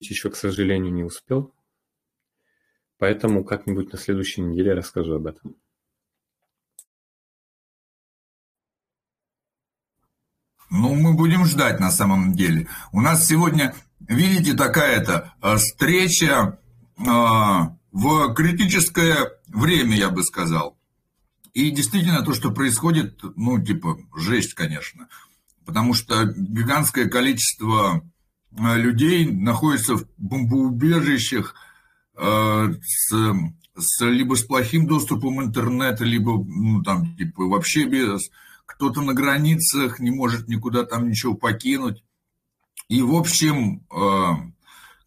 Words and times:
еще, 0.00 0.30
к 0.30 0.36
сожалению, 0.36 0.92
не 0.92 1.04
успел. 1.04 1.54
Поэтому 2.98 3.44
как-нибудь 3.44 3.92
на 3.92 3.98
следующей 3.98 4.42
неделе 4.42 4.74
расскажу 4.74 5.14
об 5.14 5.26
этом. 5.26 5.56
Ну, 10.70 10.94
мы 10.94 11.14
будем 11.14 11.46
ждать 11.46 11.80
на 11.80 11.90
самом 11.90 12.34
деле. 12.34 12.68
У 12.92 13.00
нас 13.00 13.26
сегодня, 13.26 13.74
видите, 14.00 14.54
такая-то 14.54 15.34
э, 15.42 15.56
встреча 15.56 16.60
э, 16.96 17.02
в 17.02 18.34
критическое 18.34 19.32
время, 19.48 19.96
я 19.96 20.10
бы 20.10 20.22
сказал. 20.22 20.78
И 21.54 21.70
действительно 21.70 22.22
то, 22.22 22.32
что 22.34 22.52
происходит, 22.52 23.20
ну, 23.34 23.60
типа, 23.62 23.98
жесть, 24.14 24.54
конечно. 24.54 25.08
Потому 25.64 25.94
что 25.94 26.24
гигантское 26.24 27.08
количество 27.08 28.02
людей 28.56 29.26
находится 29.30 29.96
в 29.96 30.06
бомбоубежищах 30.18 31.54
с, 32.16 33.12
с, 33.76 34.04
либо 34.04 34.34
с 34.34 34.42
плохим 34.42 34.86
доступом 34.86 35.42
интернета, 35.42 36.04
либо, 36.04 36.44
ну, 36.44 36.82
там, 36.82 37.16
типа, 37.16 37.44
вообще 37.44 37.84
без 37.84 38.30
кто-то 38.70 39.02
на 39.02 39.14
границах 39.14 39.98
не 39.98 40.10
может 40.10 40.48
никуда 40.48 40.84
там 40.84 41.08
ничего 41.08 41.34
покинуть. 41.34 42.02
И, 42.88 43.02
в 43.02 43.14
общем, 43.14 43.84
э, 43.90 44.52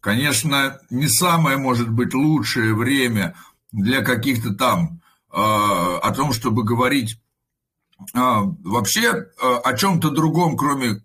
конечно, 0.00 0.78
не 0.90 1.08
самое, 1.08 1.56
может 1.56 1.90
быть, 1.90 2.14
лучшее 2.14 2.74
время 2.74 3.34
для 3.72 4.02
каких-то 4.02 4.54
там 4.54 5.00
э, 5.30 5.36
о 5.36 6.14
том, 6.14 6.32
чтобы 6.32 6.62
говорить 6.62 7.18
э, 8.14 8.18
вообще 8.18 9.26
о 9.40 9.74
чем-то 9.74 10.10
другом, 10.10 10.56
кроме 10.56 11.02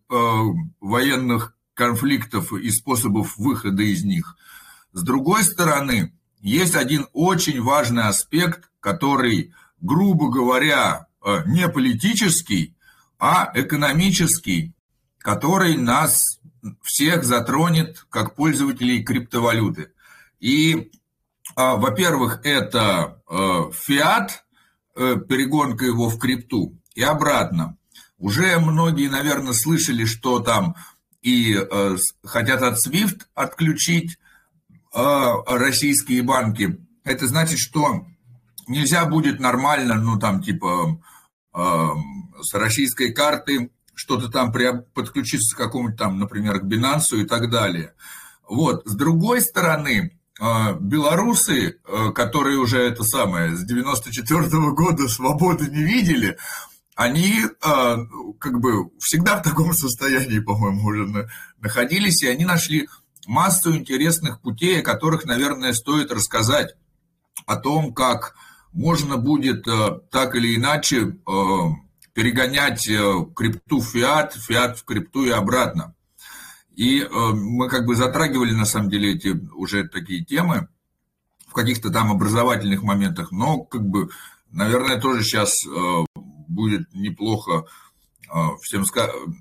военных 0.79 1.55
конфликтов 1.79 2.53
и 2.53 2.69
способов 2.69 3.37
выхода 3.37 3.81
из 3.81 4.03
них. 4.03 4.35
С 4.93 5.01
другой 5.01 5.43
стороны, 5.43 6.13
есть 6.41 6.75
один 6.75 7.07
очень 7.13 7.61
важный 7.61 8.03
аспект, 8.03 8.69
который, 8.81 9.53
грубо 9.81 10.29
говоря, 10.29 11.07
Э, 11.21 11.43
не 11.45 11.67
политический, 11.67 12.75
а 13.19 13.51
экономический, 13.53 14.73
который 15.17 15.75
нас 15.75 16.39
всех 16.81 17.25
затронет 17.25 18.05
как 18.09 18.35
пользователей 18.35 19.03
криптовалюты. 19.03 19.91
И, 20.39 20.91
а, 21.55 21.75
во-первых, 21.75 22.39
это 22.45 23.21
э, 23.29 23.71
фиат, 23.73 24.45
э, 24.95 25.17
перегонка 25.27 25.85
его 25.85 26.09
в 26.09 26.17
крипту, 26.19 26.77
и 26.95 27.03
обратно. 27.03 27.77
Уже 28.17 28.57
многие, 28.59 29.09
наверное, 29.09 29.53
слышали, 29.53 30.05
что 30.05 30.39
там 30.39 30.75
и 31.21 31.57
хотят 32.23 32.61
от 32.61 32.77
SWIFT 32.77 33.21
отключить 33.35 34.17
российские 34.93 36.23
банки. 36.23 36.77
Это 37.03 37.27
значит, 37.27 37.59
что 37.59 38.05
нельзя 38.69 39.05
будет 39.05 39.39
нормально, 39.39 39.95
ну 39.95 40.17
там 40.17 40.41
типа 40.41 41.01
э, 41.53 41.87
с 42.41 42.53
российской 42.53 43.11
карты 43.11 43.71
что-то 43.93 44.29
там 44.29 44.53
подключиться 44.93 45.55
к 45.55 45.59
какому-то 45.59 45.97
там, 45.97 46.19
например, 46.19 46.59
к 46.59 46.63
Binance 46.63 47.17
и 47.17 47.25
так 47.25 47.49
далее. 47.49 47.93
Вот. 48.47 48.87
С 48.87 48.95
другой 48.95 49.41
стороны, 49.41 50.17
э, 50.39 50.73
белорусы, 50.79 51.79
э, 51.83 52.11
которые 52.13 52.59
уже 52.59 52.79
это 52.79 53.03
самое, 53.03 53.55
с 53.55 53.65
94 53.65 54.43
-го 54.43 54.71
года 54.71 55.09
свободы 55.09 55.69
не 55.69 55.83
видели, 55.83 56.37
они 56.99 57.39
э, 57.39 57.97
как 58.39 58.59
бы 58.59 58.89
всегда 58.99 59.37
в 59.37 59.41
таком 59.41 59.71
состоянии, 59.71 60.39
по-моему, 60.39 60.85
уже 60.85 61.29
находились, 61.61 62.21
и 62.23 62.27
они 62.27 62.43
нашли 62.43 62.89
массу 63.25 63.73
интересных 63.73 64.41
путей, 64.41 64.81
о 64.81 64.83
которых, 64.83 65.23
наверное, 65.23 65.71
стоит 65.71 66.11
рассказать, 66.11 66.75
о 67.45 67.55
том, 67.55 67.93
как 67.93 68.35
можно 68.73 69.15
будет 69.15 69.65
э, 69.65 70.01
так 70.11 70.35
или 70.35 70.57
иначе 70.57 70.97
э, 70.97 71.11
перегонять 72.11 72.85
э, 72.89 73.25
крипту 73.33 73.79
в 73.79 73.85
фиат, 73.85 74.33
фиат 74.33 74.77
в 74.77 74.83
крипту 74.83 75.23
и 75.23 75.29
обратно. 75.29 75.95
И 76.75 77.07
мы 77.09 77.69
как 77.69 77.85
бы 77.85 77.95
затрагивали 77.95 78.51
на 78.51 78.65
самом 78.65 78.89
деле 78.89 79.13
эти 79.13 79.29
уже 79.53 79.87
такие 79.87 80.25
темы 80.25 80.67
в 81.47 81.53
каких-то 81.53 81.91
там 81.91 82.11
образовательных 82.11 82.83
моментах, 82.83 83.31
но 83.31 83.59
как 83.59 83.85
бы, 83.85 84.09
наверное, 84.51 84.99
тоже 84.99 85.23
сейчас 85.23 85.65
будет 86.49 86.93
неплохо 86.93 87.65
всем 88.61 88.83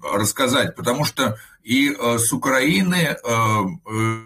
рассказать, 0.02 0.76
потому 0.76 1.04
что 1.04 1.36
и 1.62 1.91
с 1.91 2.32
Украины 2.32 3.16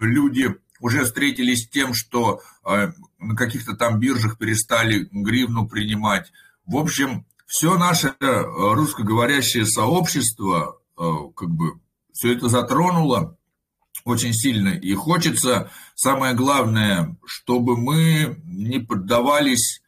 люди 0.00 0.54
уже 0.80 1.04
встретились 1.04 1.64
с 1.64 1.68
тем, 1.68 1.94
что 1.94 2.40
на 2.64 3.36
каких-то 3.36 3.74
там 3.74 3.98
биржах 3.98 4.36
перестали 4.38 5.08
гривну 5.10 5.66
принимать. 5.66 6.32
В 6.66 6.76
общем, 6.76 7.24
все 7.46 7.76
наше 7.76 8.14
э, 8.18 8.42
русскоговорящее 8.74 9.66
сообщество, 9.66 10.80
э, 10.96 11.02
как 11.36 11.50
бы, 11.50 11.80
все 12.12 12.32
это 12.32 12.48
затронуло 12.48 13.36
очень 14.04 14.32
сильно. 14.32 14.70
И 14.70 14.94
хочется, 14.94 15.70
самое 15.94 16.34
главное, 16.34 17.16
чтобы 17.26 17.76
мы 17.76 18.40
не 18.44 18.78
поддавались 18.78 19.82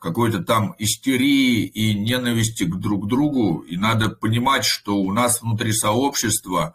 какой-то 0.00 0.42
там 0.42 0.74
истерии 0.78 1.64
и 1.66 1.94
ненависти 1.94 2.64
к 2.64 2.74
друг 2.76 3.06
другу. 3.06 3.60
И 3.60 3.76
надо 3.76 4.08
понимать, 4.08 4.64
что 4.64 4.96
у 4.96 5.12
нас 5.12 5.42
внутри 5.42 5.72
сообщества 5.72 6.74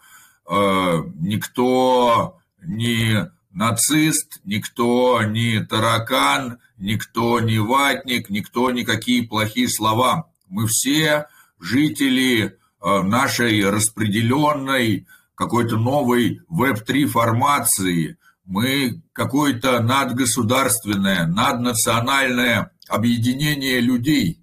э, 0.49 1.03
никто 1.19 2.37
не 2.61 3.29
нацист, 3.51 4.41
никто 4.45 5.23
не 5.23 5.59
таракан, 5.59 6.59
никто 6.77 7.39
не 7.39 7.57
ватник, 7.57 8.29
никто 8.29 8.69
никакие 8.69 9.27
плохие 9.27 9.69
слова. 9.69 10.29
Мы 10.47 10.67
все 10.67 11.27
жители 11.59 12.43
э, 12.45 13.01
нашей 13.01 13.67
распределенной 13.67 15.07
какой-то 15.33 15.77
новой 15.77 16.41
веб-3 16.47 17.07
формации. 17.07 18.17
Мы 18.45 19.01
какое-то 19.13 19.79
надгосударственное, 19.81 21.25
наднациональное 21.25 22.71
объединение 22.88 23.79
людей. 23.79 24.41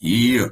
И 0.00 0.38
э, 0.38 0.48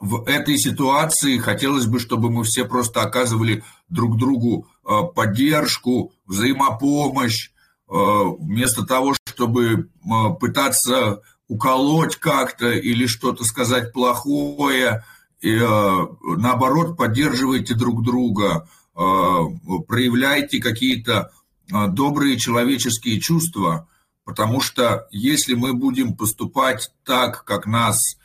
в 0.00 0.24
этой 0.26 0.56
ситуации 0.56 1.36
хотелось 1.36 1.86
бы, 1.86 2.00
чтобы 2.00 2.30
мы 2.30 2.42
все 2.44 2.64
просто 2.64 3.02
оказывали 3.02 3.62
друг 3.90 4.16
другу 4.16 4.66
э, 4.88 5.02
поддержку, 5.14 6.12
взаимопомощь, 6.26 7.50
э, 7.50 7.92
вместо 7.92 8.86
того, 8.86 9.14
чтобы 9.26 9.68
э, 9.68 10.10
пытаться 10.40 11.20
уколоть 11.48 12.16
как-то 12.16 12.70
или 12.70 13.06
что-то 13.06 13.44
сказать 13.44 13.92
плохое, 13.92 15.04
и, 15.42 15.56
наоборот, 15.56 16.98
поддерживайте 16.98 17.74
друг 17.74 18.04
друга, 18.04 18.68
проявляйте 18.94 20.60
какие-то 20.60 21.32
добрые 21.66 22.36
человеческие 22.36 23.20
чувства, 23.20 23.88
потому 24.30 24.60
что 24.60 25.08
если 25.10 25.54
мы 25.54 25.74
будем 25.74 26.16
поступать 26.16 26.92
так, 27.04 27.44
как 27.44 27.66
нас 27.66 28.16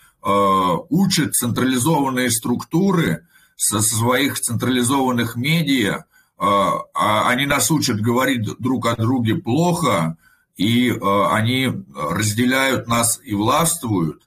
учат 0.89 1.33
централизованные 1.33 2.31
структуры, 2.31 3.25
со 3.55 3.81
своих 3.81 4.39
централизованных 4.39 5.35
медиа, 5.35 6.05
а, 6.37 6.81
а 6.93 7.29
они 7.29 7.45
нас 7.45 7.71
учат 7.71 7.99
говорить 8.01 8.43
друг 8.59 8.85
о 8.85 8.95
друге 8.95 9.35
плохо, 9.35 10.17
и 10.57 10.91
а, 10.91 11.33
они 11.35 11.71
разделяют 11.95 12.87
нас 12.87 13.19
и 13.23 13.33
властвуют, 13.33 14.23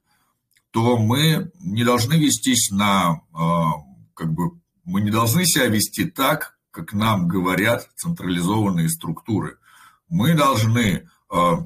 то 0.71 0.97
мы 0.97 1.51
не 1.61 1.85
должны 1.85 2.15
вестись 2.15 2.71
на, 2.71 3.23
как 4.15 4.33
бы, 4.35 4.61
мы 4.85 5.01
не 5.01 5.11
должны 5.11 5.47
себя 5.47 5.67
вести 5.67 6.05
так, 6.05 6.59
как 6.71 6.93
нам 6.93 7.27
говорят 7.27 7.89
централизованные 7.97 8.91
структуры. 8.91 9.57
Мы 10.11 10.35
должны 10.35 11.09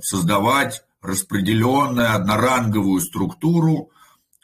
создавать 0.02 0.82
распределенную 1.02 2.14
одноранговую 2.14 3.00
структуру, 3.00 3.90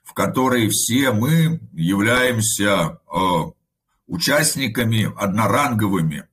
в 0.02 0.12
которой 0.12 0.68
все 0.68 1.12
мы 1.12 1.60
являемся 1.72 2.98
э, 3.06 3.18
участниками 4.06 5.12
одноранговыми, 5.16 6.26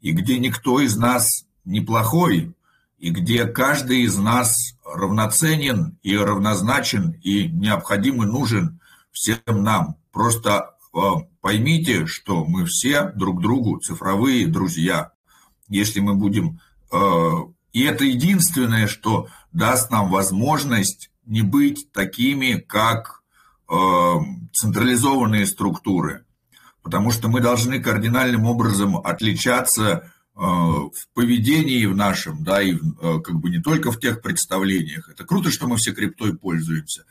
и 0.00 0.12
где 0.12 0.38
никто 0.38 0.80
из 0.80 0.96
нас 0.96 1.44
не 1.64 1.80
плохой, 1.80 2.54
и 2.98 3.10
где 3.10 3.44
каждый 3.44 4.00
из 4.02 4.18
нас 4.18 4.74
равноценен 4.84 5.98
и 6.02 6.16
равнозначен 6.16 7.12
и 7.22 7.48
необходим 7.48 8.22
и 8.22 8.26
нужен 8.26 8.80
всем 9.12 9.40
нам. 9.46 9.96
Просто 10.10 10.74
э, 10.92 10.98
поймите, 11.40 12.06
что 12.06 12.44
мы 12.44 12.64
все 12.64 13.12
друг 13.14 13.40
другу 13.40 13.78
цифровые 13.78 14.48
друзья. 14.48 15.12
Если 15.68 16.00
мы 16.00 16.14
будем... 16.14 16.60
Э, 16.90 17.44
и 17.72 17.82
это 17.82 18.04
единственное, 18.04 18.86
что 18.86 19.28
даст 19.52 19.90
нам 19.90 20.10
возможность 20.10 21.10
не 21.24 21.42
быть 21.42 21.92
такими, 21.92 22.54
как 22.54 23.18
Э, 23.70 24.14
централизованные 24.54 25.46
структуры, 25.46 26.24
потому 26.82 27.10
что 27.10 27.28
мы 27.28 27.40
должны 27.40 27.80
кардинальным 27.80 28.46
образом 28.46 28.96
отличаться 28.96 30.10
в 30.34 30.92
поведении 31.14 31.84
в 31.84 31.96
нашем, 31.96 32.44
да, 32.44 32.62
и 32.62 32.78
как 32.78 33.34
бы 33.40 33.50
не 33.50 33.60
только 33.60 33.90
в 33.90 33.98
тех 33.98 34.22
представлениях. 34.22 35.08
Это 35.10 35.24
круто, 35.24 35.50
что 35.50 35.66
мы 35.66 35.76
все 35.76 35.92
криптой 35.92 36.36
пользуемся, 36.36 37.04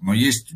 но 0.00 0.14
есть 0.14 0.52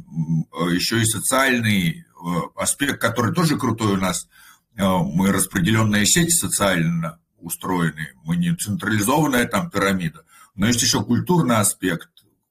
еще 0.70 1.02
и 1.02 1.04
социальный 1.04 2.06
аспект, 2.54 3.00
который 3.00 3.34
тоже 3.34 3.58
крутой 3.58 3.94
у 3.94 3.96
нас. 3.96 4.28
Мы 4.76 5.32
распределенная 5.32 6.04
сеть 6.04 6.32
социально 6.32 7.18
устроены, 7.42 8.14
мы 8.24 8.36
не 8.36 8.54
централизованная 8.54 9.46
там 9.46 9.70
пирамида, 9.70 10.24
но 10.54 10.66
есть 10.66 10.82
еще 10.82 11.04
культурный 11.04 11.56
аспект, 11.56 12.08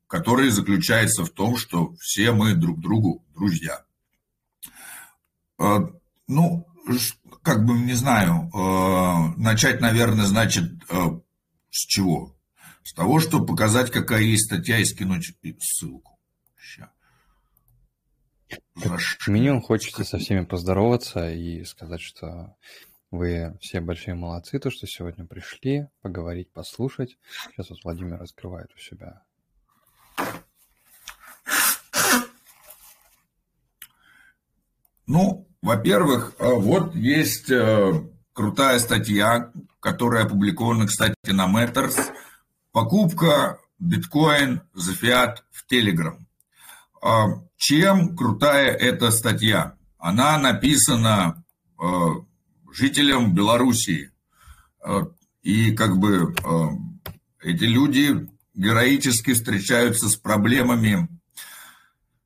который 0.07 0.49
заключается 0.49 1.23
в 1.23 1.29
том, 1.29 1.57
что 1.57 1.93
все 1.99 2.31
мы 2.31 2.53
друг 2.53 2.79
другу 2.79 3.25
друзья. 3.33 3.83
Ну, 6.27 6.67
как 7.41 7.65
бы, 7.65 7.73
не 7.73 7.93
знаю, 7.93 8.49
э, 8.53 9.39
начать, 9.39 9.81
наверное, 9.81 10.25
значит, 10.25 10.71
э, 10.89 11.19
с 11.69 11.85
чего? 11.85 12.35
С 12.83 12.93
того, 12.93 13.19
что 13.19 13.43
показать, 13.43 13.91
какая 13.91 14.21
есть 14.21 14.45
статья, 14.45 14.79
и 14.79 14.85
скинуть 14.85 15.33
ссылку. 15.59 16.19
Сейчас. 16.57 16.89
Как 18.81 19.27
минимум 19.27 19.61
хочется 19.61 20.03
со 20.03 20.17
всеми 20.17 20.45
поздороваться 20.45 21.31
и 21.31 21.63
сказать, 21.63 22.01
что 22.01 22.55
вы 23.12 23.58
все 23.60 23.81
большие 23.81 24.16
молодцы, 24.16 24.58
то, 24.58 24.72
что 24.72 24.88
сегодня 24.88 25.25
пришли 25.25 25.90
поговорить, 26.02 26.52
послушать. 26.52 27.18
Сейчас 27.52 27.69
вот 27.69 27.80
Владимир 27.84 28.18
раскрывает 28.18 28.72
у 28.74 28.80
себя. 28.80 29.22
Ну, 35.06 35.46
во-первых, 35.62 36.36
э, 36.40 36.54
вот 36.54 36.96
есть 36.96 37.52
э, 37.52 37.92
крутая 38.31 38.80
статья, 38.80 39.52
которая 39.81 40.24
опубликована, 40.24 40.88
кстати, 40.88 41.16
на 41.25 41.48
Matters. 41.48 42.00
Покупка 42.72 43.60
биткоин 43.78 44.62
за 44.74 44.94
фиат 44.94 45.44
в 45.52 45.69
Telegram. 45.69 46.18
А 47.02 47.42
чем 47.58 48.16
крутая 48.16 48.72
эта 48.72 49.12
статья? 49.12 49.75
Она 49.98 50.38
написана 50.38 51.44
э, 51.78 51.86
жителям 52.73 53.33
Белоруссии. 53.33 54.12
И 55.41 55.71
как 55.71 55.97
бы 55.97 56.33
эти 57.41 57.63
люди 57.63 58.27
героически 58.53 59.33
встречаются 59.33 60.09
с 60.09 60.15
проблемами 60.15 61.07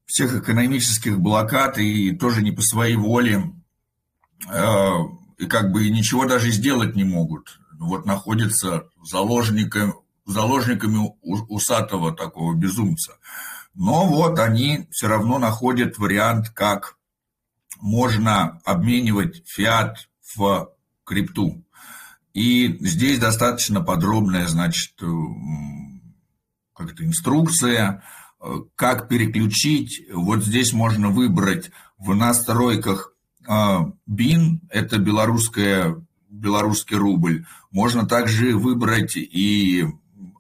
всех 0.06 0.36
экономических 0.36 1.20
блокад 1.20 1.78
и 1.78 2.16
тоже 2.16 2.42
не 2.42 2.52
по 2.52 2.62
своей 2.62 2.96
воле, 2.96 3.52
э, 4.50 4.90
и 5.38 5.46
как 5.46 5.72
бы 5.72 5.90
ничего 5.90 6.26
даже 6.26 6.52
сделать 6.52 6.96
не 6.96 7.04
могут. 7.04 7.60
Вот 7.80 8.06
находятся 8.06 8.88
заложниками, 9.04 9.94
заложниками 10.26 11.12
усатого 11.22 12.14
такого 12.16 12.54
безумца. 12.54 13.18
Но 13.74 14.08
вот 14.08 14.40
они 14.40 14.88
все 14.92 15.08
равно 15.08 15.38
находят 15.38 15.98
вариант, 15.98 16.50
как 16.50 16.98
можно 17.82 18.62
обменивать 18.64 19.44
фиат 19.46 20.08
в 20.36 20.72
крипту. 21.04 21.64
И 22.34 22.78
здесь 22.82 23.20
достаточно 23.20 23.82
подробная, 23.82 24.48
значит, 24.48 24.94
как-то 26.74 27.06
инструкция, 27.06 28.04
как 28.76 29.08
переключить. 29.08 30.04
Вот 30.14 30.44
здесь 30.44 30.74
можно 30.74 31.10
выбрать 31.10 31.72
в 31.98 32.14
настройках 32.14 33.14
BIN, 33.48 33.50
а, 33.50 34.68
это 34.70 34.98
белорусская, 34.98 36.04
белорусский 36.30 36.98
рубль. 36.98 37.46
Можно 37.72 38.06
также 38.08 38.58
выбрать 38.58 39.16
и 39.16 39.86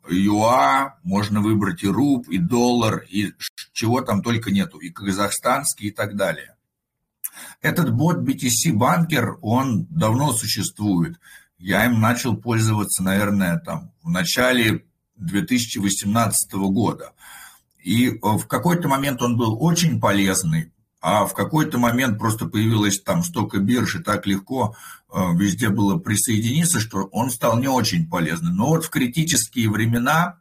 ЮА, 0.09 0.95
можно 1.03 1.41
выбрать 1.41 1.83
и 1.83 1.87
руб, 1.87 2.27
и 2.29 2.37
доллар, 2.37 3.05
и 3.09 3.33
чего 3.73 4.01
там 4.01 4.21
только 4.21 4.51
нету, 4.51 4.77
и 4.79 4.89
казахстанский 4.89 5.87
и 5.87 5.91
так 5.91 6.15
далее. 6.15 6.54
Этот 7.61 7.93
бот 7.93 8.17
BTC 8.17 8.73
Банкер, 8.73 9.37
он 9.41 9.85
давно 9.89 10.33
существует. 10.33 11.19
Я 11.57 11.85
им 11.85 11.99
начал 11.99 12.35
пользоваться, 12.35 13.03
наверное, 13.03 13.57
там 13.59 13.91
в 14.03 14.09
начале 14.09 14.85
2018 15.17 16.53
года. 16.53 17.13
И 17.81 18.09
э, 18.09 18.17
в 18.21 18.47
какой-то 18.47 18.87
момент 18.87 19.21
он 19.21 19.37
был 19.37 19.63
очень 19.63 19.99
полезный, 19.99 20.71
а 21.01 21.25
в 21.25 21.33
какой-то 21.33 21.77
момент 21.77 22.17
просто 22.17 22.47
появилось 22.47 22.99
там 22.99 23.23
столько 23.23 23.59
бирж, 23.59 23.95
и 23.95 24.03
так 24.03 24.25
легко 24.25 24.75
э, 25.13 25.19
везде 25.35 25.69
было 25.69 25.97
присоединиться, 25.99 26.79
что 26.79 27.03
он 27.11 27.29
стал 27.29 27.59
не 27.59 27.67
очень 27.67 28.09
полезным. 28.09 28.55
Но 28.55 28.67
вот 28.69 28.85
в 28.85 28.89
критические 28.89 29.69
времена, 29.69 30.39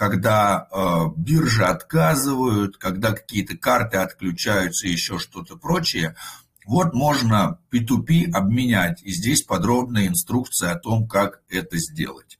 когда 0.00 0.66
э, 0.72 1.10
биржи 1.14 1.62
отказывают, 1.62 2.78
когда 2.78 3.12
какие-то 3.12 3.58
карты 3.58 3.98
отключаются 3.98 4.86
и 4.86 4.92
еще 4.92 5.18
что-то 5.18 5.58
прочее, 5.58 6.16
вот 6.64 6.94
можно 6.94 7.58
P2P 7.70 8.30
обменять, 8.32 9.02
и 9.02 9.12
здесь 9.12 9.42
подробная 9.42 10.06
инструкция 10.06 10.72
о 10.72 10.78
том, 10.78 11.06
как 11.06 11.42
это 11.50 11.76
сделать. 11.76 12.38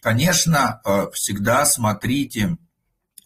Конечно, 0.00 0.80
всегда 1.12 1.64
смотрите 1.66 2.56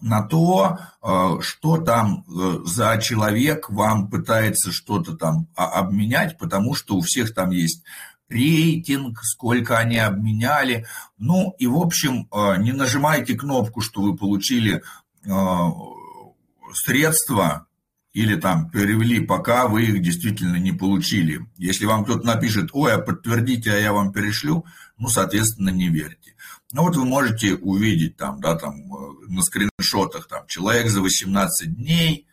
на 0.01 0.23
то, 0.23 0.79
э, 1.03 1.37
что 1.41 1.77
там 1.77 2.25
э, 2.29 2.61
за 2.65 2.99
человек 3.03 3.69
вам 3.69 4.09
пытается 4.09 4.73
что-то 4.73 5.19
там 5.19 5.49
обменять, 5.55 6.39
потому 6.39 6.75
что 6.75 6.97
у 6.97 7.03
всех 7.03 7.35
там 7.35 7.51
есть 7.51 7.83
рейтинг, 8.29 9.23
сколько 9.23 9.79
они 9.79 9.99
обменяли. 9.99 10.87
Ну 11.19 11.55
и, 11.59 11.67
в 11.67 11.77
общем, 11.77 12.29
э, 12.33 12.57
не 12.59 12.73
нажимайте 12.73 13.35
кнопку, 13.35 13.81
что 13.81 14.03
вы 14.03 14.17
получили 14.17 14.83
средства 16.73 17.67
или 18.17 18.35
там 18.35 18.71
перевели, 18.71 19.21
пока 19.21 19.69
вы 19.69 19.85
их 19.85 20.01
действительно 20.01 20.57
не 20.57 20.73
получили. 20.73 21.47
Если 21.59 21.85
вам 21.85 22.05
кто-то 22.05 22.27
напишет, 22.27 22.71
ой, 22.73 22.95
а 22.95 22.99
подтвердите, 22.99 23.73
а 23.73 23.79
я 23.79 23.93
вам 23.93 24.11
перешлю, 24.11 24.65
ну, 24.97 25.09
соответственно, 25.09 25.69
не 25.69 25.89
верьте. 25.89 26.35
Ну 26.73 26.85
вот 26.85 26.97
вы 26.97 27.05
можете 27.05 27.57
увидеть 27.57 28.17
там, 28.17 28.41
да, 28.41 28.57
там 28.57 28.75
э, 28.75 29.13
на 29.29 29.43
скриншотах, 29.43 30.29
там, 30.29 30.47
человек 30.47 30.89
за 30.89 31.03
18 31.03 31.77
дней, 31.77 32.27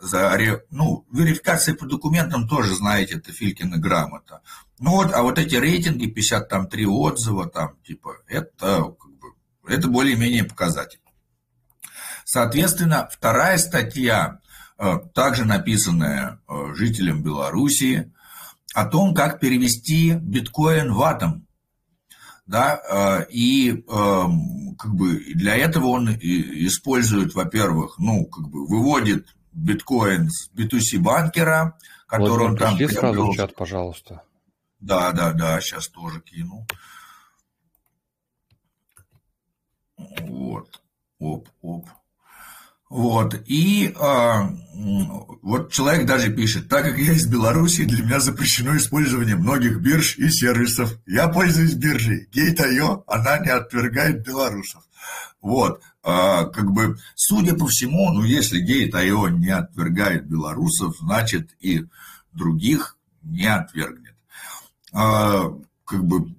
за, 0.00 0.62
ну, 0.70 1.04
верификация 1.12 1.74
по 1.74 1.84
документам 1.84 2.48
тоже, 2.48 2.74
знаете, 2.74 3.16
это 3.16 3.30
Филькина 3.30 3.76
грамота. 3.76 4.40
Ну 4.80 4.92
вот, 4.92 5.12
а 5.12 5.22
вот 5.22 5.38
эти 5.38 5.54
рейтинги, 5.56 6.06
53 6.06 6.86
отзыва, 6.86 7.48
там, 7.48 7.76
типа, 7.86 8.16
это, 8.26 8.94
как 8.98 9.10
бы, 9.18 9.28
это 9.68 9.88
более-менее 9.88 10.44
показатель. 10.44 11.00
Соответственно, 12.24 13.08
вторая 13.12 13.58
статья, 13.58 14.40
э, 14.78 14.98
также 15.14 15.44
написанная 15.44 16.40
э, 16.48 16.74
жителям 16.74 17.22
Белоруссии, 17.22 18.12
о 18.74 18.86
том, 18.86 19.14
как 19.14 19.38
перевести 19.38 20.12
биткоин 20.12 20.92
в 20.92 21.02
атом 21.02 21.46
да, 22.50 22.80
э, 22.90 23.26
и 23.30 23.84
эм, 23.88 24.74
как 24.76 24.92
бы 24.92 25.20
для 25.34 25.56
этого 25.56 25.86
он 25.86 26.10
использует, 26.10 27.34
во-первых, 27.34 27.96
ну, 27.98 28.26
как 28.26 28.48
бы 28.48 28.66
выводит 28.66 29.28
биткоин 29.52 30.28
с 30.28 30.50
B2C 30.52 30.98
банкера, 30.98 31.78
который 32.08 32.48
вот, 32.48 32.50
он 32.50 32.56
там... 32.56 32.76
Пришли 32.76 32.96
сразу 32.96 33.30
в 33.30 33.36
чат, 33.36 33.54
пожалуйста. 33.54 34.22
Да, 34.80 35.12
да, 35.12 35.32
да, 35.32 35.60
сейчас 35.60 35.88
тоже 35.88 36.20
кину. 36.20 36.66
Вот, 39.96 40.82
оп, 41.18 41.48
оп. 41.60 41.86
Вот, 42.88 43.40
и 43.46 43.94
а, 44.00 44.50
вот 45.42 45.70
человек 45.70 46.06
даже 46.06 46.32
пишет, 46.32 46.68
так 46.68 46.84
как 46.84 46.98
я 46.98 47.12
из 47.12 47.26
Беларуси, 47.28 47.84
для 47.84 48.02
меня 48.02 48.18
запрещено 48.18 48.76
использование 48.76 49.36
многих 49.36 49.80
бирж 49.80 50.18
и 50.18 50.28
сервисов. 50.28 50.98
Я 51.06 51.28
пользуюсь 51.28 51.74
биржей. 51.74 52.28
Gate.io, 52.34 53.04
она 53.06 53.38
не 53.38 53.50
отвергает 53.50 54.26
белорусов. 54.26 54.82
Вот, 55.40 55.80
а, 56.02 56.46
как 56.46 56.72
бы, 56.72 56.96
судя 57.14 57.54
по 57.54 57.68
всему, 57.68 58.12
ну, 58.12 58.24
если 58.24 58.60
Gate.io 58.60 59.30
не 59.30 59.50
отвергает 59.50 60.26
белорусов, 60.26 60.96
значит 60.98 61.50
и 61.60 61.84
других 62.32 62.96
не 63.22 63.46
отвергнет. 63.46 63.99
А, 64.92 65.52
как 65.84 66.04
бы, 66.04 66.34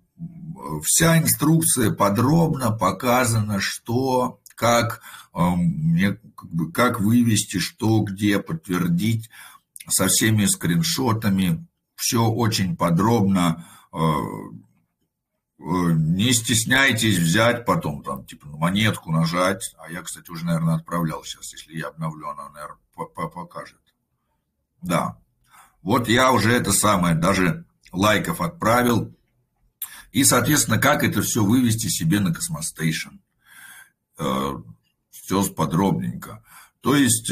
вся 0.84 1.20
инструкция 1.20 1.92
подробно 1.92 2.72
показана, 2.72 3.60
что, 3.60 4.40
как 4.56 5.02
как, 6.74 7.00
вывести, 7.00 7.60
что, 7.60 8.02
где, 8.02 8.40
подтвердить 8.40 9.30
со 9.88 10.08
всеми 10.08 10.46
скриншотами. 10.46 11.66
Все 11.96 12.26
очень 12.26 12.76
подробно. 12.76 13.66
Э, 13.94 13.98
э, 13.98 15.64
не 15.64 16.34
стесняйтесь 16.34 17.18
взять 17.18 17.66
потом, 17.66 18.04
там, 18.04 18.26
типа, 18.26 18.48
на 18.48 18.58
монетку 18.58 19.12
нажать. 19.12 19.74
А 19.78 19.92
я, 19.92 20.02
кстати, 20.02 20.30
уже, 20.30 20.46
наверное, 20.46 20.76
отправлял 20.76 21.24
сейчас. 21.24 21.54
Если 21.54 21.78
я 21.78 21.88
обновлю, 21.88 22.28
она, 22.30 22.50
наверное, 22.50 22.78
покажет. 22.96 23.78
Да. 24.82 25.18
Вот 25.84 26.10
я 26.10 26.32
уже 26.32 26.52
это 26.52 26.72
самое, 26.72 27.16
даже 27.16 27.66
лайков 27.92 28.42
отправил. 28.42 29.16
И, 30.12 30.24
соответственно, 30.24 30.78
как 30.78 31.04
это 31.04 31.22
все 31.22 31.44
вывести 31.44 31.88
себе 31.88 32.20
на 32.20 32.34
Cosmostation. 32.34 33.16
Все 35.10 35.44
подробненько. 35.54 36.44
То 36.82 36.96
есть, 36.96 37.32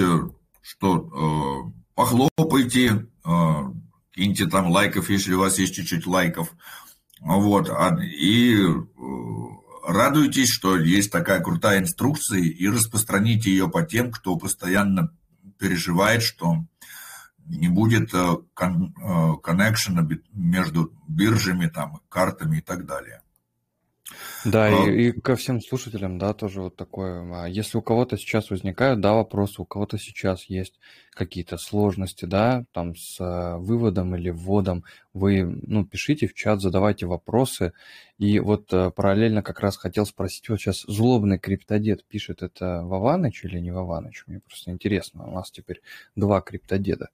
что 0.62 1.74
похлопайте, 1.94 3.08
киньте 4.13 4.46
там 4.48 4.72
лайков, 4.72 5.10
если 5.10 5.34
у 5.34 5.39
вас 5.39 5.60
есть 5.60 5.75
чуть-чуть 5.75 6.08
лайков. 6.08 6.54
Вот. 7.20 7.70
А, 7.70 7.98
и 8.01 8.58
радуйтесь, 9.86 10.50
что 10.50 10.78
есть 10.78 11.12
такая 11.12 11.42
крутая 11.42 11.80
инструкция, 11.80 12.39
и 12.39 12.68
распространите 12.68 13.51
ее 13.51 13.70
по 13.70 13.84
тем, 13.84 14.12
кто 14.12 14.38
постоянно 14.38 15.12
переживает, 15.58 16.24
что 16.24 16.63
не 17.50 17.68
будет 17.68 18.12
коннекшена 18.53 20.01
э, 20.01 20.18
между 20.34 20.94
биржами, 21.08 21.68
там, 21.68 22.01
картами 22.10 22.58
и 22.58 22.62
так 22.62 22.86
далее. 22.86 23.22
Да, 24.46 24.68
а... 24.68 24.90
и, 24.90 25.10
и 25.10 25.12
ко 25.12 25.36
всем 25.36 25.62
слушателям, 25.62 26.18
да, 26.18 26.34
тоже 26.34 26.62
вот 26.62 26.76
такое. 26.76 27.44
А 27.44 27.48
если 27.48 27.78
у 27.78 27.82
кого-то 27.82 28.18
сейчас 28.18 28.50
возникают, 28.50 29.02
да, 29.02 29.14
вопросы, 29.14 29.62
у 29.62 29.66
кого-то 29.66 29.98
сейчас 29.98 30.46
есть 30.46 30.80
какие-то 31.12 31.58
сложности, 31.58 32.26
да, 32.26 32.66
там 32.72 32.96
с 32.96 33.20
э, 33.20 33.58
выводом 33.58 34.16
или 34.16 34.30
вводом, 34.30 34.84
вы, 35.14 35.44
ну, 35.44 35.86
пишите 35.86 36.28
в 36.28 36.34
чат, 36.34 36.62
задавайте 36.62 37.06
вопросы. 37.06 37.74
И 38.18 38.40
вот 38.40 38.72
э, 38.72 38.92
параллельно 38.92 39.44
как 39.44 39.60
раз 39.60 39.78
хотел 39.78 40.06
спросить, 40.06 40.48
вот 40.50 40.60
сейчас 40.60 40.84
злобный 40.88 41.40
криптодед 41.40 42.06
пишет, 42.06 42.42
это 42.42 42.84
Вованыч 42.84 43.44
или 43.44 43.60
не 43.60 43.72
Вованыч? 43.72 44.24
Мне 44.28 44.40
просто 44.40 44.72
интересно, 44.72 45.28
у 45.28 45.32
нас 45.32 45.52
теперь 45.52 45.82
два 46.16 46.42
криптодеда. 46.42 47.10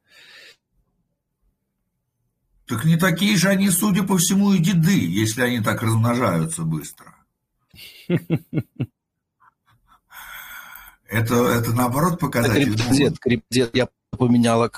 Так 2.67 2.83
не 2.83 2.97
такие 2.97 3.37
же 3.37 3.49
они, 3.49 3.69
судя 3.69 4.03
по 4.03 4.17
всему, 4.17 4.53
и 4.53 4.59
деды, 4.59 4.97
если 4.97 5.41
они 5.41 5.61
так 5.61 5.83
размножаются 5.83 6.63
быстро. 6.63 7.15
Это, 11.07 11.35
это 11.35 11.71
наоборот 11.73 12.19
показатель. 12.19 12.73
Криптдед, 12.73 13.19
криптдед, 13.19 13.75
я 13.75 13.87
поменяла. 14.09 14.71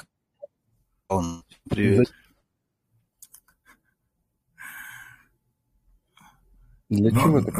Привет. 1.70 2.13
Для 6.89 7.12
Но, 7.12 7.22
чего 7.22 7.41
ты 7.41 7.51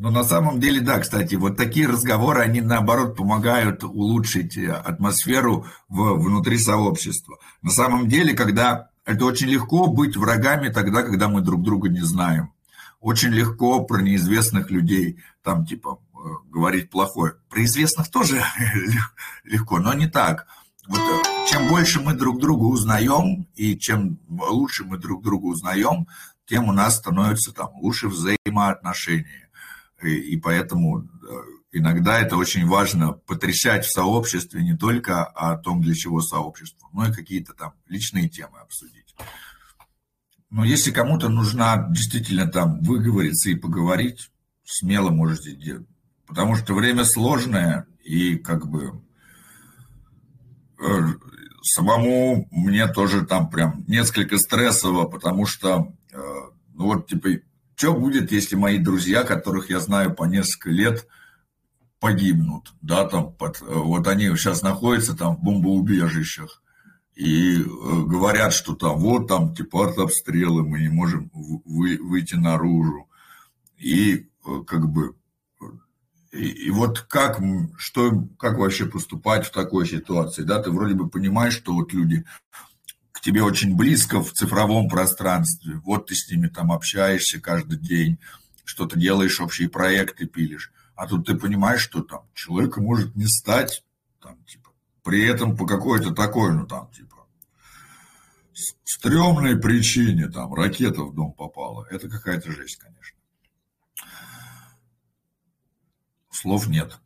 Но 0.00 0.10
на 0.10 0.24
самом 0.24 0.60
деле, 0.60 0.80
да, 0.80 0.98
кстати, 0.98 1.34
вот 1.34 1.58
такие 1.58 1.86
разговоры, 1.86 2.40
они 2.40 2.62
наоборот 2.62 3.16
помогают 3.16 3.84
улучшить 3.84 4.56
э, 4.56 4.72
атмосферу 4.72 5.66
в, 5.90 6.14
внутри 6.14 6.56
сообщества. 6.56 7.36
На 7.60 7.70
самом 7.70 8.08
деле, 8.08 8.32
когда 8.32 8.88
это 9.04 9.26
очень 9.26 9.48
легко 9.48 9.88
быть 9.88 10.16
врагами 10.16 10.70
тогда, 10.70 11.02
когда 11.02 11.28
мы 11.28 11.42
друг 11.42 11.62
друга 11.62 11.90
не 11.90 12.00
знаем. 12.00 12.50
Очень 13.00 13.28
легко 13.28 13.84
про 13.84 14.00
неизвестных 14.00 14.70
людей 14.70 15.18
там 15.42 15.66
типа 15.66 16.00
э, 16.14 16.18
говорить 16.50 16.88
плохое. 16.88 17.34
Про 17.50 17.62
известных 17.64 18.08
тоже 18.08 18.42
легко, 19.44 19.80
но 19.80 19.92
не 19.92 20.06
так. 20.06 20.46
Вот, 20.88 20.98
э, 20.98 21.46
чем 21.46 21.68
больше 21.68 22.00
мы 22.00 22.14
друг 22.14 22.40
друга 22.40 22.64
узнаем, 22.64 23.46
и 23.54 23.76
чем 23.76 24.18
лучше 24.30 24.84
мы 24.84 24.96
друг 24.96 25.22
друга 25.22 25.44
узнаем, 25.44 26.06
тем 26.46 26.70
у 26.70 26.72
нас 26.72 26.96
становятся 26.96 27.52
там 27.52 27.68
лучше 27.82 28.08
взаимоотношения. 28.08 29.49
И, 30.02 30.36
поэтому 30.36 31.00
э, 31.02 31.06
иногда 31.72 32.18
это 32.20 32.36
очень 32.36 32.66
важно 32.66 33.12
потрясать 33.12 33.84
в 33.84 33.92
сообществе 33.92 34.62
не 34.62 34.76
только 34.76 35.24
о 35.24 35.56
том, 35.56 35.80
для 35.82 35.94
чего 35.94 36.20
сообщество, 36.20 36.88
но 36.92 37.06
и 37.08 37.12
какие-то 37.12 37.52
там 37.54 37.74
личные 37.88 38.28
темы 38.28 38.58
обсудить. 38.60 39.14
Но 40.50 40.64
если 40.64 40.90
кому-то 40.90 41.28
нужна 41.28 41.88
действительно 41.90 42.46
там 42.48 42.80
выговориться 42.80 43.50
и 43.50 43.54
поговорить, 43.54 44.30
смело 44.64 45.10
можете 45.10 45.54
делать. 45.54 45.86
Потому 46.26 46.56
что 46.56 46.74
время 46.74 47.04
сложное, 47.04 47.86
и 48.04 48.36
как 48.36 48.68
бы 48.68 49.02
э, 50.80 51.06
самому 51.62 52.48
мне 52.50 52.88
тоже 52.88 53.24
там 53.24 53.50
прям 53.50 53.84
несколько 53.86 54.38
стрессово, 54.38 55.06
потому 55.06 55.46
что, 55.46 55.94
э, 56.12 56.18
ну 56.74 56.84
вот, 56.84 57.08
типа, 57.08 57.28
что 57.80 57.94
будет, 57.94 58.30
если 58.30 58.56
мои 58.56 58.76
друзья, 58.76 59.22
которых 59.22 59.70
я 59.70 59.80
знаю 59.80 60.14
по 60.14 60.24
несколько 60.24 60.68
лет, 60.68 61.06
погибнут, 61.98 62.74
да, 62.82 63.06
там, 63.08 63.32
под, 63.32 63.62
вот 63.62 64.06
они 64.06 64.26
сейчас 64.36 64.60
находятся 64.60 65.16
там 65.16 65.36
в 65.36 65.42
бомбоубежищах, 65.42 66.62
и 67.14 67.56
э, 67.56 67.64
говорят, 67.64 68.52
что 68.52 68.74
там 68.74 68.98
вот 68.98 69.28
там 69.28 69.54
типа 69.54 69.86
артобстрелы, 69.86 70.62
мы 70.62 70.80
не 70.80 70.88
можем 70.88 71.30
вы, 71.32 71.96
выйти 71.96 72.34
наружу. 72.34 73.08
И 73.78 74.28
э, 74.46 74.62
как 74.66 74.90
бы 74.90 75.14
и, 76.32 76.48
и 76.48 76.70
вот 76.70 77.00
как, 77.00 77.40
что, 77.78 78.28
как 78.38 78.58
вообще 78.58 78.84
поступать 78.84 79.46
в 79.46 79.52
такой 79.52 79.86
ситуации, 79.86 80.42
да, 80.42 80.62
ты 80.62 80.70
вроде 80.70 80.94
бы 80.94 81.08
понимаешь, 81.08 81.54
что 81.54 81.72
вот 81.72 81.94
люди 81.94 82.26
к 83.20 83.22
тебе 83.22 83.42
очень 83.42 83.76
близко 83.76 84.22
в 84.22 84.32
цифровом 84.32 84.88
пространстве, 84.88 85.76
вот 85.84 86.06
ты 86.06 86.14
с 86.14 86.30
ними 86.30 86.48
там 86.48 86.72
общаешься 86.72 87.38
каждый 87.38 87.78
день, 87.78 88.18
что-то 88.64 88.98
делаешь, 88.98 89.40
общие 89.42 89.68
проекты 89.68 90.24
пилишь, 90.24 90.72
а 90.94 91.06
тут 91.06 91.26
ты 91.26 91.34
понимаешь, 91.34 91.82
что 91.82 92.00
там 92.02 92.22
человека 92.32 92.80
может 92.80 93.14
не 93.16 93.26
стать, 93.26 93.84
там, 94.22 94.42
типа, 94.44 94.70
при 95.02 95.26
этом 95.26 95.54
по 95.54 95.66
какой-то 95.66 96.14
такой, 96.14 96.54
ну, 96.54 96.66
там, 96.66 96.90
типа, 96.92 97.26
стрёмной 98.84 99.58
причине, 99.58 100.28
там, 100.28 100.54
ракета 100.54 101.02
в 101.02 101.14
дом 101.14 101.34
попала. 101.34 101.86
Это 101.90 102.08
какая-то 102.08 102.50
жесть, 102.50 102.78
конечно. 102.78 103.18
Слов 106.30 106.68
нет. 106.68 106.98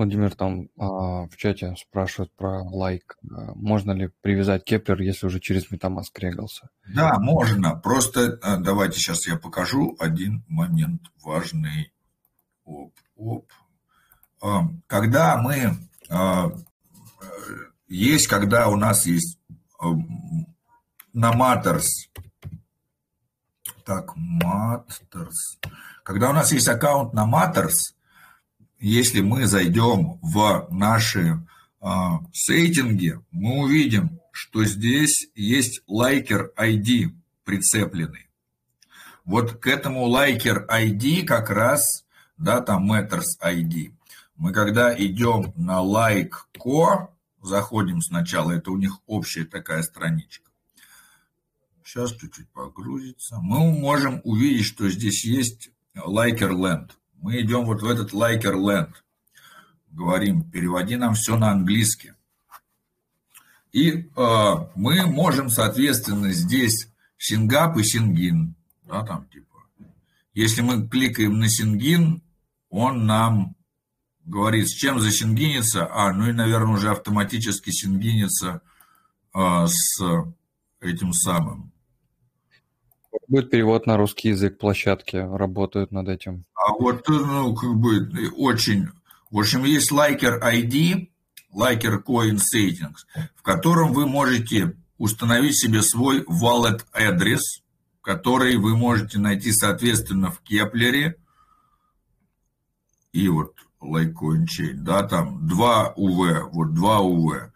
Владимир, 0.00 0.34
там 0.34 0.68
а, 0.78 1.26
в 1.26 1.36
чате 1.36 1.74
спрашивают 1.76 2.34
про 2.34 2.62
Like. 2.62 3.18
А, 3.22 3.52
можно 3.54 3.92
ли 3.92 4.08
привязать 4.22 4.64
Keplr, 4.64 5.02
если 5.02 5.26
уже 5.26 5.40
через 5.40 5.70
Metamask 5.70 6.08
регался? 6.16 6.70
Да, 6.88 7.18
можно. 7.18 7.76
Просто 7.76 8.38
а, 8.40 8.56
давайте 8.56 8.98
сейчас 8.98 9.26
я 9.26 9.36
покажу 9.36 9.96
один 9.98 10.42
момент 10.48 11.02
важный. 11.22 11.92
Оп, 12.64 12.94
оп. 13.14 13.52
А, 14.42 14.68
когда 14.86 15.36
мы... 15.36 15.76
А, 16.08 16.50
есть, 17.86 18.26
когда 18.26 18.68
у 18.68 18.76
нас 18.76 19.04
есть 19.04 19.38
на 21.12 21.32
Matters. 21.34 21.88
Так, 23.84 24.14
Matters. 24.16 25.68
Когда 26.04 26.30
у 26.30 26.32
нас 26.32 26.52
есть 26.52 26.68
аккаунт 26.68 27.12
на 27.12 27.28
Matters, 27.30 27.92
если 28.80 29.20
мы 29.20 29.46
зайдем 29.46 30.18
в 30.22 30.66
наши 30.70 31.46
а, 31.80 32.20
сеттинги, 32.32 33.20
мы 33.30 33.60
увидим, 33.64 34.20
что 34.32 34.64
здесь 34.64 35.28
есть 35.34 35.82
лайкер 35.86 36.52
ID 36.56 37.10
прицепленный. 37.44 38.28
Вот 39.24 39.60
к 39.60 39.66
этому 39.66 40.06
лайкер 40.06 40.66
ID 40.68 41.24
как 41.24 41.50
раз, 41.50 42.04
да, 42.38 42.62
там 42.62 42.90
Matters 42.90 43.38
ID. 43.42 43.92
Мы 44.36 44.52
когда 44.52 44.96
идем 44.96 45.52
на 45.56 45.82
Like.co, 45.82 47.08
заходим 47.42 48.00
сначала, 48.00 48.52
это 48.52 48.70
у 48.70 48.78
них 48.78 48.98
общая 49.06 49.44
такая 49.44 49.82
страничка. 49.82 50.50
Сейчас 51.84 52.12
чуть-чуть 52.12 52.48
погрузится. 52.50 53.38
Мы 53.40 53.72
можем 53.72 54.20
увидеть, 54.24 54.64
что 54.64 54.88
здесь 54.88 55.24
есть 55.24 55.70
Liker 55.94 56.52
Land 56.52 56.92
мы 57.20 57.40
идем 57.40 57.64
вот 57.64 57.82
в 57.82 57.86
этот 57.86 58.12
Land. 58.12 58.92
Говорим, 59.90 60.42
переводи 60.42 60.96
нам 60.96 61.14
все 61.14 61.36
на 61.36 61.50
английский. 61.50 62.12
И 63.72 63.90
э, 63.90 64.54
мы 64.74 65.06
можем, 65.06 65.48
соответственно, 65.48 66.32
здесь 66.32 66.88
Сингап 67.18 67.76
и 67.76 67.84
Сингин. 67.84 68.54
Да, 68.84 69.04
там 69.04 69.26
типа. 69.28 69.46
Если 70.34 70.62
мы 70.62 70.88
кликаем 70.88 71.38
на 71.38 71.48
Сингин, 71.48 72.22
он 72.68 73.06
нам 73.06 73.54
говорит, 74.24 74.68
с 74.68 74.72
чем 74.72 75.00
засингиниться. 75.00 75.88
А, 75.90 76.12
ну 76.12 76.28
и, 76.28 76.32
наверное, 76.32 76.74
уже 76.74 76.90
автоматически 76.90 77.70
сингинится 77.70 78.62
э, 79.34 79.66
с 79.66 80.02
этим 80.80 81.12
самым 81.12 81.69
Будет 83.28 83.50
перевод 83.50 83.86
на 83.86 83.96
русский 83.96 84.28
язык, 84.28 84.58
площадки 84.58 85.16
работают 85.16 85.92
над 85.92 86.08
этим. 86.08 86.44
А 86.54 86.72
вот, 86.72 87.08
ну, 87.08 87.54
как 87.54 87.74
бы, 87.76 88.30
очень... 88.36 88.88
В 89.30 89.38
общем, 89.38 89.64
есть 89.64 89.92
Liker 89.92 90.40
ID, 90.42 91.08
Liker 91.54 92.02
Coin 92.02 92.38
Settings, 92.38 93.06
в 93.36 93.42
котором 93.42 93.92
вы 93.92 94.06
можете 94.06 94.76
установить 94.98 95.58
себе 95.58 95.82
свой 95.82 96.22
wallet 96.24 96.84
адрес, 96.92 97.62
который 98.02 98.56
вы 98.56 98.76
можете 98.76 99.18
найти, 99.18 99.52
соответственно, 99.52 100.30
в 100.30 100.40
Кеплере. 100.40 101.16
И 103.12 103.28
вот 103.28 103.54
LikeCoin 103.82 104.44
Chain, 104.44 104.74
да, 104.74 105.02
там 105.02 105.46
2 105.46 105.94
UV, 105.96 106.50
вот 106.52 106.74
2 106.74 106.98
UV. 106.98 107.50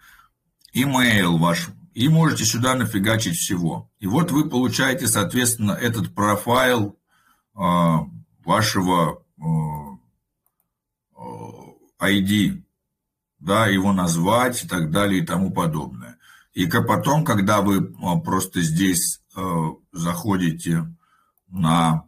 имейл 0.73 1.38
ваш, 1.38 1.68
и 1.94 2.08
можете 2.08 2.44
сюда 2.44 2.74
нафигачить 2.74 3.36
всего. 3.36 3.90
И 3.98 4.06
вот 4.06 4.30
вы 4.30 4.48
получаете, 4.48 5.06
соответственно, 5.06 5.72
этот 5.72 6.14
профайл 6.14 6.98
э, 7.54 7.60
вашего 8.44 9.24
ID, 12.00 12.62
да, 13.38 13.66
его 13.66 13.92
назвать 13.92 14.64
и 14.64 14.68
так 14.68 14.90
далее 14.90 15.22
и 15.22 15.26
тому 15.26 15.50
подобное. 15.50 16.18
И 16.52 16.66
потом, 16.66 17.24
когда 17.24 17.62
вы 17.62 17.94
просто 18.22 18.60
здесь 18.60 19.20
заходите 19.92 20.94
на 21.48 22.04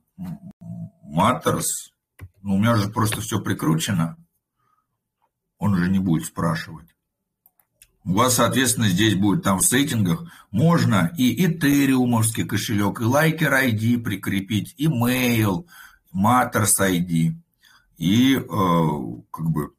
Matters, 1.05 1.67
ну, 2.43 2.55
у 2.55 2.59
меня 2.59 2.77
же 2.77 2.89
просто 2.91 3.21
все 3.21 3.41
прикручено, 3.41 4.17
он 5.59 5.75
уже 5.75 5.89
не 5.89 5.99
будет 5.99 6.27
спрашивать. 6.27 6.96
У 8.07 8.13
вас, 8.13 8.35
соответственно, 8.35 8.89
здесь 8.89 9.17
будет 9.17 9.43
там 9.43 9.59
в 9.59 9.65
сеттингах 9.65 10.31
можно 10.53 11.13
и 11.19 11.45
этериумовский 11.45 12.47
кошелек, 12.47 13.01
и 13.01 13.05
Liker 13.05 13.51
ID 13.65 14.01
прикрепить, 14.01 14.75
и 14.77 14.87
Mail, 14.87 15.67
Matters 16.15 16.71
ID. 16.81 17.35
И 17.97 18.37
э, 18.37 18.43
как 19.33 19.51
бы 19.51 19.75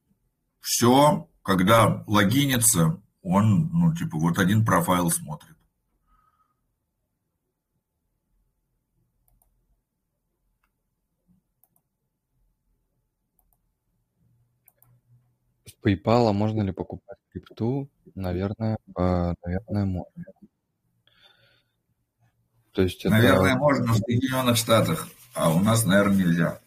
все, 0.59 1.29
когда 1.41 2.03
логинится, 2.05 3.01
он, 3.21 3.69
ну, 3.71 3.95
типа, 3.95 4.17
вот 4.17 4.39
один 4.39 4.65
профайл 4.65 5.09
смотрит. 5.09 5.55
С 15.65 15.73
PayPal 15.81 16.33
можно 16.33 16.61
ли 16.61 16.73
покупать 16.73 17.19
крипту? 17.31 17.89
Наверное, 18.17 18.79
э, 18.97 19.33
наверное, 19.45 19.85
можно. 19.85 20.23
То 22.71 22.81
есть 22.81 23.05
это... 23.05 23.09
Наверное, 23.11 23.55
можно 23.55 23.93
в 23.93 23.97
Соединенных 23.97 24.57
Штатах, 24.57 25.07
а 25.35 25.53
у 25.53 25.59
нас, 25.59 25.85
наверное, 25.85 26.25
нельзя. 26.25 26.59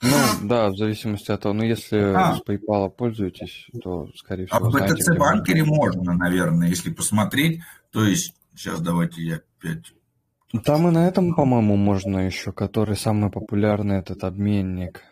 Ну, 0.00 0.16
да, 0.42 0.70
в 0.70 0.76
зависимости 0.76 1.30
от 1.30 1.40
того. 1.40 1.54
Но 1.54 1.64
если 1.64 1.98
а. 1.98 2.34
с 2.34 2.42
PayPal 2.42 2.90
пользуетесь, 2.90 3.68
то, 3.80 4.08
скорее 4.16 4.46
всего, 4.46 4.66
А 4.66 4.70
в 4.70 4.74
BTC-банкере 4.74 5.64
можно, 5.64 6.14
наверное, 6.14 6.68
если 6.68 6.90
посмотреть. 6.92 7.60
То 7.92 8.04
есть, 8.04 8.34
сейчас 8.56 8.80
давайте 8.80 9.22
я 9.22 9.36
опять... 9.36 9.94
Там 10.64 10.88
и 10.88 10.90
на 10.90 11.06
этом, 11.06 11.34
по-моему, 11.34 11.76
можно 11.76 12.26
еще, 12.26 12.52
который 12.52 12.96
самый 12.96 13.30
популярный, 13.30 13.98
этот 13.98 14.24
обменник. 14.24 15.02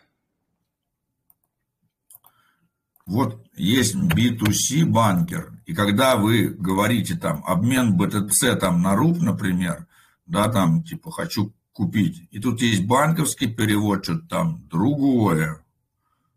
Вот 3.05 3.45
есть 3.55 3.95
B2C 3.95 4.85
банкер, 4.85 5.51
и 5.71 5.73
когда 5.73 6.17
вы 6.17 6.49
говорите 6.49 7.15
там 7.15 7.45
обмен 7.47 7.97
BTC 7.97 8.57
там 8.57 8.81
на 8.81 8.93
руб, 8.93 9.21
например, 9.21 9.87
да, 10.25 10.51
там 10.51 10.83
типа 10.83 11.11
хочу 11.11 11.53
купить. 11.71 12.27
И 12.29 12.39
тут 12.41 12.61
есть 12.61 12.85
банковский 12.85 13.47
перевод, 13.47 14.03
что-то 14.03 14.27
там 14.27 14.67
другое. 14.69 15.63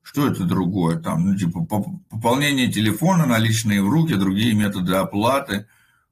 Что 0.02 0.28
это 0.28 0.44
другое? 0.44 1.00
Там, 1.00 1.24
ну, 1.26 1.36
типа, 1.36 1.64
пополнение 1.64 2.70
телефона, 2.70 3.26
наличные 3.26 3.82
в 3.82 3.88
руки, 3.88 4.14
другие 4.14 4.54
методы 4.54 4.94
оплаты. 4.94 5.66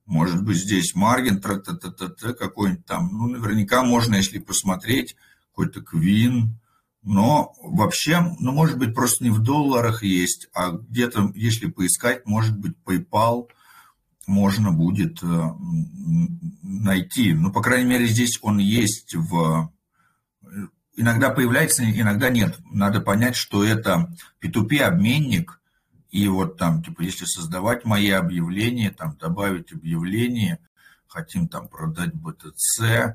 Может 0.04 0.42
быть, 0.42 0.56
здесь 0.56 0.96
маргин, 0.96 1.40
какой-нибудь 1.40 2.84
там. 2.86 3.08
Ну, 3.12 3.28
наверняка 3.28 3.84
можно, 3.84 4.16
если 4.16 4.40
посмотреть, 4.40 5.14
какой-то 5.50 5.80
квин. 5.80 6.58
Но 7.02 7.54
вообще, 7.62 8.20
ну, 8.38 8.52
может 8.52 8.78
быть, 8.78 8.94
просто 8.94 9.24
не 9.24 9.30
в 9.30 9.40
долларах 9.40 10.02
есть, 10.02 10.48
а 10.54 10.70
где-то, 10.70 11.32
если 11.34 11.68
поискать, 11.68 12.26
может 12.26 12.56
быть, 12.56 12.74
PayPal– 12.84 13.48
можно 14.26 14.72
будет 14.72 15.22
э, 15.22 15.26
найти. 16.62 17.34
Ну, 17.34 17.52
по 17.52 17.62
крайней 17.62 17.88
мере, 17.88 18.06
здесь 18.06 18.38
он 18.42 18.58
есть 18.58 19.14
в... 19.14 19.70
Иногда 20.94 21.30
появляется, 21.30 21.88
иногда 21.88 22.28
нет. 22.28 22.58
Надо 22.70 23.00
понять, 23.00 23.34
что 23.34 23.64
это 23.64 24.14
P2P-обменник, 24.42 25.60
и 26.10 26.28
вот 26.28 26.58
там, 26.58 26.82
типа, 26.82 27.00
если 27.02 27.24
создавать 27.24 27.84
мои 27.86 28.10
объявления, 28.10 28.90
там, 28.90 29.16
добавить 29.16 29.72
объявление, 29.72 30.58
хотим 31.06 31.48
там 31.48 31.68
продать 31.68 32.12
BTC, 32.12 33.14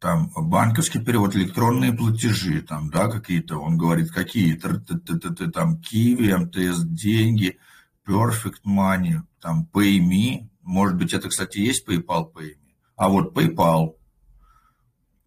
там 0.00 0.32
банковский 0.34 0.98
перевод, 0.98 1.36
электронные 1.36 1.92
платежи, 1.92 2.62
там, 2.62 2.90
да, 2.90 3.08
какие-то, 3.08 3.58
он 3.58 3.76
говорит, 3.76 4.10
какие, 4.10 4.54
там, 4.54 5.80
Киви, 5.80 6.32
МТС, 6.32 6.82
деньги– 6.84 7.58
Perfect 8.10 8.64
Money, 8.66 9.20
там 9.40 9.68
PayMe, 9.72 10.48
может 10.62 10.96
быть, 10.96 11.12
это, 11.12 11.28
кстати, 11.28 11.58
есть 11.58 11.86
PayPal, 11.86 12.32
PayMe, 12.32 12.56
а 12.96 13.08
вот 13.08 13.36
PayPal, 13.36 13.94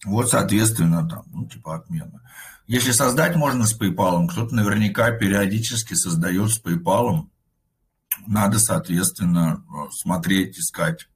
вот, 0.05 0.29
соответственно, 0.29 1.07
там, 1.07 1.23
ну, 1.31 1.47
типа 1.47 1.75
отмена. 1.75 2.21
Если 2.67 2.91
создать 2.91 3.35
можно 3.35 3.65
с 3.65 3.79
PayPal, 3.79 4.27
кто-то 4.27 4.53
наверняка 4.53 5.11
периодически 5.11 5.93
создает 5.93 6.51
с 6.51 6.61
PayPal, 6.61 7.29
надо, 8.27 8.59
соответственно, 8.59 9.63
смотреть, 9.91 10.59
искать. 10.59 11.07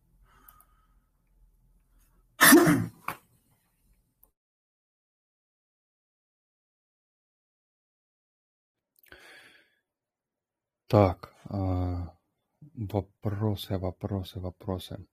Так, 10.88 11.34
а, 11.50 12.18
вопросы, 12.74 13.78
вопросы, 13.78 14.40
вопросы. 14.40 15.06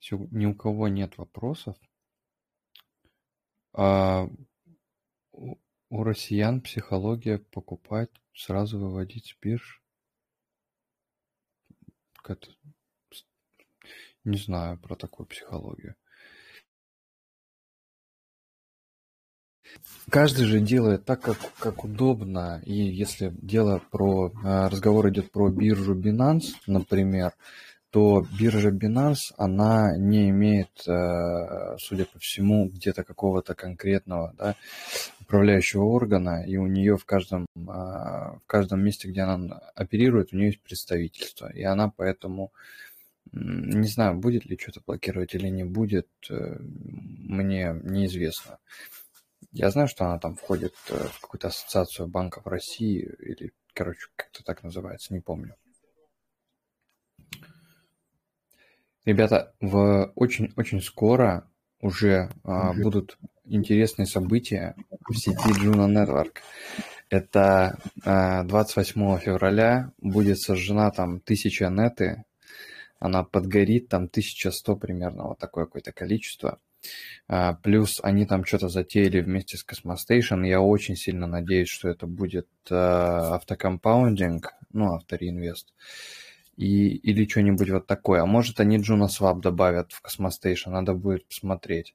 Если 0.00 0.16
ни 0.32 0.44
у 0.46 0.56
кого 0.56 0.88
нет 0.88 1.18
вопросов, 1.18 1.76
а, 3.72 4.28
у, 5.30 5.56
россиян 5.90 6.60
психология 6.60 7.38
покупать, 7.38 8.10
сразу 8.34 8.80
выводить 8.80 9.26
с 9.26 9.36
бирж. 9.40 9.80
Не 14.24 14.36
знаю 14.36 14.78
про 14.80 14.96
такую 14.96 15.26
психологию. 15.26 15.94
Каждый 20.10 20.46
же 20.46 20.60
делает 20.60 21.04
так, 21.04 21.20
как, 21.20 21.38
как 21.58 21.84
удобно. 21.84 22.62
И 22.64 22.72
если 22.72 23.32
дело 23.42 23.82
про 23.90 24.32
а, 24.42 24.68
разговор 24.70 25.10
идет 25.10 25.30
про 25.30 25.50
биржу 25.50 25.94
Binance, 25.94 26.54
например, 26.66 27.32
то 27.90 28.26
биржа 28.38 28.70
Binance, 28.70 29.34
она 29.36 29.96
не 29.96 30.30
имеет, 30.30 30.70
а, 30.88 31.76
судя 31.78 32.06
по 32.06 32.18
всему, 32.18 32.68
где-то 32.68 33.04
какого-то 33.04 33.54
конкретного 33.54 34.34
да, 34.38 34.56
управляющего 35.20 35.84
органа, 35.84 36.44
и 36.46 36.56
у 36.56 36.66
нее 36.66 36.96
в 36.96 37.04
каждом, 37.04 37.46
а, 37.68 38.36
в 38.36 38.46
каждом 38.46 38.82
месте, 38.82 39.08
где 39.08 39.22
она 39.22 39.60
оперирует, 39.74 40.32
у 40.32 40.36
нее 40.36 40.48
есть 40.48 40.62
представительство. 40.62 41.52
И 41.52 41.62
она 41.62 41.92
поэтому, 41.94 42.52
не 43.32 43.88
знаю, 43.88 44.16
будет 44.16 44.46
ли 44.46 44.58
что-то 44.58 44.80
блокировать 44.86 45.34
или 45.34 45.48
не 45.48 45.64
будет, 45.64 46.08
э, 46.30 46.56
мне 46.60 47.78
неизвестно. 47.82 48.58
Я 49.52 49.70
знаю, 49.70 49.88
что 49.88 50.04
она 50.04 50.18
там 50.18 50.36
входит 50.36 50.74
э, 50.90 51.08
в 51.12 51.20
какую-то 51.20 51.48
ассоциацию 51.48 52.06
банков 52.06 52.46
России 52.46 53.00
или, 53.18 53.52
короче, 53.72 54.06
как-то 54.14 54.44
так 54.44 54.62
называется, 54.62 55.14
не 55.14 55.20
помню. 55.20 55.54
Ребята, 59.04 59.54
в 59.60 60.12
очень-очень 60.16 60.82
скоро 60.82 61.48
уже 61.80 62.30
а, 62.44 62.74
будут 62.74 63.16
интересные 63.44 64.04
события 64.04 64.74
в 65.08 65.14
сети 65.14 65.48
Juno 65.64 65.88
Network. 65.88 66.40
Это 67.08 67.78
а, 68.04 68.42
28 68.44 69.18
февраля 69.18 69.92
будет 69.98 70.38
сожжена 70.38 70.90
там 70.90 71.20
тысяча 71.20 71.70
неты, 71.70 72.24
она 72.98 73.22
подгорит 73.24 73.88
там 73.88 74.04
1100 74.04 74.76
примерно, 74.76 75.28
вот 75.28 75.38
такое 75.38 75.64
какое-то 75.64 75.92
количество. 75.92 76.60
А, 77.28 77.54
плюс 77.54 78.00
они 78.02 78.26
там 78.26 78.44
что-то 78.44 78.68
затеяли 78.68 79.20
вместе 79.20 79.56
с 79.56 79.64
Cosmostation. 79.64 80.46
Я 80.46 80.60
очень 80.60 80.96
сильно 80.96 81.26
надеюсь, 81.26 81.68
что 81.68 81.88
это 81.88 82.06
будет 82.06 82.48
а, 82.70 83.36
автокомпаундинг, 83.36 84.52
ну, 84.72 84.94
автореинвест. 84.94 85.74
И, 86.56 86.88
или 86.88 87.28
что-нибудь 87.28 87.70
вот 87.70 87.86
такое. 87.86 88.22
А 88.22 88.26
может, 88.26 88.60
они 88.60 88.78
JunoSwap 88.78 89.40
добавят 89.40 89.92
в 89.92 90.02
Cosmostation, 90.02 90.70
надо 90.70 90.94
будет 90.94 91.26
посмотреть. 91.28 91.94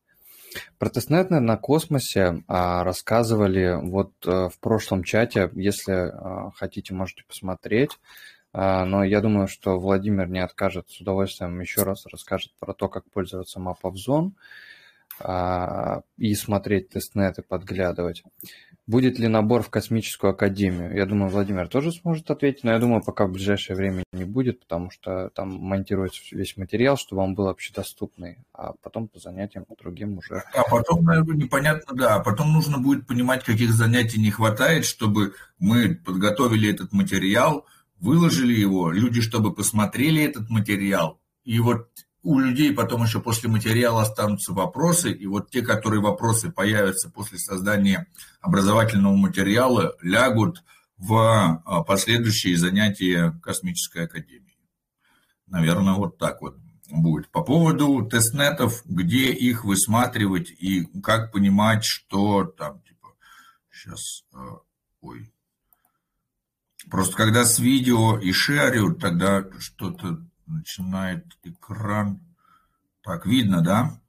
Про 0.78 0.90
тестнет 0.90 1.30
на 1.30 1.58
космосе 1.58 2.44
а, 2.48 2.84
рассказывали 2.84 3.78
вот 3.82 4.14
а, 4.26 4.50
в 4.50 4.60
прошлом 4.60 5.04
чате. 5.04 5.50
Если 5.56 5.94
а, 5.94 6.52
хотите, 6.52 6.94
можете 6.94 7.24
посмотреть. 7.28 7.92
А, 8.54 8.86
но 8.86 9.04
я 9.04 9.20
думаю, 9.20 9.48
что 9.48 9.80
Владимир 9.80 10.30
не 10.30 10.40
откажет 10.40 10.90
с 10.90 11.02
удовольствием 11.02 11.60
еще 11.60 11.84
раз 11.84 12.06
расскажет 12.06 12.54
про 12.60 12.74
то, 12.74 12.88
как 12.88 13.10
пользоваться 13.12 13.60
Zone. 13.60 14.32
А, 15.20 16.02
и 16.18 16.34
смотреть 16.34 16.90
тестнет 16.90 17.38
и 17.38 17.44
подглядывать. 17.44 18.24
Будет 18.86 19.18
ли 19.18 19.30
набор 19.30 19.62
в 19.62 19.70
космическую 19.70 20.32
академию? 20.32 20.94
Я 20.94 21.06
думаю, 21.06 21.30
Владимир 21.30 21.70
тоже 21.70 21.92
сможет 21.94 22.30
ответить, 22.30 22.66
но 22.66 22.72
я 22.72 22.80
думаю, 22.80 23.02
пока 23.02 23.26
в 23.26 23.32
ближайшее 23.32 23.78
время 23.78 24.04
не 24.12 24.26
будет, 24.26 24.60
потому 24.60 24.92
что 24.92 25.30
там 25.30 25.56
монтируется 25.56 26.20
весь 26.32 26.58
материал, 26.58 26.98
чтобы 26.98 27.22
он 27.22 27.36
был 27.36 27.48
общедоступный, 27.48 28.40
а 28.54 28.74
потом 28.82 29.08
по 29.08 29.20
занятиям 29.20 29.64
по 29.64 29.76
другим 29.76 30.18
уже. 30.18 30.44
А 30.54 30.64
потом, 30.70 31.06
наверное, 31.06 31.38
непонятно, 31.38 31.96
да, 31.96 32.16
а 32.16 32.20
потом 32.20 32.52
нужно 32.52 32.78
будет 32.78 33.08
понимать, 33.08 33.46
каких 33.46 33.72
занятий 33.72 34.20
не 34.20 34.32
хватает, 34.32 34.84
чтобы 34.84 35.34
мы 35.60 35.96
подготовили 35.96 36.70
этот 36.70 36.92
материал, 36.92 37.66
выложили 38.04 38.54
его, 38.54 38.92
люди, 38.92 39.22
чтобы 39.22 39.54
посмотрели 39.54 40.22
этот 40.22 40.50
материал, 40.50 41.22
и 41.46 41.60
вот 41.60 41.88
у 42.22 42.40
людей 42.40 42.74
потом 42.74 43.04
еще 43.04 43.22
после 43.22 43.50
материала 43.50 44.02
останутся 44.02 44.54
вопросы, 44.54 45.12
и 45.12 45.26
вот 45.26 45.50
те, 45.50 45.62
которые 45.62 46.02
вопросы 46.02 46.52
появятся 46.52 47.10
после 47.10 47.38
создания 47.38 48.08
образовательного 48.42 49.16
материала, 49.16 49.96
лягут 50.02 50.64
в 50.98 51.62
а, 51.66 51.84
последующие 51.84 52.58
занятия 52.58 53.40
Космической 53.42 54.06
Академии. 54.06 54.58
Наверное, 55.48 55.94
вот 55.94 56.18
так 56.18 56.42
вот 56.42 56.58
будет. 56.90 57.30
По 57.30 57.42
поводу 57.42 58.06
тестнетов, 58.06 58.84
где 58.86 59.32
их 59.32 59.64
высматривать 59.66 60.50
и 60.50 60.86
как 61.02 61.32
понимать, 61.32 61.84
что 61.84 62.46
там, 62.46 62.82
типа, 62.82 63.10
сейчас, 63.72 64.24
а, 64.34 64.60
ой, 65.02 65.34
Просто 66.90 67.16
когда 67.16 67.46
с 67.46 67.60
видео 67.60 68.18
и 68.20 68.32
шерю, 68.32 68.94
тогда 68.96 69.46
что-то 69.60 70.20
начинает 70.46 71.26
экран. 71.44 72.20
Так, 73.02 73.26
видно, 73.26 73.62
да? 73.62 74.00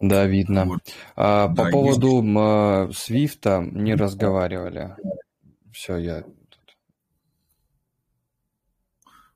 Да, 0.00 0.26
видно. 0.26 0.64
Вот. 0.64 0.80
А, 1.16 1.48
да, 1.48 1.64
по 1.64 1.70
поводу 1.70 2.22
есть... 2.22 2.98
Свифта 2.98 3.60
не 3.60 3.94
разговаривали. 3.94 4.96
Все, 5.72 5.96
я... 5.96 6.24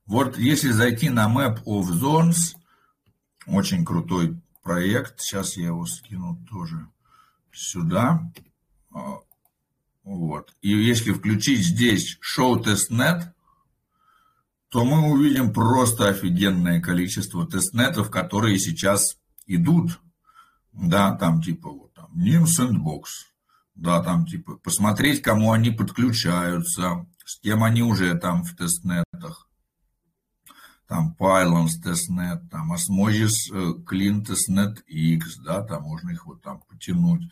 Вот 0.06 0.36
если 0.36 0.70
зайти 0.70 1.08
на 1.10 1.32
Map 1.32 1.64
of 1.64 1.84
Zones, 1.92 2.56
очень 3.46 3.84
крутой 3.84 4.40
проект, 4.62 5.20
сейчас 5.20 5.56
я 5.56 5.66
его 5.66 5.86
скину 5.86 6.38
тоже 6.50 6.88
сюда. 7.52 8.20
Вот. 10.04 10.54
И 10.62 10.70
если 10.70 11.12
включить 11.12 11.64
здесь 11.64 12.18
Show 12.20 12.62
Testnet, 12.62 13.32
то 14.68 14.84
мы 14.84 15.10
увидим 15.12 15.52
просто 15.52 16.08
офигенное 16.08 16.80
количество 16.80 17.46
тестнетов, 17.46 18.10
которые 18.10 18.58
сейчас 18.58 19.18
идут. 19.46 20.00
Да, 20.72 21.14
там 21.14 21.42
типа 21.42 21.70
вот 21.70 21.92
там 21.94 22.10
Nym 22.16 22.44
Sandbox. 22.44 23.02
Да, 23.74 24.02
там 24.02 24.26
типа 24.26 24.56
посмотреть, 24.56 25.22
кому 25.22 25.52
они 25.52 25.70
подключаются, 25.70 27.06
с 27.24 27.38
кем 27.40 27.62
они 27.62 27.82
уже 27.82 28.14
там 28.14 28.44
в 28.44 28.56
тестнетах. 28.56 29.48
Там 30.88 31.16
Pylons 31.18 31.80
тестнет, 31.82 32.50
там 32.50 32.72
Osmosis 32.72 33.50
э, 33.50 33.74
Clean 33.86 34.22
тестнет 34.22 34.80
X, 34.86 35.38
да, 35.38 35.62
там 35.62 35.84
можно 35.84 36.10
их 36.10 36.26
вот 36.26 36.42
там 36.42 36.60
потянуть 36.68 37.30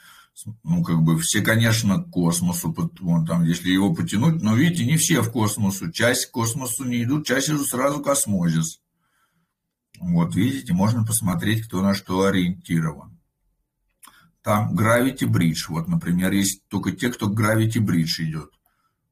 ну, 0.62 0.83
как 0.83 1.03
бы 1.03 1.18
все, 1.18 1.40
конечно, 1.42 2.03
к 2.03 2.11
космосу, 2.11 2.74
вон 3.00 3.26
там, 3.26 3.44
если 3.44 3.70
его 3.70 3.94
потянуть, 3.94 4.42
но 4.42 4.55
видите, 4.55 4.85
не 4.85 4.96
все 4.96 5.20
в 5.20 5.31
космосу, 5.31 5.90
часть 5.90 6.26
к 6.26 6.31
космосу 6.31 6.85
не 6.85 7.03
идут, 7.03 7.26
часть 7.26 7.50
идут 7.50 7.66
сразу 7.68 8.00
космозис. 8.00 8.81
Вот, 9.98 10.35
видите, 10.35 10.72
можно 10.72 11.05
посмотреть, 11.05 11.66
кто 11.66 11.83
на 11.83 11.94
что 11.94 12.24
ориентирован. 12.24 13.18
Там 14.42 14.74
Gravity 14.74 15.26
Bridge, 15.26 15.66
вот, 15.68 15.88
например, 15.88 16.33
есть 16.33 16.66
только 16.68 16.92
те, 16.92 17.11
кто 17.11 17.29
к 17.29 17.38
Gravity 17.38 17.79
Bridge 17.79 18.22
идет. 18.24 18.50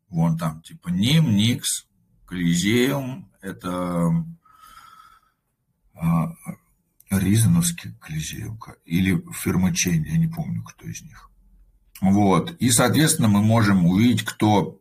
Вон 0.09 0.39
там, 0.39 0.63
типа, 0.63 0.89
Ним, 0.89 1.37
Никс, 1.37 1.87
Колизеум, 2.25 3.31
это 3.43 4.25
а, 5.95 6.33
Ризановский 7.11 7.95
Колизеум 8.01 8.61
или 8.85 9.23
Фермачейн, 9.33 10.05
я 10.05 10.19
не 10.19 10.29
помню, 10.29 10.63
кто 10.63 10.87
из 10.87 11.03
них. 11.03 11.31
Вот. 12.01 12.53
И, 12.61 12.71
соответственно, 12.71 13.29
мы 13.29 13.43
можем 13.43 13.87
увидеть, 13.87 14.25
кто 14.25 14.81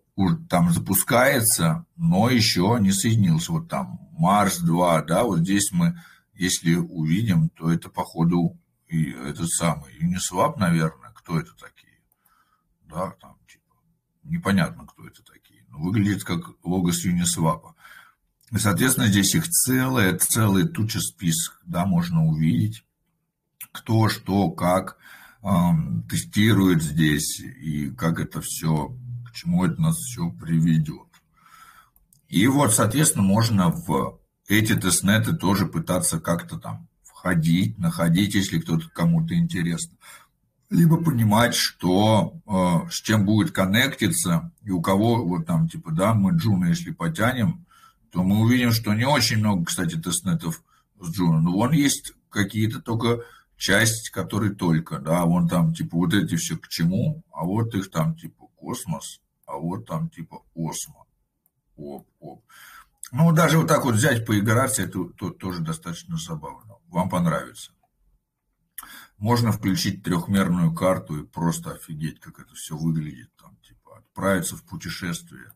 там 0.49 0.71
запускается, 0.71 1.85
но 1.95 2.29
еще 2.29 2.77
не 2.79 2.91
соединился. 2.91 3.51
Вот 3.51 3.69
там 3.69 3.99
Марс-2, 4.17 5.05
да, 5.05 5.23
вот 5.23 5.39
здесь 5.39 5.71
мы, 5.71 5.99
если 6.33 6.75
увидим, 6.75 7.49
то 7.49 7.71
это, 7.71 7.89
походу, 7.89 8.59
и 8.87 9.11
этот 9.11 9.49
самый 9.49 9.93
Uniswap, 10.01 10.57
наверное, 10.57 11.11
кто 11.11 11.39
это 11.39 11.51
такие. 11.55 11.99
Да, 12.89 13.11
там, 13.21 13.37
типа, 13.47 13.75
непонятно, 14.23 14.85
кто 14.85 15.05
это 15.07 15.21
такие. 15.23 15.63
Но 15.69 15.79
выглядит 15.79 16.23
как 16.23 16.39
логос 16.63 17.05
Uniswap. 17.05 17.73
И, 18.51 18.57
соответственно, 18.57 19.07
здесь 19.07 19.35
их 19.35 19.47
целая, 19.49 20.17
целая 20.17 20.65
туча 20.65 20.99
список, 21.01 21.59
да, 21.65 21.85
можно 21.85 22.25
увидеть, 22.25 22.85
кто, 23.71 24.07
что, 24.07 24.49
как 24.51 24.97
э, 25.43 25.47
тестирует 26.09 26.81
здесь 26.81 27.39
и 27.39 27.89
как 27.91 28.19
это 28.19 28.39
все, 28.41 28.95
к 29.25 29.33
чему 29.33 29.65
это 29.65 29.81
нас 29.81 29.97
все 29.97 30.29
приведет. 30.31 31.07
И 32.29 32.47
вот, 32.47 32.73
соответственно, 32.73 33.25
можно 33.25 33.69
в 33.69 34.19
эти 34.47 34.75
тестнеты 34.75 35.35
тоже 35.35 35.65
пытаться 35.65 36.19
как-то 36.19 36.57
там 36.57 36.87
входить, 37.03 37.77
находить, 37.77 38.35
если 38.35 38.59
кто-то 38.59 38.87
кому-то 38.89 39.35
интересно. 39.35 39.97
Либо 40.69 41.01
понимать, 41.03 41.55
что 41.55 42.41
э, 42.45 42.89
с 42.89 43.01
чем 43.01 43.25
будет 43.25 43.51
коннектиться, 43.51 44.51
и 44.63 44.71
у 44.71 44.81
кого, 44.81 45.25
вот 45.25 45.45
там, 45.45 45.67
типа, 45.67 45.91
да, 45.91 46.13
мы 46.13 46.31
Джуна, 46.31 46.67
если 46.67 46.91
потянем, 46.91 47.65
то 48.11 48.23
мы 48.23 48.39
увидим, 48.41 48.71
что 48.71 48.93
не 48.93 49.05
очень 49.05 49.37
много, 49.37 49.65
кстати, 49.65 49.95
тестнетов 49.95 50.63
с 50.99 51.11
Джуна. 51.11 51.41
Но 51.41 51.51
вон 51.51 51.71
есть 51.73 52.13
какие-то 52.29 52.81
только 52.81 53.23
часть, 53.57 54.09
которые 54.09 54.53
только, 54.53 54.99
да, 54.99 55.25
вон 55.25 55.47
там 55.47 55.73
типа 55.73 55.97
вот 55.97 56.13
эти 56.13 56.35
все 56.35 56.57
к 56.57 56.67
чему, 56.67 57.23
а 57.31 57.43
вот 57.43 57.73
их 57.75 57.89
там 57.91 58.15
типа 58.15 58.47
космос, 58.55 59.19
а 59.45 59.57
вот 59.57 59.85
там 59.85 60.09
типа 60.09 60.43
осмо. 60.55 61.05
Оп, 61.75 62.07
оп. 62.19 62.43
Ну, 63.11 63.31
даже 63.31 63.57
вот 63.57 63.67
так 63.67 63.85
вот 63.85 63.95
взять, 63.95 64.25
поиграться, 64.25 64.81
это 64.81 65.05
то, 65.17 65.29
тоже 65.29 65.61
достаточно 65.61 66.17
забавно. 66.17 66.75
Вам 66.87 67.09
понравится. 67.09 67.71
Можно 69.17 69.51
включить 69.51 70.03
трехмерную 70.03 70.73
карту 70.73 71.23
и 71.23 71.25
просто 71.25 71.71
офигеть, 71.71 72.19
как 72.19 72.39
это 72.39 72.53
все 72.53 72.75
выглядит. 72.75 73.29
Там, 73.37 73.55
типа, 73.57 73.99
отправиться 73.99 74.55
в 74.55 74.63
путешествие. 74.63 75.51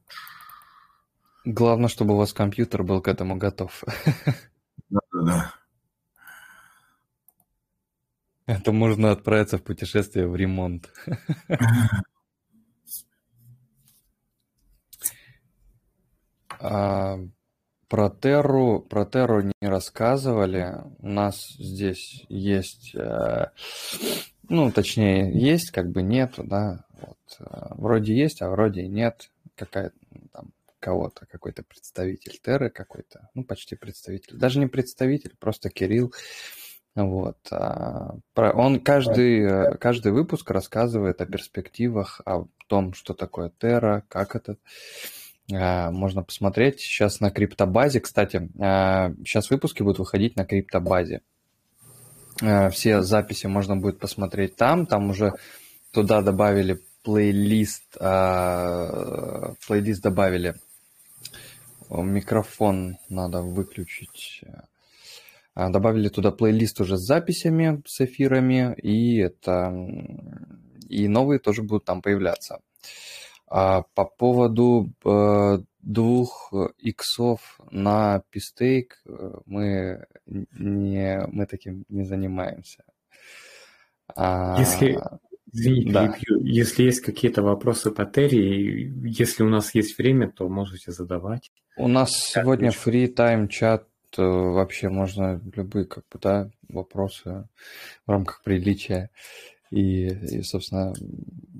Главное, 1.43 1.89
чтобы 1.89 2.13
у 2.13 2.17
вас 2.17 2.34
компьютер 2.34 2.84
был 2.84 3.01
к 3.01 3.08
этому 3.08 3.36
готов. 3.36 3.84
Да-да-да. 4.89 5.54
Это 8.45 8.71
можно 8.71 9.12
отправиться 9.12 9.58
в 9.58 9.63
путешествие 9.63 10.27
в 10.27 10.36
ремонт. 10.36 10.91
А, 16.63 17.17
про 17.88 18.10
Терру, 18.12 18.82
про 18.82 19.04
Терру 19.06 19.41
не 19.41 19.67
рассказывали. 19.67 20.75
У 20.99 21.08
нас 21.08 21.56
здесь 21.58 22.23
есть, 22.30 22.93
э, 22.93 23.47
ну, 24.47 24.71
точнее, 24.71 25.32
есть, 25.34 25.71
как 25.71 25.89
бы 25.89 26.04
нету, 26.04 26.43
да. 26.43 26.86
Вот. 27.01 27.17
Э, 27.39 27.73
вроде 27.73 28.15
есть, 28.15 28.43
а 28.43 28.49
вроде 28.51 28.88
нет. 28.88 29.32
Какая-то 29.56 29.95
там 30.32 30.51
кого-то, 30.82 31.26
какой-то 31.28 31.63
представитель 31.63 32.38
Терры 32.44 32.70
какой-то, 32.70 33.30
ну, 33.36 33.46
почти 33.46 33.76
представитель, 33.76 34.38
даже 34.38 34.60
не 34.60 34.67
представитель, 34.67 35.36
просто 35.39 35.70
Кирилл. 35.70 36.12
Вот. 36.96 37.38
А, 37.52 38.17
он 38.36 38.82
каждый, 38.82 39.44
э, 39.44 39.78
каждый 39.78 40.12
выпуск 40.12 40.50
рассказывает 40.52 41.22
о 41.22 41.26
перспективах, 41.26 42.20
о 42.26 42.48
том, 42.67 42.94
что 42.94 43.13
такое 43.13 43.52
Терра, 43.60 44.04
как 44.10 44.36
это 44.36 44.58
а, 45.54 45.89
можно 45.91 46.22
посмотреть 46.24 46.82
сейчас 46.82 47.22
на 47.22 47.32
криптобазе. 47.32 48.02
Кстати, 48.02 48.50
сейчас 49.26 49.50
а, 49.50 49.54
выпуски 49.54 49.84
будут 49.84 50.00
выходить 50.00 50.36
на 50.36 50.46
криптобазе. 50.46 51.22
Все 52.72 53.02
записи 53.02 53.46
можно 53.46 53.78
будет 53.78 54.00
посмотреть 54.00 54.56
там. 54.56 54.88
Там 54.88 55.12
уже 55.12 55.34
туда 55.91 56.22
добавили 56.22 56.82
плейлист, 57.04 57.98
плейлист 59.67 60.02
добавили 60.02 60.56
микрофон 61.97 62.97
надо 63.10 63.41
выключить. 63.41 64.43
А, 65.54 65.69
добавили 65.69 66.10
туда 66.10 66.32
плейлист 66.32 66.80
уже 66.82 66.97
с 66.97 67.01
записями, 67.06 67.82
с 67.86 68.01
эфирами, 68.01 68.73
и 68.82 69.19
это 69.19 69.73
и 70.88 71.08
новые 71.08 71.39
тоже 71.39 71.63
будут 71.63 71.86
там 71.86 72.01
появляться. 72.01 72.60
А 73.47 73.84
по 73.95 74.06
поводу 74.06 74.93
э, 75.04 75.58
двух 75.82 76.54
иксов 76.77 77.60
на 77.69 78.23
пистейк 78.30 79.01
э, 79.06 79.32
мы 79.45 80.06
не 80.25 81.25
мы 81.27 81.45
таким 81.45 81.84
не 81.89 82.04
занимаемся. 82.04 82.84
А... 84.15 84.58
Если 84.58 84.97
Извините, 85.54 85.92
да. 85.92 86.16
если 86.42 86.84
есть 86.84 87.02
какие-то 87.02 87.42
вопросы 87.42 87.92
по 87.92 88.06
Терри, 88.06 88.94
если 89.04 89.44
у 89.44 89.50
нас 89.50 89.76
есть 89.76 89.98
время, 89.98 90.30
то 90.30 90.48
можете 90.48 90.92
задавать. 90.92 91.52
У 91.78 91.88
нас 91.88 92.12
Я 92.36 92.42
сегодня 92.42 92.70
free 92.70 93.14
time 93.14 93.48
чат, 93.48 93.88
э, 94.18 94.22
вообще 94.22 94.90
можно 94.90 95.42
любые 95.54 95.86
как 95.86 96.06
бы, 96.12 96.20
да, 96.20 96.50
вопросы 96.70 97.48
в 98.06 98.12
рамках 98.12 98.42
приличия. 98.44 99.10
И, 99.72 100.08
и, 100.08 100.44
собственно, 100.44 100.94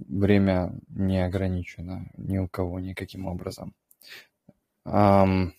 время 0.10 0.74
не 0.90 1.24
ограничено 1.24 2.10
ни 2.18 2.38
у 2.38 2.48
кого 2.48 2.80
никаким 2.80 3.26
образом. 3.26 3.74
Um, 4.86 5.52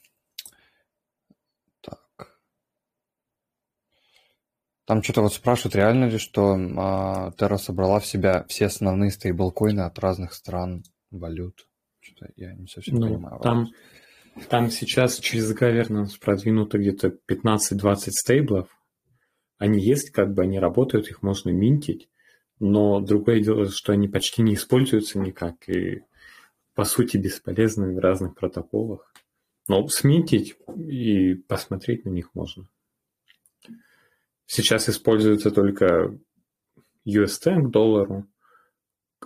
Там 4.84 5.02
что-то 5.02 5.22
вот 5.22 5.32
спрашивают, 5.32 5.76
реально 5.76 6.06
ли, 6.06 6.18
что 6.18 6.54
а, 6.54 7.30
Terra 7.38 7.56
собрала 7.56 8.00
в 8.00 8.06
себя 8.06 8.44
все 8.48 8.66
основные 8.66 9.10
стейблкоины 9.10 9.80
от 9.80 9.98
разных 9.98 10.34
стран, 10.34 10.82
валют? 11.10 11.68
Что-то 12.00 12.32
я 12.34 12.52
не 12.54 12.66
совсем 12.66 12.96
ну, 12.96 13.06
понимаю. 13.06 13.40
Там, 13.40 13.68
там 14.48 14.70
сейчас 14.70 15.18
через 15.18 15.54
governance 15.54 16.18
продвинуто 16.20 16.78
где-то 16.78 17.16
15-20 17.28 17.96
стейблов. 18.10 18.68
Они 19.58 19.80
есть, 19.80 20.10
как 20.10 20.34
бы 20.34 20.42
они 20.42 20.58
работают, 20.58 21.08
их 21.08 21.22
можно 21.22 21.50
минтить, 21.50 22.08
но 22.58 23.00
другое 23.00 23.40
дело, 23.40 23.68
что 23.68 23.92
они 23.92 24.08
почти 24.08 24.42
не 24.42 24.54
используются 24.54 25.20
никак 25.20 25.68
и 25.68 26.02
по 26.74 26.84
сути 26.84 27.18
бесполезны 27.18 27.94
в 27.94 27.98
разных 27.98 28.34
протоколах. 28.34 29.12
Но 29.68 29.86
сминтить 29.86 30.56
и 30.76 31.34
посмотреть 31.34 32.04
на 32.04 32.10
них 32.10 32.34
можно. 32.34 32.66
Сейчас 34.52 34.86
используется 34.90 35.50
только 35.50 36.14
UST 37.06 37.68
к 37.68 37.70
доллару, 37.70 38.26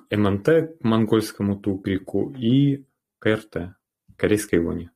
МНТ 0.09 0.45
к 0.47 0.77
монгольскому 0.83 1.57
тугрику 1.57 2.33
и 2.39 2.87
КРТ, 3.19 3.75
корейской 4.17 4.61
воне. 4.61 4.93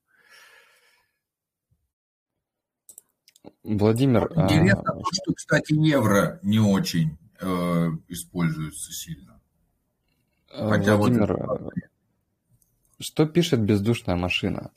Владимир... 3.64 4.30
А, 4.36 4.44
Интересно, 4.44 4.92
а... 4.92 5.02
что, 5.10 5.34
кстати, 5.34 5.72
евро 5.72 6.38
не 6.44 6.60
очень 6.60 7.18
э, 7.40 7.88
используется 8.06 8.92
сильно. 8.92 9.42
Хотя 10.46 10.94
Владимир, 10.94 11.44
вот... 11.44 11.72
что 13.00 13.26
пишет 13.26 13.62
бездушная 13.62 14.14
машина? 14.14 14.70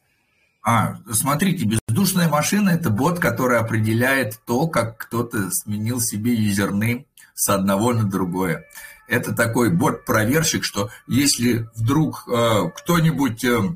А, 0.66 0.96
смотрите, 1.12 1.66
бездушная 1.66 2.30
машина– 2.30 2.70
это 2.72 2.90
бот, 2.90 3.20
который 3.20 3.60
определяет 3.60 4.40
то, 4.46 4.68
как 4.68 4.98
кто-то 4.98 5.52
сменил 5.52 6.00
себе 6.00 6.34
юзернейм 6.34 7.06
с 7.34 7.50
одного 7.50 7.92
на 7.92 8.10
другое. 8.10 8.66
Это 9.10 9.36
такой 9.36 9.72
бот-проверщик, 9.72 10.64
что 10.64 10.90
если 11.06 11.70
вдруг 11.76 12.26
э, 12.30 12.70
кто-нибудь 12.78 13.44
э, 13.44 13.76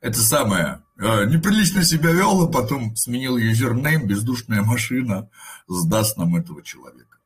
это 0.00 0.20
самое 0.20 0.82
э, 0.96 1.24
неприлично 1.24 1.82
себя 1.82 2.12
вел, 2.12 2.42
а 2.42 2.48
потом 2.48 2.94
сменил 2.94 3.36
юзернейм, 3.36 4.06
бездушная 4.06 4.62
машина 4.62 5.28
сдаст 5.66 6.16
нам 6.18 6.36
этого 6.36 6.62
человека. 6.62 7.18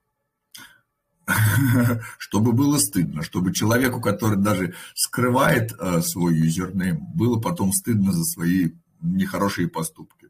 Чтобы 2.18 2.52
было 2.52 2.78
стыдно, 2.78 3.22
чтобы 3.22 3.52
человеку, 3.52 4.00
который 4.00 4.38
даже 4.38 4.74
скрывает 4.94 5.72
э, 5.78 6.00
свой 6.00 6.34
юзернейм, 6.34 6.98
было 7.14 7.38
потом 7.38 7.72
стыдно 7.72 8.12
за 8.12 8.24
свои 8.24 8.70
нехорошие 9.02 9.68
поступки. 9.68 10.28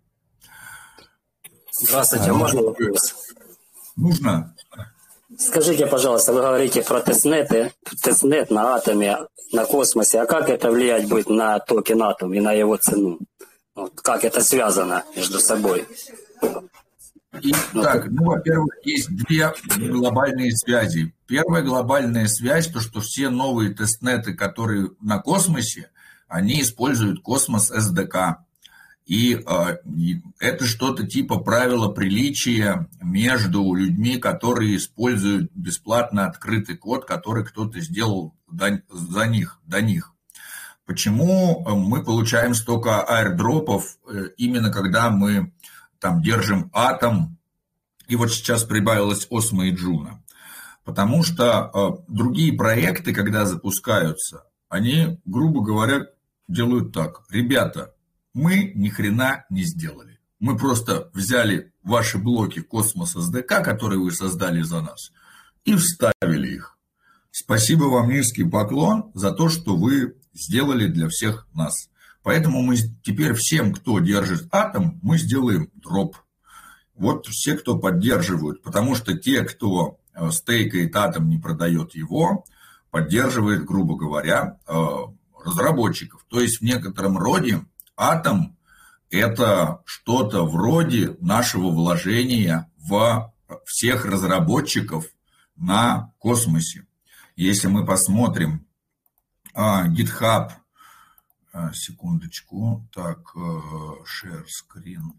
Здравствуйте, 1.80 2.30
а 2.30 2.34
можно 2.34 2.62
вопрос? 2.62 3.14
Нужно. 3.96 4.54
Скажите, 5.38 5.86
пожалуйста, 5.86 6.32
вы 6.32 6.40
говорите 6.40 6.82
про 6.82 7.00
тестнеты, 7.00 7.72
тестнет 8.02 8.50
на 8.50 8.74
атоме, 8.74 9.18
на 9.52 9.64
космосе. 9.64 10.20
А 10.20 10.26
как 10.26 10.48
это 10.48 10.70
влиять 10.70 11.08
будет 11.08 11.28
на 11.28 11.58
токен 11.58 12.02
атом 12.02 12.34
и 12.34 12.40
на 12.40 12.52
его 12.52 12.76
цену? 12.76 13.18
Вот, 13.74 14.00
как 14.00 14.24
это 14.24 14.42
связано 14.42 15.04
между 15.16 15.40
собой? 15.40 15.86
И, 17.40 17.54
так, 17.72 18.10
ну, 18.10 18.24
во-первых, 18.24 18.74
есть 18.84 19.08
две 19.08 19.52
глобальные 19.76 20.54
связи. 20.54 21.14
Первая 21.26 21.62
глобальная 21.62 22.26
связь, 22.26 22.68
то, 22.68 22.80
что 22.80 23.00
все 23.00 23.30
новые 23.30 23.72
тестнеты, 23.72 24.34
которые 24.34 24.90
на 25.00 25.18
космосе, 25.18 25.90
они 26.28 26.60
используют 26.60 27.22
Cosmos 27.22 27.68
SDK. 27.68 28.44
И 29.06 29.34
э, 29.34 29.76
это 30.38 30.64
что-то 30.64 31.06
типа 31.06 31.40
правила 31.40 31.88
приличия 31.88 32.88
между 33.00 33.74
людьми, 33.74 34.16
которые 34.16 34.76
используют 34.76 35.50
бесплатно 35.54 36.26
открытый 36.26 36.76
код, 36.76 37.04
который 37.04 37.44
кто-то 37.44 37.80
сделал 37.80 38.34
за 38.48 39.26
них, 39.26 39.60
до 39.66 39.82
них. 39.82 40.12
Почему 40.86 41.64
э, 41.66 41.74
мы 41.74 42.04
получаем 42.04 42.54
столько 42.54 43.02
airdrop 43.02 43.77
ов 43.77 43.98
э, 44.08 44.28
именно 44.36 44.70
когда 44.70 45.10
мы 45.10 45.52
там 45.98 46.22
держим 46.22 46.70
атом, 46.72 47.38
и 48.06 48.14
вот 48.14 48.32
сейчас 48.32 48.64
прибавилось 48.64 49.26
Osmo 49.30 49.66
и 49.66 49.72
Juno? 49.72 50.22
Потому 50.84 51.22
что 51.22 52.02
другие 52.08 52.52
проекты, 52.54 53.14
когда 53.14 53.44
запускаются, 53.44 54.44
они, 54.68 55.20
грубо 55.24 55.62
говоря, 55.62 56.06
делают 56.48 56.92
так. 56.92 57.22
Ребята, 57.30 57.94
мы 58.34 58.72
ни 58.74 58.88
хрена 58.88 59.44
не 59.50 59.64
сделали. 59.64 60.18
Мы 60.40 60.56
просто 60.56 61.10
взяли 61.14 61.72
ваши 61.82 62.18
блоки 62.18 62.60
Cosmos 62.60 63.12
SDK, 63.12 63.62
которые 63.62 64.00
вы 64.00 64.10
создали 64.12 64.62
за 64.62 64.80
нас, 64.80 65.12
и 65.64 65.74
вставили 65.76 66.54
их. 66.54 66.78
Спасибо 67.30 67.84
вам 67.84 68.10
низкий 68.10 68.44
поклон 68.44 69.10
за 69.14 69.32
то, 69.32 69.48
что 69.48 69.76
вы 69.76 70.16
сделали 70.34 70.86
для 70.86 71.08
всех 71.08 71.46
нас. 71.54 71.88
Поэтому 72.22 72.62
мы 72.62 72.76
теперь 73.02 73.34
всем, 73.34 73.72
кто 73.72 73.98
держит 74.00 74.46
атом, 74.52 75.00
мы 75.02 75.18
сделаем 75.18 75.70
drop. 75.74 76.16
Вот 76.94 77.26
все, 77.26 77.56
кто 77.56 77.78
поддерживают, 77.78 78.62
потому 78.62 78.94
что 78.94 79.16
те, 79.16 79.42
кто 79.42 79.98
э, 80.14 80.30
стейкает 80.30 80.94
атом, 80.94 81.28
не 81.28 81.38
продает 81.38 81.94
его, 81.94 82.44
поддерживает, 82.90 83.64
грубо 83.64 83.96
говоря, 83.96 84.58
э, 84.66 84.74
разработчиков. 85.44 86.24
То 86.28 86.40
есть 86.40 86.60
в 86.60 86.62
некотором 86.62 87.18
роде 87.18 87.64
атом– 88.02 88.56
это 89.10 89.82
что-то 89.84 90.44
вроде 90.44 91.16
нашего 91.20 91.70
вложения 91.70 92.70
в 92.76 93.32
всех 93.64 94.04
разработчиков 94.04 95.06
на 95.56 96.12
космосе. 96.18 96.86
Если 97.36 97.68
мы 97.68 97.84
посмотрим 97.86 98.66
а, 99.54 99.86
GitHub, 99.88 100.50
а, 101.52 101.72
секундочку, 101.74 102.88
так, 102.92 103.36
а, 103.36 103.38
share 104.04 104.46
screen 104.46 105.14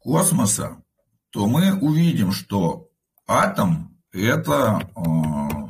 космоса, 0.00 0.82
то 1.30 1.46
мы 1.46 1.76
увидим, 1.76 2.32
что 2.32 2.88
атом– 3.26 3.98
это 4.12 4.76
а, 4.94 5.68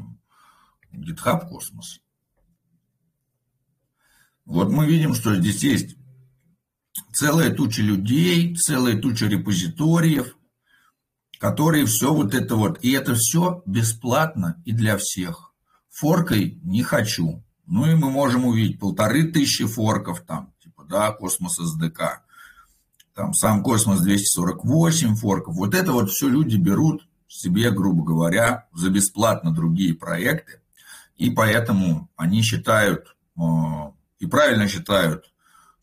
GitHub 0.93 1.49
Cosmos. 1.49 2.01
Вот 4.45 4.71
мы 4.71 4.87
видим, 4.87 5.15
что 5.15 5.35
здесь 5.35 5.63
есть 5.63 5.97
целая 7.13 7.51
туча 7.51 7.83
людей, 7.83 8.55
целая 8.57 8.97
туча 8.99 9.27
репозиториев, 9.27 10.37
которые 11.39 11.87
все 11.87 12.13
вот 12.13 12.35
это 12.35 12.57
вот, 12.57 12.79
и 12.83 12.93
это 12.93 13.15
все 13.15 13.63
бесплатно 13.67 14.63
и 14.65 14.73
для 14.73 14.97
всех. 14.97 15.53
Форкай 15.91 16.59
не 16.63 16.83
хочу. 16.83 17.43
Ну 17.67 17.87
и 17.87 17.95
мы 17.95 18.11
можем 18.11 18.45
увидеть 18.47 18.79
полторы 18.79 19.25
тысячи 19.25 19.67
форков 19.67 20.21
там, 20.21 20.53
типа, 20.63 20.85
да, 20.85 21.13
Cosmos 21.13 21.57
SDK. 21.57 22.23
Там 23.15 23.33
сам 23.33 23.63
Космос 23.63 24.01
248 24.01 25.15
форков. 25.15 25.55
Вот 25.55 25.75
это 25.75 25.93
вот 25.93 26.11
все 26.11 26.29
люди 26.29 26.57
берут 26.57 27.07
себе, 27.29 27.71
грубо 27.71 28.05
говоря, 28.05 28.67
за 28.75 28.91
бесплатно 28.91 29.53
другие 29.53 29.95
проекты. 29.95 30.61
И 31.17 31.31
поэтому 31.31 32.11
они 32.17 32.43
считают, 32.43 33.17
э, 33.39 33.43
и 34.19 34.27
правильно 34.27 34.69
считают, 34.69 35.33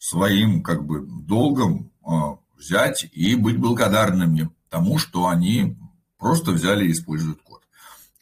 своим 0.01 0.63
как 0.63 0.83
бы 0.83 1.05
долгом 1.05 1.91
а, 2.03 2.39
взять 2.57 3.05
и 3.13 3.35
быть 3.35 3.59
благодарными 3.59 4.49
тому, 4.67 4.97
что 4.97 5.27
они 5.27 5.77
просто 6.17 6.51
взяли 6.51 6.87
и 6.87 6.91
используют 6.91 7.43
код. 7.43 7.61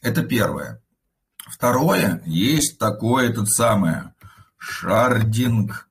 Это 0.02 0.24
первое. 0.24 0.84
Второе, 1.38 2.22
есть 2.26 2.78
такое 2.80 3.30
этот 3.30 3.48
самое 3.50 4.14
шардинг 4.58 5.90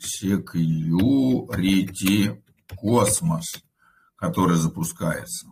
security 0.00 0.72
космос, 2.76 3.62
который 4.16 4.56
запускается. 4.56 5.46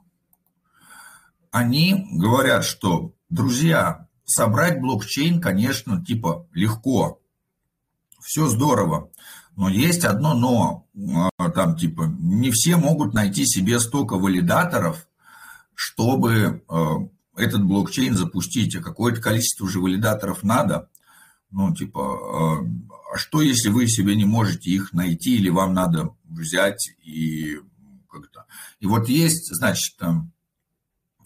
Они 1.53 2.09
говорят, 2.12 2.64
что, 2.64 3.12
друзья, 3.29 4.09
собрать 4.25 4.81
блокчейн, 4.81 5.40
конечно, 5.40 6.05
типа 6.05 6.49
легко, 6.53 7.20
все 8.20 8.49
здорово, 8.49 9.11
но 9.57 9.71
есть 9.71 10.05
одно 10.05 10.35
но. 10.35 10.87
А, 11.38 11.51
там 11.51 11.77
типа 11.77 12.14
не 12.19 12.51
все 12.51 12.77
могут 12.77 13.14
найти 13.14 13.47
себе 13.47 13.81
столько 13.81 14.16
валидаторов, 14.16 15.09
чтобы 15.75 16.62
а, 16.69 16.99
этот 17.37 17.64
блокчейн 17.64 18.14
запустить, 18.14 18.77
а 18.77 18.83
какое-то 18.83 19.21
количество 19.21 19.64
уже 19.64 19.81
валидаторов 19.81 20.42
надо. 20.42 20.88
Ну, 21.51 21.75
типа, 21.75 21.99
э, 21.99 22.66
а 23.14 23.19
что, 23.19 23.40
если 23.40 23.69
вы 23.69 23.87
себе 23.87 24.16
не 24.16 24.25
можете 24.25 24.71
их 24.71 24.92
найти, 24.92 25.37
или 25.37 25.49
вам 25.49 25.75
надо 25.75 26.11
взять 26.25 26.90
и 27.05 27.61
как-то... 28.11 28.47
И 28.81 28.87
вот 28.87 29.09
есть, 29.09 29.55
значит, 29.55 29.95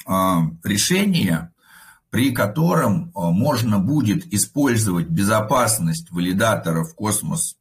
решение, 0.06 1.52
при 2.10 2.32
котором 2.32 3.12
можно 3.14 3.78
будет 3.78 4.26
использовать 4.32 5.08
безопасность 5.08 6.10
валидаторов 6.10 6.94
космос 6.94 7.56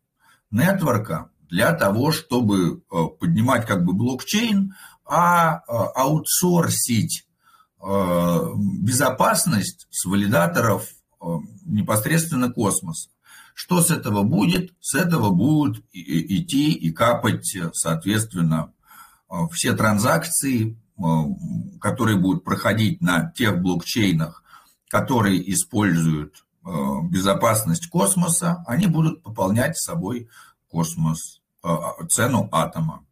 нетворка 0.52 1.30
для 1.50 1.74
того, 1.74 2.12
чтобы 2.12 2.82
поднимать 3.20 3.66
как 3.66 3.84
бы 3.86 3.94
блокчейн, 3.94 4.74
а 5.06 5.58
аутсорсить 5.96 7.26
Э, 7.82 8.52
безопасность 8.58 9.88
с 9.90 10.04
валидаторов 10.06 10.90
э, 11.22 11.26
непосредственно 11.66 12.52
космоса. 12.52 13.10
Что 13.54 13.82
с 13.82 13.90
этого 13.90 14.24
будет? 14.24 14.74
С 14.82 14.96
этого 14.96 15.30
будут 15.30 15.86
идти 15.94 16.74
и 16.74 16.92
капать, 16.92 17.56
соответственно, 17.74 18.74
э, 19.30 19.36
все 19.52 19.74
транзакции, 19.74 20.78
которые 21.80 22.18
будут 22.18 22.44
проходить 22.44 23.00
на 23.00 23.32
тех 23.32 23.62
блокчейнах, 23.62 24.44
которые 24.90 25.50
используют 25.50 26.44
безопасность 27.10 27.88
космоса, 27.90 28.64
они 28.68 28.88
будут 28.88 29.24
пополнять 29.24 29.78
собой 29.78 30.30
космос, 30.68 31.42
цену 32.10 32.48
атома. 32.52 33.06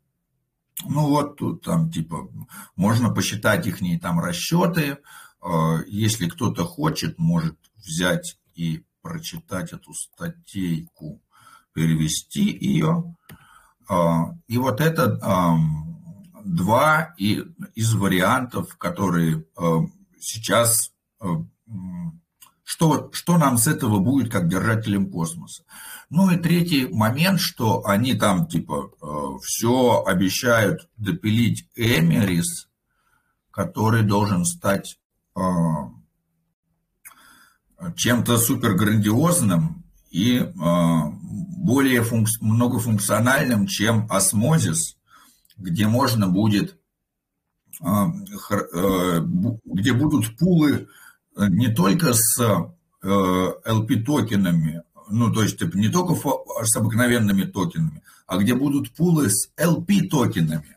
Ну 0.85 1.07
вот 1.07 1.37
тут 1.37 1.63
там 1.63 1.91
типа 1.91 2.29
можно 2.75 3.09
посчитать 3.09 3.65
их 3.65 3.79
там 4.01 4.19
расчеты. 4.19 4.99
Э, 5.41 5.79
если 5.87 6.27
кто-то 6.27 6.65
хочет, 6.65 7.17
может 7.17 7.57
взять 7.75 8.37
и 8.53 8.83
прочитать 9.01 9.73
эту 9.73 9.93
статейку, 9.93 11.21
перевести 11.73 12.43
ее. 12.43 13.15
Э, 13.89 13.95
и 14.47 14.57
вот 14.57 14.81
это 14.81 15.19
два 16.43 17.13
из 17.17 17.93
вариантов, 17.93 18.77
которые 18.77 19.45
э, 19.57 19.63
сейчас 20.19 20.91
что, 22.67 23.09
что 23.13 23.37
нам 23.37 23.57
с 23.57 23.65
этого 23.65 23.99
будет 23.99 24.29
как 24.29 24.49
держателям 24.49 25.09
космоса? 25.09 25.63
Ну 26.09 26.29
и 26.29 26.35
третий 26.35 26.85
момент, 26.87 27.39
что 27.39 27.85
они 27.85 28.13
там 28.13 28.45
типа 28.45 28.91
э, 29.01 29.05
все 29.41 30.03
обещают 30.05 30.89
допилить 30.97 31.69
Эмерис, 31.75 32.67
который 33.51 34.03
должен 34.03 34.43
стать 34.43 34.99
э, 35.37 35.39
чем-то 37.95 38.37
супер 38.37 38.73
грандиозным 38.73 39.85
и 40.11 40.39
э, 40.39 40.49
более 40.53 42.03
функ... 42.03 42.27
многофункциональным, 42.41 43.67
чем 43.67 44.07
осмозис, 44.09 44.97
где 45.55 45.87
можно 45.87 46.27
будет, 46.27 46.77
где 49.63 49.93
будут 49.93 50.37
пулы 50.37 50.89
не 51.37 51.67
только 51.69 52.13
с 52.13 52.39
LP-токенами, 53.03 54.77
э, 54.77 54.81
ну, 55.09 55.31
то 55.31 55.43
есть 55.43 55.59
типа, 55.59 55.77
не 55.77 55.89
только 55.89 56.15
с 56.63 56.75
обыкновенными 56.75 57.43
токенами, 57.43 58.01
а 58.25 58.37
где 58.37 58.53
будут 58.53 58.93
пулы 58.93 59.29
с 59.29 59.49
LP-токенами. 59.57 60.75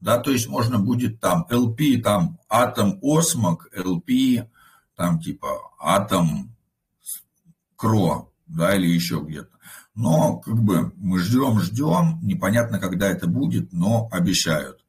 Да, 0.00 0.18
то 0.18 0.30
есть 0.30 0.48
можно 0.48 0.78
будет 0.78 1.20
там 1.20 1.46
LP, 1.50 2.00
там 2.02 2.38
атом 2.48 2.98
осмок, 3.02 3.68
LP, 3.74 4.46
там 4.94 5.18
типа 5.20 5.48
атом 5.80 6.54
кро, 7.76 8.30
да, 8.46 8.76
или 8.76 8.86
еще 8.86 9.20
где-то. 9.20 9.56
Но 9.94 10.36
как 10.36 10.62
бы 10.62 10.92
мы 10.96 11.18
ждем, 11.18 11.58
ждем, 11.60 12.20
непонятно, 12.22 12.78
когда 12.78 13.08
это 13.08 13.26
будет, 13.26 13.72
но 13.72 14.08
обещают. 14.12 14.84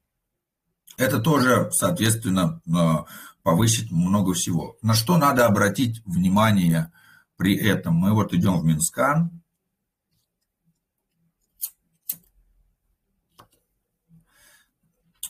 Это 0.97 1.19
тоже, 1.19 1.69
соответственно, 1.71 2.59
повысить 3.47 3.91
много 3.91 4.33
всего. 4.33 4.75
На 4.81 4.93
что 4.93 5.15
надо 5.15 5.45
обратить 5.45 6.05
внимание 6.05 6.91
при 7.37 7.55
этом? 7.55 7.95
Мы 7.95 8.11
вот 8.11 8.33
идем 8.33 8.59
в 8.59 8.65
Mintscan. 8.65 9.41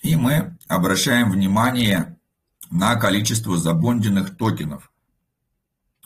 И 0.02 0.16
мы 0.16 0.58
обращаем 0.68 1.30
внимание 1.30 2.18
на 2.72 2.96
количество 2.96 3.56
забонденных 3.56 4.36
токенов. 4.36 4.92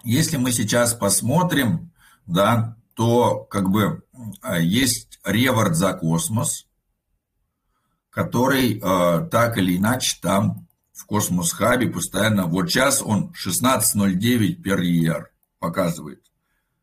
Если 0.03 0.35
мы 0.35 0.51
сейчас 0.51 0.93
посмотрим, 0.93 1.93
да, 2.25 2.75
то 2.93 3.45
как 3.45 3.69
бы 3.69 4.03
а, 4.41 4.59
есть 4.59 5.21
reward 5.23 5.77
за 5.77 5.93
космос, 5.93 6.67
который 8.09 8.79
э, 8.79 9.29
так 9.29 9.57
или 9.57 9.77
иначе 9.77 10.17
там 10.21 10.67
в 11.01 11.05
Cosmos 11.07 11.51
Hub 11.51 11.80
е 11.80 11.89
постоянно. 11.89 12.45
Вот 12.45 12.69
сейчас 12.69 13.01
он 13.01 13.33
16.09 13.33 14.61
per 14.61 14.79
year 14.79 15.25
показывает 15.57 16.21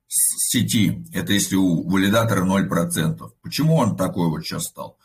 с 0.09 0.51
сети. 0.51 1.07
Это 1.13 1.33
если 1.33 1.55
у 1.55 1.89
валидатора 1.89 2.45
0%. 2.45 3.31
Почему 3.43 3.77
он 3.77 3.97
такой 3.97 4.29
вот 4.29 4.43
сейчас 4.43 4.65
стал? 4.65 4.99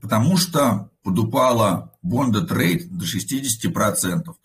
Потому 0.00 0.36
что 0.36 0.90
подупала 1.04 1.92
bonded 2.02 2.44
rate 2.44 2.90
до 2.90 3.04
60%. 3.04 4.24
Там, 4.24 4.36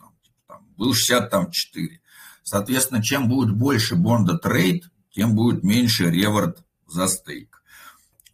там, 0.48 0.62
был 0.78 0.94
64. 0.94 2.00
Соответственно, 2.44 3.02
чем 3.02 3.28
будет 3.28 3.56
больше 3.56 3.96
bonded 3.96 4.38
rate, 4.38 4.88
тем 5.10 5.36
будет 5.36 5.64
меньше 5.64 6.12
reward 6.12 6.64
за 6.88 7.08
стейк. 7.08 7.64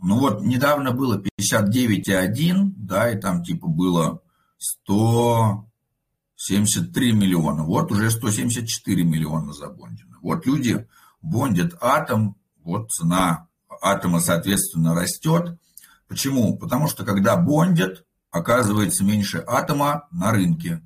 Ну 0.01 0.19
вот 0.19 0.41
недавно 0.41 0.91
было 0.91 1.23
59,1, 1.39 2.73
да, 2.75 3.09
и 3.09 3.17
там 3.17 3.41
типа 3.41 3.67
было 3.67 4.22
173 4.63 7.11
миллиона. 7.11 7.63
Вот 7.63 7.91
уже 7.91 8.09
174 8.09 9.03
миллиона 9.03 9.51
забондено. 9.53 10.17
Вот 10.21 10.45
люди 10.45 10.87
бондят 11.21 11.73
атом, 11.81 12.37
вот 12.63 12.89
цена 12.91 13.49
атома, 13.81 14.21
соответственно, 14.21 14.95
растет. 14.95 15.59
Почему? 16.07 16.57
Потому 16.57 16.87
что 16.87 17.03
когда 17.03 17.35
бондят, 17.35 18.05
оказывается 18.31 19.03
меньше 19.03 19.43
атома 19.45 20.07
на 20.11 20.31
рынке. 20.31 20.81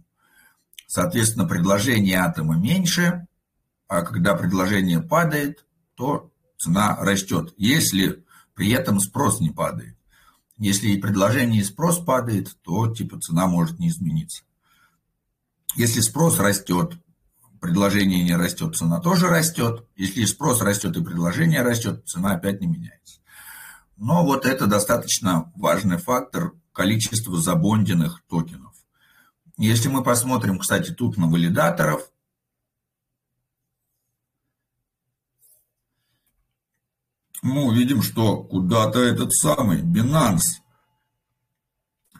Соответственно, 0.87 1.45
предложение 1.45 2.17
атома 2.19 2.57
меньше, 2.57 3.27
а 3.87 4.01
когда 4.01 4.33
предложение 4.35 5.01
падает, 5.01 5.65
то 5.95 6.31
цена 6.57 6.97
растет, 6.99 7.53
если 7.57 8.25
при 8.53 8.71
этом 8.71 8.99
спрос 8.99 9.39
не 9.39 9.51
падает. 9.51 9.96
Если 10.57 10.89
и 10.89 10.99
предложение, 10.99 11.61
и 11.61 11.65
спрос 11.65 11.99
падает, 11.99 12.55
то 12.63 12.93
типа 12.93 13.19
цена 13.19 13.47
может 13.47 13.79
не 13.79 13.89
измениться. 13.89 14.43
Если 15.75 16.01
спрос 16.01 16.39
растет, 16.39 16.93
предложение 17.61 18.23
не 18.23 18.35
растет, 18.35 18.75
цена 18.75 18.99
тоже 18.99 19.27
растет. 19.27 19.85
Если 19.95 20.25
спрос 20.25 20.61
растет 20.61 20.97
и 20.97 21.03
предложение 21.03 21.61
растет, 21.61 22.07
цена 22.07 22.33
опять 22.33 22.61
не 22.61 22.67
меняется. 22.67 23.19
Но 23.97 24.23
вот 24.23 24.45
это 24.45 24.67
достаточно 24.67 25.51
важный 25.55 25.97
фактор 25.97 26.53
количества 26.71 27.37
забонденных 27.39 28.23
токенов. 28.27 28.73
Если 29.57 29.89
мы 29.89 30.03
посмотрим, 30.03 30.59
кстати, 30.59 30.91
тут 30.91 31.17
на 31.17 31.27
валидаторов, 31.27 32.11
мы 37.41 37.65
увидим, 37.65 38.01
что 38.01 38.43
куда-то 38.43 38.99
этот 38.99 39.33
самый 39.33 39.81
Binance, 39.81 40.61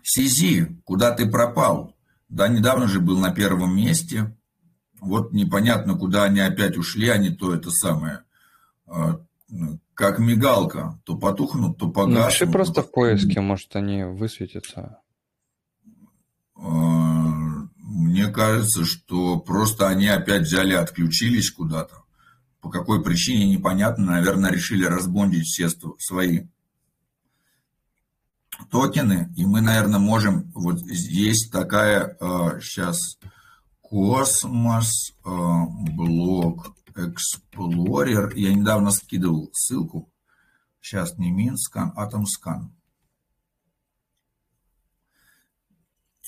CZ, 0.04 0.82
куда 0.84 1.12
ты 1.12 1.30
пропал? 1.30 1.96
Да, 2.30 2.48
недавно 2.48 2.88
же 2.88 3.00
был 3.00 3.18
на 3.20 3.34
первом 3.34 3.76
месте. 3.76 4.36
Вот 5.00 5.34
непонятно, 5.34 5.96
куда 5.96 6.24
они 6.24 6.40
опять 6.40 6.78
ушли, 6.78 7.10
они 7.10 7.30
то 7.30 7.54
это 7.54 7.70
самое, 7.72 8.24
а, 8.86 9.20
как 9.94 10.20
мигалка, 10.20 11.00
то 11.04 11.18
потухнут, 11.18 11.78
то 11.78 11.90
погаснут. 11.90 12.26
Напиши 12.26 12.48
просто 12.48 12.82
в 12.82 12.92
поиске, 12.92 13.40
может, 13.40 13.76
они 13.76 14.04
высветятся. 14.04 15.00
А, 16.56 16.62
мне 17.78 18.28
кажется, 18.28 18.86
что 18.86 19.40
просто 19.40 19.88
они 19.88 20.08
опять 20.08 20.44
взяли, 20.44 20.74
отключились 20.74 21.52
куда-то 21.52 22.07
по 22.62 22.70
какой 22.70 23.04
причине 23.04 23.48
непонятно, 23.50 24.06
наверное, 24.06 24.52
решили 24.52 24.86
разбондить 24.86 25.46
все 25.46 25.70
свои 26.00 26.48
токены, 28.72 29.34
и 29.38 29.46
мы, 29.46 29.62
наверное, 29.62 30.00
можем, 30.00 30.52
вот 30.54 30.80
здесь 30.80 31.50
такая 31.50 32.18
сейчас 32.62 33.20
Cosmos 33.82 35.14
block 35.24 36.76
explorer, 36.96 38.34
я 38.36 38.54
недавно 38.54 38.92
скидывал 38.92 39.50
ссылку, 39.54 40.12
сейчас 40.82 41.18
не 41.18 41.32
Mintscan, 41.32 41.94
Atomscan. 41.96 42.74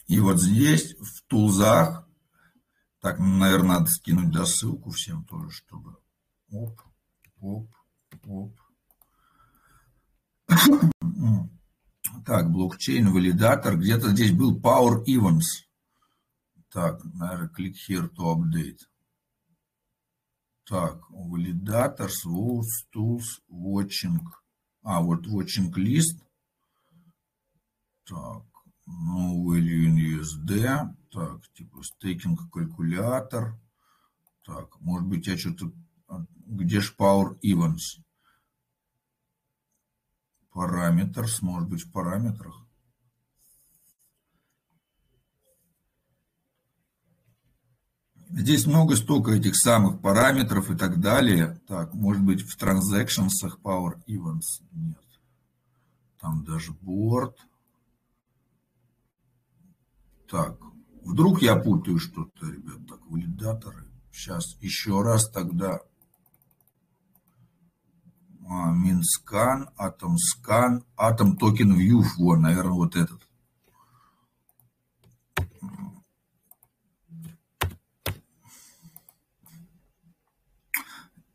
И 0.07 0.19
вот 0.19 0.39
здесь 0.39 0.95
в 0.99 1.23
тулзах 1.27 2.07
Так, 2.99 3.19
наверное, 3.19 3.79
надо 3.79 3.91
скинуть 3.91 4.31
да, 4.31 4.45
ссылку 4.45 4.91
всем 4.91 5.23
тоже, 5.25 5.51
чтобы... 5.51 5.98
Оп, 6.51 6.81
оп, 7.41 7.67
оп. 8.27 8.59
Так, 12.25 12.51
блокчейн, 12.51 13.11
валидатор. 13.11 13.77
Где-то 13.77 14.09
здесь 14.09 14.31
был 14.31 14.59
Power 14.59 15.03
Events. 15.05 15.67
Так, 16.71 17.03
наверное, 17.03 17.49
click 17.49 17.75
here 17.87 18.09
to 18.15 18.35
update. 18.35 18.79
Так, 20.65 20.99
validators, 21.11 22.25
rules, 22.25 22.85
tools, 22.93 23.41
watching. 23.49 24.19
А, 24.83 25.01
вот 25.01 25.27
watching 25.27 25.71
list. 25.75 26.19
Так, 28.05 28.43
no 28.87 29.43
value 29.43 29.85
in 29.85 29.97
USD. 29.97 30.95
Так, 31.11 31.41
типа 31.53 31.83
стейкинг 31.83 32.51
калькулятор. 32.51 33.59
Так, 34.43 34.79
может 34.81 35.07
быть, 35.07 35.27
я 35.27 35.37
что-то... 35.37 35.71
Где 36.45 36.79
же 36.79 36.93
Power 36.97 37.39
Events? 37.41 38.01
Параметрс, 40.51 41.41
может 41.41 41.69
быть, 41.69 41.83
в 41.83 41.91
параметрах. 41.91 42.65
Здесь 48.29 48.67
много 48.67 48.95
столько 48.95 49.31
этих 49.31 49.55
самых 49.55 50.01
параметров 50.01 50.69
и 50.69 50.77
так 50.77 50.99
далее. 50.99 51.59
Так, 51.67 51.93
может 51.95 52.23
быть, 52.23 52.41
в 52.41 52.55
транзакшенсах 52.57 53.59
Power 53.63 54.03
Events 54.07 54.63
нет. 54.71 55.03
Там 56.19 56.43
даже 56.43 56.73
board. 56.73 57.35
Так, 60.29 60.59
вдруг 61.03 61.41
я 61.41 61.55
путаю 61.55 61.97
что-то, 61.97 62.45
ребят. 62.45 62.87
Так, 62.87 62.99
валидаторы. 63.07 63.87
Сейчас 64.11 64.55
еще 64.61 65.01
раз 65.01 65.29
тогда. 65.29 65.79
А, 68.51 68.71
Минскан, 68.71 69.69
Атомскан, 69.77 70.83
Атом 70.97 71.37
токен 71.37 71.79
View. 71.79 72.03
Вот, 72.17 72.37
наверное, 72.37 72.71
вот 72.71 72.95
этот. 72.95 73.21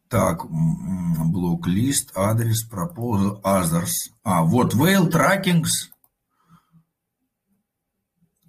Так, 0.09 0.45
блок-лист, 0.49 2.11
адрес, 2.17 2.69
proposal, 2.69 3.41
others. 3.43 3.93
А, 4.25 4.43
вот 4.43 4.75
whale 4.75 5.09
trackings. 5.09 5.93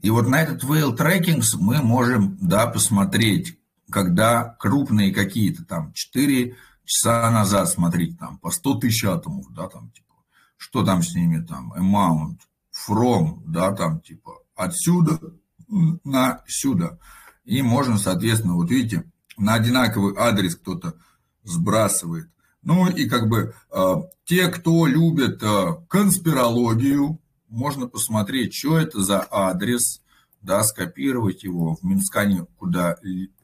И 0.02 0.10
вот 0.10 0.28
на 0.28 0.42
этот 0.42 0.64
whale 0.64 0.96
trackings 0.98 1.56
мы 1.60 1.84
можем, 1.84 2.36
да, 2.42 2.66
посмотреть, 2.66 3.60
когда 3.92 4.56
крупные 4.60 5.14
какие-то 5.14 5.64
там 5.66 5.94
4 5.94 6.56
часа 6.86 7.30
назад 7.32 7.70
смотреть 7.70 8.18
там 8.20 8.38
по 8.38 8.52
100 8.52 8.76
тысяч 8.76 9.04
атомов, 9.06 9.48
да, 9.54 9.68
там 9.68 9.92
типа, 9.92 10.14
что 10.58 10.84
там 10.84 11.04
с 11.04 11.14
ними 11.16 11.44
там, 11.44 11.74
amount, 11.74 12.38
from, 12.74 13.42
да, 13.46 13.72
там 13.72 14.02
типа 14.02 14.40
отсюда 14.56 15.20
на 15.68 16.44
сюда. 16.48 16.98
И 17.44 17.62
можно, 17.62 17.98
соответственно, 17.98 18.56
вот 18.56 18.70
видите, 18.70 19.10
на 19.38 19.56
одинаковый 19.56 20.16
адрес 20.18 20.56
кто-то 20.56 20.96
сбрасывает. 21.44 22.30
Ну 22.64 22.90
и 22.90 23.08
как 23.08 23.30
бы 23.30 23.54
э, 23.72 23.96
те, 24.26 24.48
кто 24.48 24.88
любит 24.88 25.44
э, 25.44 25.76
конспирологию, 25.88 27.20
можно 27.48 27.88
посмотреть, 27.88 28.56
что 28.56 28.78
это 28.78 29.02
за 29.02 29.26
адрес, 29.30 30.02
да, 30.42 30.64
скопировать 30.64 31.44
его 31.44 31.76
в 31.76 31.84
Минскане, 31.84 32.48
куда 32.58 32.98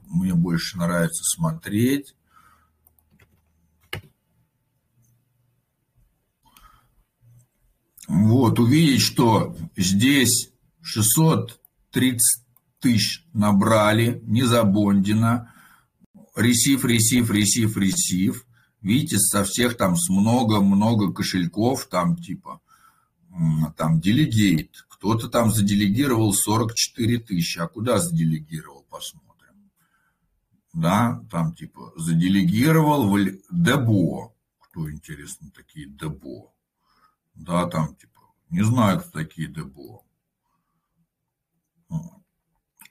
мне 0.08 0.34
больше 0.34 0.76
нравится 0.76 1.22
смотреть. 1.24 2.14
Вот, 8.14 8.58
увидеть, 8.58 9.00
что 9.00 9.56
здесь 9.74 10.50
630 10.82 12.44
тысяч 12.78 13.24
набрали, 13.32 14.20
не 14.26 14.42
забондено, 14.42 15.50
ресив, 16.36 16.84
ресив, 16.84 17.30
ресив, 17.30 17.74
ресив. 17.78 18.46
Видите, 18.82 19.18
со 19.18 19.44
всех 19.44 19.78
там 19.78 19.96
с 19.96 20.10
много-много 20.10 21.10
кошельков, 21.10 21.86
там 21.86 22.16
типа, 22.16 22.60
там 23.78 23.98
делегейт. 23.98 24.84
Кто-то 24.88 25.28
там 25.28 25.50
заделегировал 25.50 26.34
44 26.34 27.18
тысячи. 27.18 27.60
А 27.60 27.66
куда 27.66 27.98
заделегировал, 27.98 28.84
посмотрим. 28.90 29.70
Да, 30.74 31.24
там 31.30 31.54
типа 31.54 31.94
заделегировал 31.96 33.08
в 33.08 33.24
Дебо. 33.50 34.34
Кто, 34.60 34.90
интересно, 34.90 35.50
такие 35.56 35.86
Дебо? 35.86 36.51
Да, 37.34 37.66
там 37.66 37.94
типа, 37.96 38.20
не 38.50 38.62
знаю, 38.62 39.00
кто 39.00 39.10
такие 39.10 39.48
Дебо. 39.48 40.02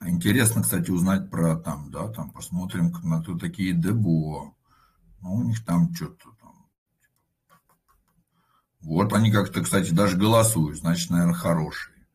Интересно, 0.04 0.62
кстати, 0.62 0.90
узнать 0.90 1.30
про 1.30 1.56
там, 1.56 1.90
да, 1.92 2.08
там 2.08 2.30
посмотрим 2.30 2.92
на 3.04 3.22
кто 3.22 3.38
такие 3.38 3.72
Дебо. 3.72 4.54
Ну, 5.20 5.34
у 5.34 5.44
них 5.44 5.64
там 5.64 5.94
что-то 5.94 6.30
там. 6.40 6.66
Вот 8.80 9.12
они 9.12 9.30
как-то, 9.30 9.62
кстати, 9.62 9.92
даже 9.92 10.16
голосуют, 10.16 10.78
значит, 10.78 11.10
наверное, 11.10 11.34
хорошие. 11.34 12.08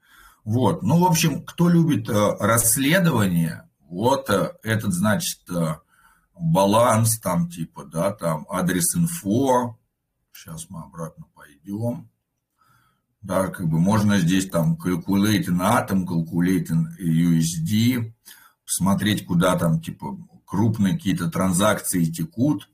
Вот, 0.44 0.84
ну, 0.84 1.00
в 1.00 1.06
общем, 1.06 1.44
кто 1.44 1.70
любит 1.70 2.10
э, 2.10 2.36
расследование, 2.40 3.70
вот 3.80 4.30
э, 4.30 4.54
этот, 4.64 4.94
значит, 4.94 5.50
э, 5.50 5.78
баланс 6.38 7.20
там 7.20 7.50
типа, 7.50 7.86
да, 7.86 8.12
там 8.12 8.46
адрес 8.50 8.96
инфо. 8.96 9.78
Сейчас 10.34 10.70
мы 10.70 10.84
обратно 10.84 11.26
пойдем 11.34 12.10
да, 13.22 13.48
как 13.48 13.68
бы 13.68 13.80
можно 13.80 14.20
здесь 14.20 14.50
там 14.50 14.78
calculating 14.78 15.60
atom, 15.60 16.06
calculating 16.06 16.86
USD, 17.00 18.14
посмотреть, 18.66 19.26
куда 19.26 19.58
там 19.58 19.82
типа 19.82 20.18
крупные 20.46 20.94
какие-то 20.94 21.30
транзакции 21.30 22.06
текут. 22.06 22.70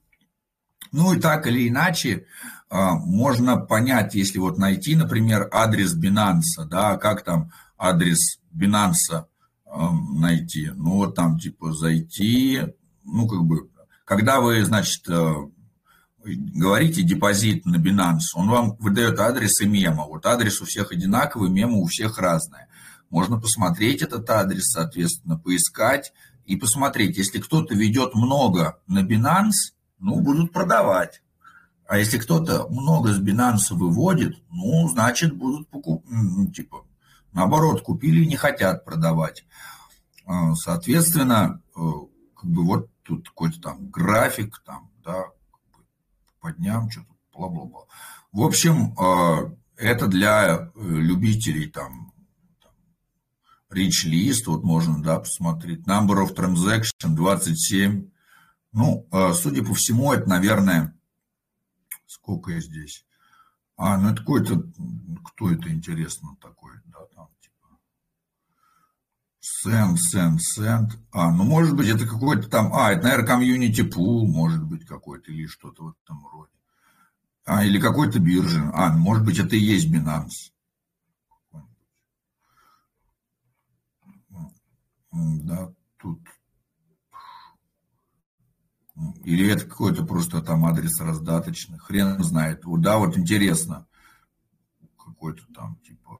Ну 0.92 1.14
и 1.14 1.20
так 1.20 1.48
или 1.48 1.68
иначе 1.68 2.28
а, 2.70 2.94
можно 2.96 3.58
понять, 3.58 4.14
если 4.14 4.38
вот 4.38 4.58
найти, 4.58 4.96
например, 4.96 5.50
адрес 5.52 5.96
Binance, 5.96 6.66
да, 6.70 6.98
как 6.98 7.24
там 7.24 7.52
адрес 7.78 8.40
Binance 8.56 9.26
найти. 10.16 10.70
Ну 10.76 10.98
вот 10.98 11.16
там 11.16 11.40
типа 11.40 11.74
зайти, 11.74 12.62
ну 13.04 13.28
как 13.28 13.44
бы, 13.44 13.70
когда 14.06 14.40
вы, 14.40 14.64
значит, 14.64 15.08
э, 15.10 15.34
говорите 16.24 17.04
депозит 17.04 17.66
на 17.66 17.78
Binance, 17.78 18.34
он 18.36 18.50
вам 18.50 18.76
выдает 18.78 19.20
адрес 19.20 19.62
и 19.62 19.68
мема. 19.68 20.06
Вот 20.06 20.26
адрес 20.26 20.62
у 20.62 20.66
всех 20.66 20.92
одинаковый, 20.92 21.50
мема 21.50 21.78
у 21.78 21.86
всех 21.86 22.18
разная. 22.18 22.68
Можно 23.10 23.40
посмотреть 23.40 24.02
этот 24.02 24.30
адрес, 24.30 24.72
соответственно, 24.72 25.38
поискать 25.38 26.14
и 26.46 26.56
посмотреть. 26.56 27.18
Если 27.18 27.40
кто-то 27.40 27.76
ведет 27.76 28.16
много 28.16 28.80
на 28.88 29.04
Binance, 29.04 29.74
ну, 30.00 30.20
будут 30.20 30.52
продавать. 30.52 31.22
А 31.86 31.98
если 31.98 32.18
кто-то 32.18 32.68
много 32.70 33.14
с 33.14 33.20
Binance 33.20 33.72
выводит, 33.72 34.42
ну, 34.50 34.88
значит, 34.90 35.36
будут 35.36 35.68
покупать, 35.70 36.56
типа, 36.56 36.86
наоборот, 37.34 37.82
купили 37.82 38.24
и 38.24 38.28
не 38.28 38.36
хотят 38.36 38.86
продавать. 38.86 39.46
А, 40.26 40.56
соответственно, 40.56 41.62
э, 41.76 41.80
как 42.36 42.50
бы 42.50 42.64
вот 42.64 42.90
тут 43.04 43.30
какой-то 43.30 43.62
там 43.62 43.90
график, 43.90 44.62
там, 44.66 44.90
да, 45.04 45.26
по 46.44 46.52
дням, 46.52 46.92
что-то 46.92 47.08
бла-бла-бла. 47.34 47.86
В 48.34 48.42
общем, 48.42 48.94
а, 49.00 49.50
это 49.78 50.08
для 50.08 50.56
э, 50.58 50.70
любителей 50.76 51.70
там 51.70 52.14
list, 53.72 54.44
вот 54.48 54.64
можно, 54.64 55.02
да, 55.02 55.20
посмотреть. 55.20 55.88
Number 55.88 56.24
of 56.24 56.36
transaction 56.36 57.16
27. 57.16 58.10
Ну, 58.74 59.08
а, 59.10 59.34
судя 59.34 59.64
по 59.64 59.74
всему, 59.74 60.12
это, 60.12 60.30
наверное, 60.30 60.96
сколько 62.06 62.52
я 62.52 62.60
здесь? 62.60 63.06
А, 63.78 63.98
ну 63.98 64.10
это 64.10 64.20
какой-то, 64.20 64.64
кто 65.24 65.50
это 65.50 65.70
интересно 65.70 66.36
такой, 66.42 66.74
send, 69.44 69.98
send, 69.98 70.38
send. 70.58 70.92
А, 71.12 71.32
ну, 71.32 71.44
может 71.44 71.76
быть, 71.76 71.90
это 71.90 72.08
какой-то 72.08 72.50
там, 72.50 72.74
а, 72.74 72.92
это, 72.92 73.04
наверное, 73.04 73.38
community 73.38 73.90
pool, 73.90 74.26
может 74.26 74.64
быть, 74.64 74.86
какой-то, 74.86 75.32
или 75.32 75.48
что-то 75.48 75.84
в 75.84 75.96
этом 76.04 76.26
роде. 76.32 76.52
А, 77.46 77.66
или 77.66 77.80
какой-то 77.80 78.20
биржи. 78.20 78.62
А, 78.74 78.94
может 78.94 79.26
быть, 79.26 79.40
это 79.40 79.56
и 79.56 79.60
есть 79.60 79.88
Binance. 79.90 80.54
Да, 85.12 85.72
тут. 86.00 86.20
Или 89.24 89.52
это 89.52 89.66
какой-то 89.66 90.06
просто 90.06 90.42
там 90.42 90.66
адрес 90.66 91.00
раздаточный. 91.00 91.78
Хрен 91.78 92.24
знает. 92.24 92.62
Да, 92.66 92.98
вот 92.98 93.18
интересно. 93.18 93.88
Какой-то 94.98 95.44
там 95.54 95.78
типа. 95.86 96.20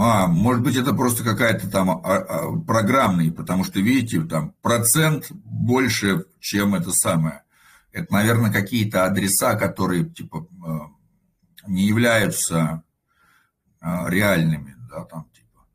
А, 0.00 0.28
может 0.28 0.62
быть, 0.62 0.76
это 0.76 0.94
просто 0.94 1.24
какая-то 1.24 1.68
там 1.68 1.90
а, 1.90 1.96
а, 1.96 2.56
программный, 2.60 3.32
потому 3.32 3.64
что, 3.64 3.80
видите, 3.80 4.22
там 4.22 4.52
процент 4.62 5.26
больше, 5.32 6.24
чем 6.38 6.76
это 6.76 6.92
самое. 6.92 7.42
Это, 7.90 8.12
наверное, 8.12 8.52
какие-то 8.52 9.06
адреса, 9.06 9.56
которые, 9.56 10.08
типа, 10.08 10.46
э, 10.46 11.66
не 11.66 11.88
являются 11.88 12.84
а, 13.80 14.08
реальными, 14.08 14.76
да, 14.88 15.04
там, 15.04 15.28
типа, 15.34 15.66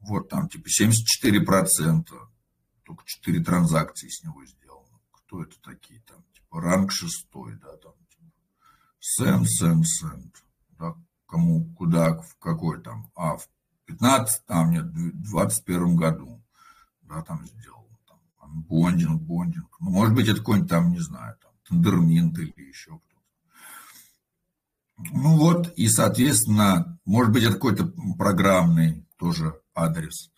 вот, 0.00 0.28
там, 0.28 0.46
типа, 0.50 0.68
74%, 0.68 2.28
только 2.84 3.02
4 3.06 3.44
транзакции 3.44 4.10
с 4.10 4.22
него 4.22 4.44
сделано. 4.44 5.00
Кто 5.10 5.42
это 5.42 5.56
такие, 5.62 6.02
там, 6.06 6.22
типа, 6.34 6.60
ранг 6.60 6.92
шестой, 6.92 7.54
да, 7.62 7.74
там, 7.78 7.94
типа, 8.10 8.30
сент, 9.00 9.48
сент, 9.48 9.86
сент, 9.86 10.44
да, 10.78 10.94
кому, 11.26 11.64
куда, 11.76 12.20
в 12.20 12.36
какой 12.38 12.82
там, 12.82 13.10
а, 13.14 13.38
в 13.38 13.48
15, 13.86 14.46
там, 14.46 14.70
нет, 14.70 14.84
в 14.84 15.30
21 15.30 15.96
году, 15.96 16.42
да, 17.02 17.22
там 17.22 17.46
сделал, 17.46 17.88
там, 18.06 18.62
бондинг, 18.62 19.20
бондинг, 19.22 19.76
ну, 19.80 19.90
может 19.90 20.14
быть, 20.14 20.28
это 20.28 20.38
какой-нибудь 20.38 20.70
там, 20.70 20.90
не 20.90 21.00
знаю, 21.00 21.36
там, 21.42 21.52
Тандерминт 21.68 22.38
или 22.38 22.54
еще 22.56 22.98
кто-то. 22.98 23.14
Ну 25.12 25.36
вот, 25.36 25.72
и, 25.76 25.88
соответственно, 25.88 26.98
может 27.04 27.32
быть, 27.32 27.42
это 27.42 27.54
какой-то 27.54 27.92
программный 28.16 29.06
тоже 29.16 29.60
адрес. 29.74 30.30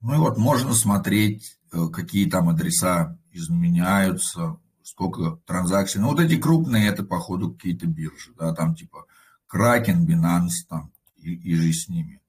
Ну 0.00 0.14
и 0.14 0.18
вот 0.18 0.36
можно 0.36 0.74
смотреть, 0.74 1.58
э, 1.72 1.88
какие 1.88 2.28
там 2.28 2.48
адреса 2.48 3.18
изменяются, 3.32 4.58
сколько 4.82 5.40
транзакций. 5.46 6.00
Ну 6.00 6.08
вот 6.08 6.20
эти 6.20 6.36
крупные, 6.36 6.88
это, 6.88 7.04
походу, 7.04 7.52
какие-то 7.52 7.86
биржи, 7.86 8.32
да, 8.38 8.54
там 8.54 8.74
типа 8.74 9.06
Кракен, 9.46 10.06
Binance, 10.06 10.66
там, 10.68 10.92
и, 11.16 11.34
и 11.34 11.54
же 11.56 11.72
с 11.72 11.88
ними. 11.88 12.20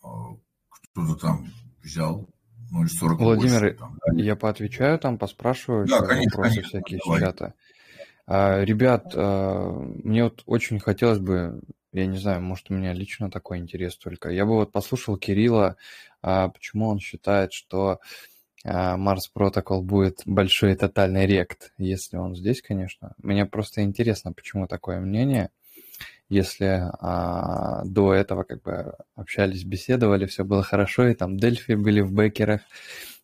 Кто-то 0.00 1.14
там 1.16 1.46
взял 1.82 2.28
0,40 2.72 3.16
Владимир, 3.16 3.60
больше, 3.60 3.76
там, 3.76 3.98
да? 4.06 4.22
я 4.22 4.36
поотвечаю 4.36 4.98
там, 4.98 5.18
поспрашиваю 5.18 5.86
да, 5.86 6.02
конечно, 6.02 6.30
вопросы 6.30 6.54
конечно, 6.56 6.68
всякие 6.68 7.00
давай. 7.04 7.20
чата. 7.20 7.54
А, 8.26 8.64
ребят, 8.64 9.12
а, 9.14 9.72
мне 9.72 10.24
вот 10.24 10.42
очень 10.46 10.78
хотелось 10.78 11.18
бы, 11.18 11.60
я 11.92 12.06
не 12.06 12.18
знаю, 12.18 12.40
может, 12.40 12.70
у 12.70 12.74
меня 12.74 12.92
лично 12.92 13.30
такой 13.30 13.58
интерес 13.58 13.96
только. 13.96 14.30
Я 14.30 14.46
бы 14.46 14.54
вот 14.54 14.72
послушал 14.72 15.16
Кирилла, 15.16 15.76
а, 16.22 16.48
почему 16.48 16.88
он 16.88 17.00
считает, 17.00 17.52
что 17.52 17.98
Марс 18.62 19.28
Протокол 19.28 19.82
будет 19.82 20.20
большой 20.26 20.74
тотальный 20.74 21.24
рект, 21.24 21.72
если 21.78 22.18
он 22.18 22.36
здесь, 22.36 22.60
конечно. 22.60 23.14
Мне 23.16 23.46
просто 23.46 23.82
интересно, 23.82 24.34
почему 24.34 24.66
такое 24.66 25.00
мнение. 25.00 25.50
Если 26.30 26.88
а, 27.00 27.84
до 27.84 28.14
этого 28.14 28.44
как 28.44 28.62
бы 28.62 28.94
общались, 29.16 29.64
беседовали, 29.64 30.26
все 30.26 30.44
было 30.44 30.62
хорошо, 30.62 31.08
и 31.08 31.14
там 31.14 31.36
Дельфи 31.36 31.72
были 31.72 32.00
в 32.00 32.12
бекерах, 32.12 32.60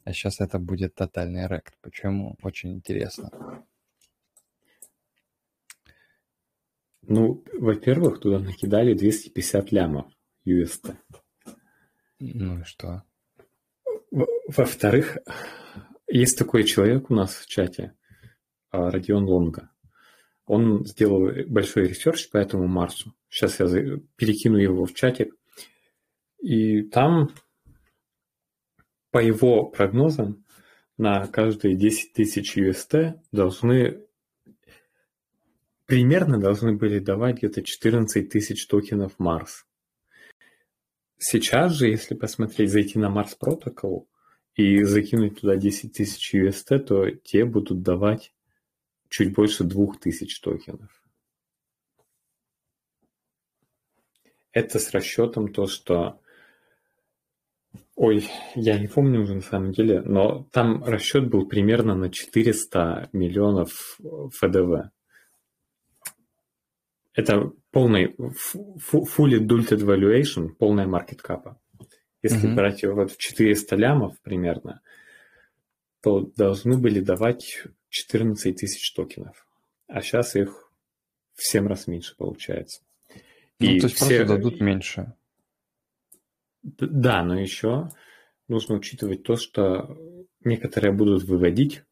а 0.05 0.13
сейчас 0.13 0.41
это 0.41 0.59
будет 0.59 0.97
тотальный 0.97 1.47
рект. 1.47 1.75
Почему? 1.83 2.37
Очень 2.43 2.75
интересно. 2.75 3.31
Ну, 7.03 7.45
во-первых, 7.53 8.19
туда 8.19 8.41
накидали 8.41 8.93
250 8.93 9.71
лямов 9.71 10.07
UST. 10.45 10.97
Ну 12.19 12.59
и 12.59 12.65
что? 12.65 13.05
Во-вторых, 14.11 15.19
есть 16.09 16.37
такой 16.37 16.65
человек 16.65 17.09
у 17.09 17.15
нас 17.15 17.37
в 17.37 17.47
чате, 17.47 17.95
а, 18.71 18.91
Родион 18.91 19.25
Лонга. 19.27 19.71
Он 20.47 20.85
сделал 20.85 21.31
большой 21.49 21.89
research 21.89 22.31
по 22.31 22.37
этому 22.37 22.67
Марсу. 22.69 23.13
Сейчас 23.29 23.59
я 23.61 23.67
перекину 24.17 24.57
его 24.57 24.87
в 24.87 24.95
чатик. 24.95 25.35
И 26.41 26.83
там, 26.83 27.31
по 29.11 29.19
его 29.19 29.65
прогнозам, 29.65 30.45
на 30.97 31.27
каждые 31.27 31.77
10 31.77 32.13
тысяч 32.13 32.57
UST 32.57 33.21
должны 33.33 34.07
примерно 35.87 36.39
должны 36.39 36.75
были 36.75 36.99
давать 36.99 37.39
где-то 37.39 37.63
14 37.63 38.29
тысяч 38.29 38.67
токенов 38.67 39.19
Марс. 39.19 39.65
Сейчас 41.19 41.73
же, 41.73 41.89
если 41.89 42.15
посмотреть, 42.15 42.71
зайти 42.71 42.99
на 42.99 43.09
Марс 43.09 43.37
Protocol 43.41 44.07
и 44.55 44.83
закинуть 44.83 45.41
туда 45.41 45.57
10 45.57 45.93
тысяч 45.93 46.35
UST, 46.35 46.79
то 46.81 47.11
те 47.11 47.45
будут 47.45 47.83
давать 47.83 48.33
чуть 49.09 49.35
больше 49.35 49.65
2000 49.65 50.41
токенов. 50.41 51.03
Это 54.53 54.79
с 54.79 54.91
расчетом 54.93 55.53
то, 55.53 55.67
что... 55.67 56.21
Ой, 57.95 58.27
я 58.55 58.79
не 58.79 58.89
помню 58.89 59.21
уже 59.21 59.35
на 59.35 59.43
самом 59.43 59.73
деле, 59.73 60.03
но 60.03 60.45
там 60.53 60.85
расчет 60.85 61.29
был 61.29 61.47
примерно 61.47 61.95
на 61.95 62.11
400 62.11 63.11
миллионов 63.13 63.99
ФДВ. 64.01 64.91
Это 67.13 67.53
полный 67.71 68.15
fully 68.15 69.39
diluted 69.39 69.81
valuation, 69.81 70.49
полная 70.49 70.87
market 70.87 71.21
cap. 71.23 71.57
Если 72.23 72.49
mm-hmm. 72.49 72.55
брать 72.55 72.83
его 72.83 72.95
вот 72.95 73.13
в 73.13 73.19
400 73.19 73.77
лямов 73.77 74.21
примерно, 74.23 74.81
то 76.03 76.21
должны 76.37 76.79
были 76.79 77.01
давать 77.01 77.63
14 77.89 78.57
тысяч 78.57 78.93
токенов. 78.93 79.47
А 79.87 80.03
сейчас 80.03 80.37
их 80.37 80.71
в 81.35 81.47
7 81.47 81.67
раз 81.67 81.87
меньше 81.87 82.17
получается. 82.17 82.83
Ну, 83.59 83.67
И 83.69 83.81
то 83.81 83.87
есть 83.87 83.97
все... 83.97 84.07
просто 84.07 84.25
дадут 84.25 84.61
меньше. 84.61 85.15
Да, 86.63 87.23
но 87.23 87.39
еще 87.39 87.91
нужно 88.49 88.77
учитывать 88.77 89.23
то, 89.23 89.37
что 89.37 89.97
некоторые 90.45 90.93
будут 90.93 91.25
выводить, 91.25 91.83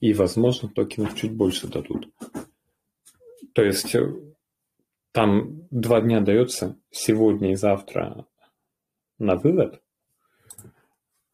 и, 0.00 0.12
возможно, 0.12 0.68
токенов 0.68 1.16
чуть 1.16 1.32
больше 1.32 1.68
дадут. 1.68 2.08
То 3.52 3.62
есть 3.62 3.94
там 5.12 5.66
два 5.70 6.00
дня 6.00 6.20
дается 6.20 6.78
сегодня 6.90 7.52
и 7.52 7.56
завтра 7.56 8.26
на 9.18 9.36
вывод. 9.36 9.82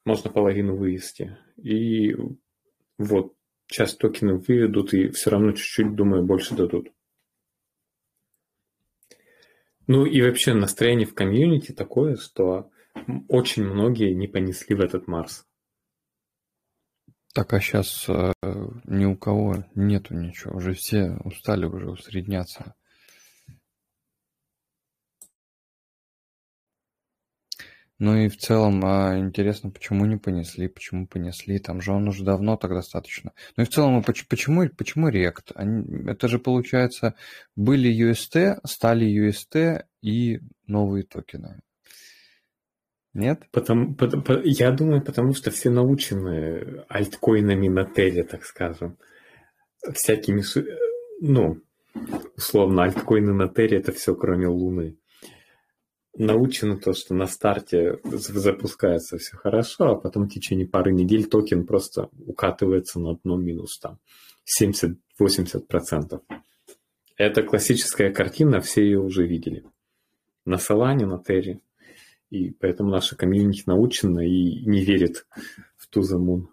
Можно 0.04 0.30
половину 0.30 0.76
вывести. 0.76 1.36
И 1.56 2.16
вот 2.96 3.34
часть 3.68 3.98
токенов 3.98 4.48
выведут 4.48 4.94
и 4.94 5.08
все 5.10 5.30
равно 5.30 5.52
чуть-чуть, 5.52 5.94
думаю, 5.94 6.24
больше 6.24 6.54
дадут. 6.54 6.90
Ну 9.86 10.04
и 10.04 10.20
вообще 10.20 10.54
настроение 10.54 11.06
в 11.06 11.14
комьюнити 11.14 11.72
такое, 11.72 12.16
что 12.16 12.70
очень 13.28 13.64
многие 13.64 14.12
не 14.12 14.26
понесли 14.26 14.74
в 14.74 14.80
этот 14.80 15.06
Марс. 15.06 15.46
Так, 17.34 17.52
а 17.52 17.60
сейчас 17.60 18.06
э, 18.08 18.32
ни 18.84 19.04
у 19.04 19.16
кого 19.16 19.64
нету 19.74 20.14
ничего, 20.14 20.56
уже 20.56 20.72
все 20.72 21.16
устали 21.24 21.66
уже 21.66 21.90
усредняться. 21.90 22.74
Ну 27.98 28.16
и 28.16 28.28
в 28.28 28.36
целом 28.36 28.84
а, 28.84 29.18
интересно, 29.18 29.70
почему 29.70 30.06
не 30.06 30.16
понесли, 30.16 30.68
почему 30.68 31.08
понесли, 31.08 31.58
там 31.58 31.80
же 31.80 31.92
он 31.92 32.06
уже 32.06 32.24
давно 32.24 32.56
так 32.56 32.70
достаточно. 32.70 33.32
Ну 33.56 33.64
и 33.64 33.66
в 33.66 33.70
целом, 33.70 33.98
а 33.98 34.02
почему, 34.02 34.68
почему 34.68 35.10
React? 35.10 35.52
Они, 35.56 36.08
это 36.08 36.28
же 36.28 36.38
получается, 36.38 37.14
были 37.56 37.90
UST, 37.92 38.60
стали 38.64 39.06
UST 39.08 39.84
и 40.00 40.40
новые 40.68 41.04
токены. 41.04 41.60
Нет? 43.14 43.48
Потому, 43.50 43.96
потому, 43.96 44.42
я 44.44 44.70
думаю, 44.70 45.02
потому 45.02 45.34
что 45.34 45.50
все 45.50 45.70
научены 45.70 46.84
альткоинами 46.88 47.66
на 47.66 47.84
теле, 47.84 48.22
так 48.22 48.44
скажем. 48.44 48.96
Всякими, 49.92 50.44
ну, 51.20 51.60
условно, 52.36 52.84
альткоины 52.84 53.32
на 53.32 53.48
теле 53.48 53.78
это 53.78 53.90
все 53.90 54.14
кроме 54.14 54.46
Луны 54.46 54.98
научено 56.16 56.78
то, 56.78 56.92
что 56.92 57.14
на 57.14 57.26
старте 57.26 57.98
запускается 58.04 59.18
все 59.18 59.36
хорошо, 59.36 59.84
а 59.90 59.96
потом 59.96 60.24
в 60.24 60.30
течение 60.30 60.66
пары 60.66 60.92
недель 60.92 61.26
токен 61.26 61.66
просто 61.66 62.08
укатывается 62.26 63.00
на 63.00 63.16
дно 63.16 63.36
минус 63.36 63.78
там 63.78 63.98
70-80%. 64.60 66.20
Это 67.16 67.42
классическая 67.42 68.12
картина, 68.12 68.60
все 68.60 68.82
ее 68.84 69.00
уже 69.00 69.26
видели. 69.26 69.64
На 70.44 70.54
Solana, 70.54 71.04
на 71.04 71.20
Terra. 71.20 71.60
И 72.30 72.50
поэтому 72.50 72.90
наша 72.90 73.16
комьюнити 73.16 73.64
научена 73.66 74.20
и 74.20 74.64
не 74.66 74.84
верит 74.84 75.26
в 75.76 75.88
ту 75.88 76.02
moon. 76.02 76.46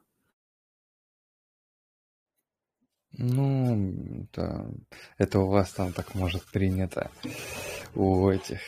Ну, 3.18 4.28
да, 4.34 4.68
это 5.18 5.39
у 5.39 5.47
вас 5.47 5.72
там 5.72 5.93
так 5.93 6.16
может 6.16 6.43
принято 6.51 7.12
у 7.93 8.28
этих 8.30 8.60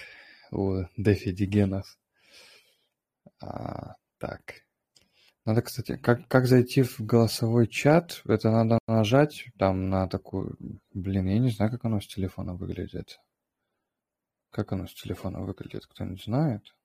у 0.51 0.83
Дефи 0.97 1.31
Дигенов. 1.31 1.97
А, 3.39 3.95
так. 4.17 4.67
Надо, 5.45 5.61
кстати, 5.61 5.95
как, 5.95 6.27
как 6.27 6.45
зайти 6.45 6.83
в 6.83 6.99
голосовой 6.99 7.67
чат? 7.67 8.21
Это 8.25 8.51
надо 8.51 8.79
нажать 8.87 9.45
там 9.57 9.89
на 9.89 10.07
такую... 10.07 10.57
Блин, 10.93 11.27
я 11.27 11.39
не 11.39 11.51
знаю, 11.51 11.71
как 11.71 11.85
оно 11.85 12.01
с 12.01 12.07
телефона 12.07 12.53
выглядит. 12.53 13.19
Как 14.51 14.73
оно 14.73 14.87
с 14.87 14.93
телефона 14.93 15.41
выглядит, 15.41 15.85
кто-нибудь 15.85 16.23
знает? 16.23 16.75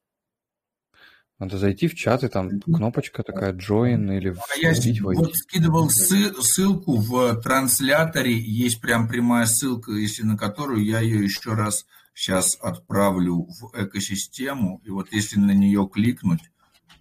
Надо 1.42 1.58
зайти 1.58 1.88
в 1.88 1.96
чат, 1.96 2.22
и 2.22 2.28
там 2.28 2.60
кнопочка 2.60 3.24
такая 3.24 3.52
join 3.52 4.16
или 4.16 4.28
а 4.28 4.58
я 4.58 4.72
вот 5.02 5.34
скидывал 5.34 5.90
ссылку 5.90 6.98
в 6.98 7.40
трансляторе, 7.40 8.32
есть 8.32 8.80
прям 8.80 9.08
прямая 9.08 9.46
ссылка, 9.46 9.90
если 9.90 10.22
на 10.22 10.38
которую 10.38 10.84
я 10.84 11.00
ее 11.00 11.24
еще 11.24 11.54
раз 11.54 11.84
сейчас 12.14 12.58
отправлю 12.60 13.46
в 13.46 13.72
экосистему. 13.74 14.80
И 14.84 14.90
вот 14.90 15.12
если 15.12 15.38
на 15.38 15.52
нее 15.52 15.88
кликнуть, 15.92 16.50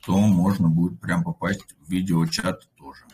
то 0.06 0.18
можно 0.18 0.70
будет 0.70 1.00
прям 1.00 1.24
попасть 1.24 1.76
в 1.80 1.90
видеочат 1.92 2.68
тоже. 2.76 3.06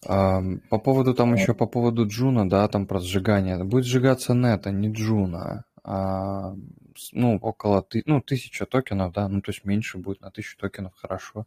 По 0.00 0.78
поводу 0.78 1.14
там 1.14 1.34
еще 1.34 1.52
по 1.54 1.66
поводу 1.66 2.06
Juno, 2.06 2.48
да, 2.48 2.66
там 2.68 2.86
про 2.86 3.00
сжигание. 3.00 3.62
Будет 3.64 3.84
сжигаться 3.84 4.32
Neta, 4.32 4.66
а 4.66 4.70
не 4.70 4.90
Juno. 4.90 5.64
А, 5.84 6.54
ну, 7.12 7.36
около 7.38 7.82
ты, 7.82 8.02
ну, 8.06 8.20
тысяча 8.20 8.64
токенов, 8.66 9.12
да, 9.12 9.28
ну, 9.28 9.40
то 9.40 9.50
есть 9.50 9.64
меньше 9.64 9.98
будет 9.98 10.20
на 10.20 10.30
тысячу 10.30 10.56
токенов, 10.58 10.94
хорошо. 10.96 11.46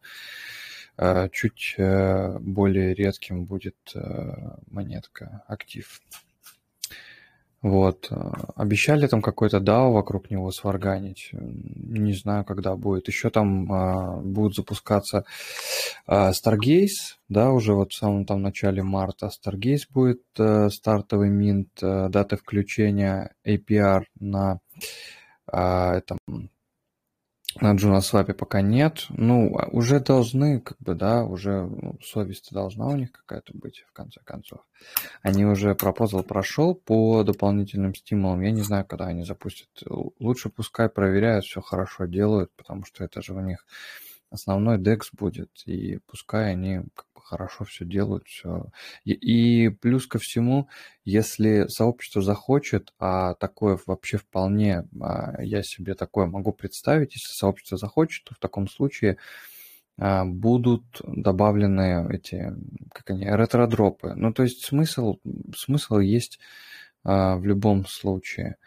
А, 1.04 1.30
чуть 1.30 1.74
э, 1.80 2.38
более 2.38 2.93
редким 2.93 3.45
будет 3.45 3.76
э, 3.95 4.34
монетка, 4.68 5.43
актив. 5.47 5.99
Вот. 7.64 8.08
Э, 8.12 8.32
обещали 8.56 9.08
там 9.08 9.24
какой-то 9.24 9.58
DAO 9.58 9.93
вокруг 9.93 10.30
него 10.30 10.52
сварганить. 10.52 11.30
Не 11.32 12.14
знаю, 12.14 12.45
когда 12.45 12.76
будет. 12.76 13.08
Еще 13.08 13.32
там 13.32 13.74
а, 13.74 14.18
будут 14.18 14.56
запускаться 14.56 15.26
а, 16.06 16.30
Stargaze, 16.34 17.18
да, 17.30 17.49
уже 17.49 17.74
вот 17.74 17.93
в 17.93 17.95
самом 17.95 18.26
там 18.26 18.43
начале 18.43 18.84
марта. 18.84 19.32
Stargaze 19.32 19.88
будет 19.89 20.22
а, 20.38 20.70
стартовый 20.70 21.32
минт, 21.32 21.70
а, 21.82 22.10
дата 22.10 22.38
включения 22.38 23.34
APR 23.43 24.04
на 24.20 24.60
а, 25.47 25.95
этом 25.95 26.20
на 27.60 27.76
JunoSwap 27.76 28.34
пока 28.34 28.62
нет. 28.62 29.06
Ну, 29.10 29.56
а 29.58 29.68
уже 29.68 29.99
должны, 29.99 30.62
как 30.62 30.78
бы, 30.80 30.95
да, 30.95 31.24
уже 31.24 31.64
ну, 31.64 31.97
совесть 32.02 32.52
должна 32.52 32.88
у 32.88 32.95
них 32.95 33.12
какая-то 33.12 33.52
быть, 33.54 33.84
в 33.88 33.93
конце 33.93 34.22
концов. 34.24 34.62
Они 35.22 35.45
уже 35.45 35.76
пропозал 35.76 36.24
прошел 36.24 36.76
по 36.76 37.24
дополнительным 37.24 37.93
стимулам. 37.95 38.41
Я 38.41 38.52
не 38.52 38.62
знаю, 38.62 38.86
когда 38.86 39.08
они 39.08 39.24
запустят. 39.24 39.70
Лучше 40.20 40.49
пускай 40.49 40.89
проверяют, 40.89 41.45
все 41.45 41.62
хорошо 41.62 42.06
делают, 42.06 42.52
потому 42.56 42.86
что 42.86 43.04
это 43.04 43.22
же 43.22 43.34
у 43.34 43.41
них 43.41 43.66
основной 44.30 44.78
DEX 44.78 45.10
будет, 45.12 45.49
и 45.66 45.99
пускай 46.08 46.52
они 46.52 46.82
хорошо 47.32 47.64
все 47.64 47.86
делают, 47.86 48.28
все. 48.28 48.66
И, 49.06 49.14
и 49.14 49.70
плюс 49.70 50.06
ко 50.06 50.20
всему, 50.20 50.68
если 51.06 51.68
сообщество 51.68 52.22
захочет, 52.22 52.94
а 53.00 53.36
такое 53.36 53.80
вообще 53.86 54.18
вполне, 54.18 54.86
а, 55.00 55.42
я 55.42 55.64
себе 55.64 55.96
такое 55.96 56.26
могу 56.26 56.52
представить, 56.52 57.16
если 57.16 57.32
сообщество 57.32 57.78
захочет, 57.78 58.26
то 58.26 58.36
в 58.36 58.40
таком 58.40 58.68
случае 58.68 59.18
а, 59.98 60.26
будут 60.26 60.84
добавлены 61.04 62.14
эти, 62.14 62.54
как 62.92 63.12
они, 63.12 63.26
ретро-дропы. 63.26 64.14
Ну, 64.16 64.34
то 64.34 64.44
есть 64.44 64.66
смысл, 64.66 65.20
смысл 65.56 66.00
есть 66.00 66.38
а, 67.06 67.38
в 67.38 67.46
любом 67.46 67.86
случае. 67.86 68.58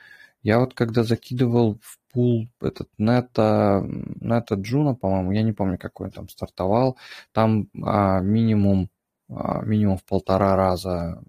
Я 0.42 0.58
вот 0.58 0.72
когда 0.72 1.04
закидывал 1.04 1.78
в 1.82 1.98
пул 2.14 2.48
этот 2.60 2.88
Нета, 2.96 3.84
Нета 4.20 4.54
Джуна, 4.54 4.94
по-моему, 4.94 5.32
я 5.32 5.42
не 5.42 5.52
помню, 5.52 5.78
какой 5.78 6.06
он 6.06 6.12
там 6.12 6.28
стартовал, 6.28 6.96
там 7.32 7.68
а, 7.82 8.20
минимум, 8.20 8.88
а, 9.28 9.62
минимум 9.62 9.98
в 9.98 10.04
полтора 10.04 10.54
раза 10.54 11.20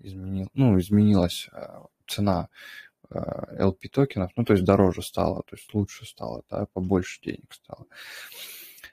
изменил, 0.00 0.48
ну, 0.54 0.76
изменилась 0.78 1.48
а, 1.52 1.86
цена 2.08 2.48
а, 3.10 3.46
LP 3.58 3.88
токенов, 3.92 4.32
ну, 4.34 4.44
то 4.44 4.54
есть 4.54 4.64
дороже 4.64 5.02
стало, 5.02 5.44
то 5.44 5.54
есть 5.54 5.72
лучше 5.72 6.04
стало, 6.04 6.42
да, 6.50 6.66
побольше 6.72 7.20
денег 7.22 7.52
стало. 7.52 7.86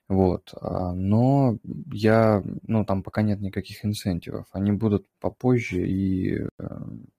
Вот. 0.07 0.53
А, 0.61 0.93
но 0.93 1.57
я, 1.91 2.43
ну, 2.67 2.85
там 2.85 3.01
пока 3.01 3.23
нет 3.23 3.41
никаких 3.41 3.83
инцентивов. 3.83 4.45
Они 4.51 4.71
будут 4.71 5.07
попозже, 5.19 5.87
и 5.87 6.35
э, 6.35 6.47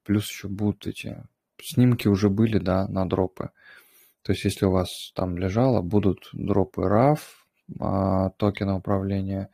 плюс 0.05 0.29
еще 0.29 0.49
будут 0.49 0.87
эти 0.87 1.25
снимки 1.61 2.09
уже 2.09 2.29
были, 2.29 2.59
да, 2.59 2.87
на 2.89 3.09
дропы. 3.09 3.51
То 4.23 4.33
есть, 4.33 4.45
если 4.45 4.67
у 4.67 4.71
вас 4.71 5.13
там 5.15 5.37
лежало, 5.37 5.83
будут 5.83 6.29
дропы 6.33 6.83
RAV, 6.83 7.19
а, 7.81 8.31
токена 8.31 8.77
управления 8.77 9.51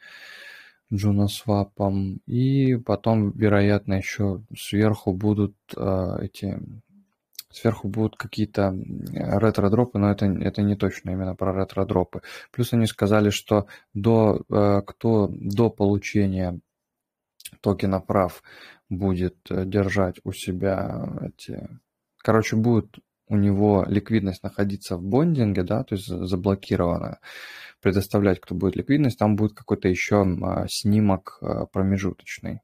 JunoSwap, 0.93 2.19
и 2.27 2.77
потом, 2.77 3.31
вероятно, 3.33 3.95
еще 3.95 4.43
сверху 4.57 5.13
будут 5.13 5.57
а, 5.77 6.19
эти 6.21 6.59
сверху 7.51 7.89
будут 7.89 8.17
какие-то 8.17 8.75
ретро-дропы, 9.15 9.99
но 9.99 10.11
это, 10.11 10.27
это 10.27 10.61
не 10.63 10.77
точно 10.77 11.11
именно 11.11 11.35
про 11.35 11.55
ретро-дропы. 11.55 12.21
Плюс 12.53 12.75
они 12.75 12.87
сказали, 12.87 13.31
что 13.31 13.67
до, 13.95 14.43
э, 14.51 14.83
кто 14.87 15.29
до 15.33 15.71
получения 15.71 16.61
токена 17.63 18.01
прав 18.01 18.43
будет 18.91 19.39
э, 19.51 19.65
держать 19.65 20.17
у 20.25 20.33
себя 20.33 21.09
эти 21.23 21.69
короче, 22.19 22.57
будет 22.57 22.99
у 23.29 23.37
него 23.37 23.85
ликвидность 23.89 24.43
находиться 24.43 24.97
в 24.97 25.03
бондинге, 25.03 25.63
да, 25.63 25.85
то 25.85 25.95
есть 25.95 26.07
заблокирована, 26.07 27.21
предоставлять, 27.81 28.41
кто 28.41 28.55
будет 28.55 28.77
ликвидность, 28.77 29.19
там 29.19 29.37
будет 29.37 29.55
какой-то 29.55 29.89
еще 29.89 30.23
а, 30.43 30.67
снимок 30.69 31.39
а, 31.41 31.67
промежуточный. 31.67 32.61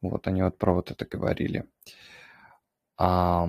Вот 0.00 0.26
они 0.26 0.42
вот 0.42 0.58
про 0.58 0.74
вот 0.74 0.90
это 0.90 1.04
говорили. 1.06 1.64
А, 2.96 3.46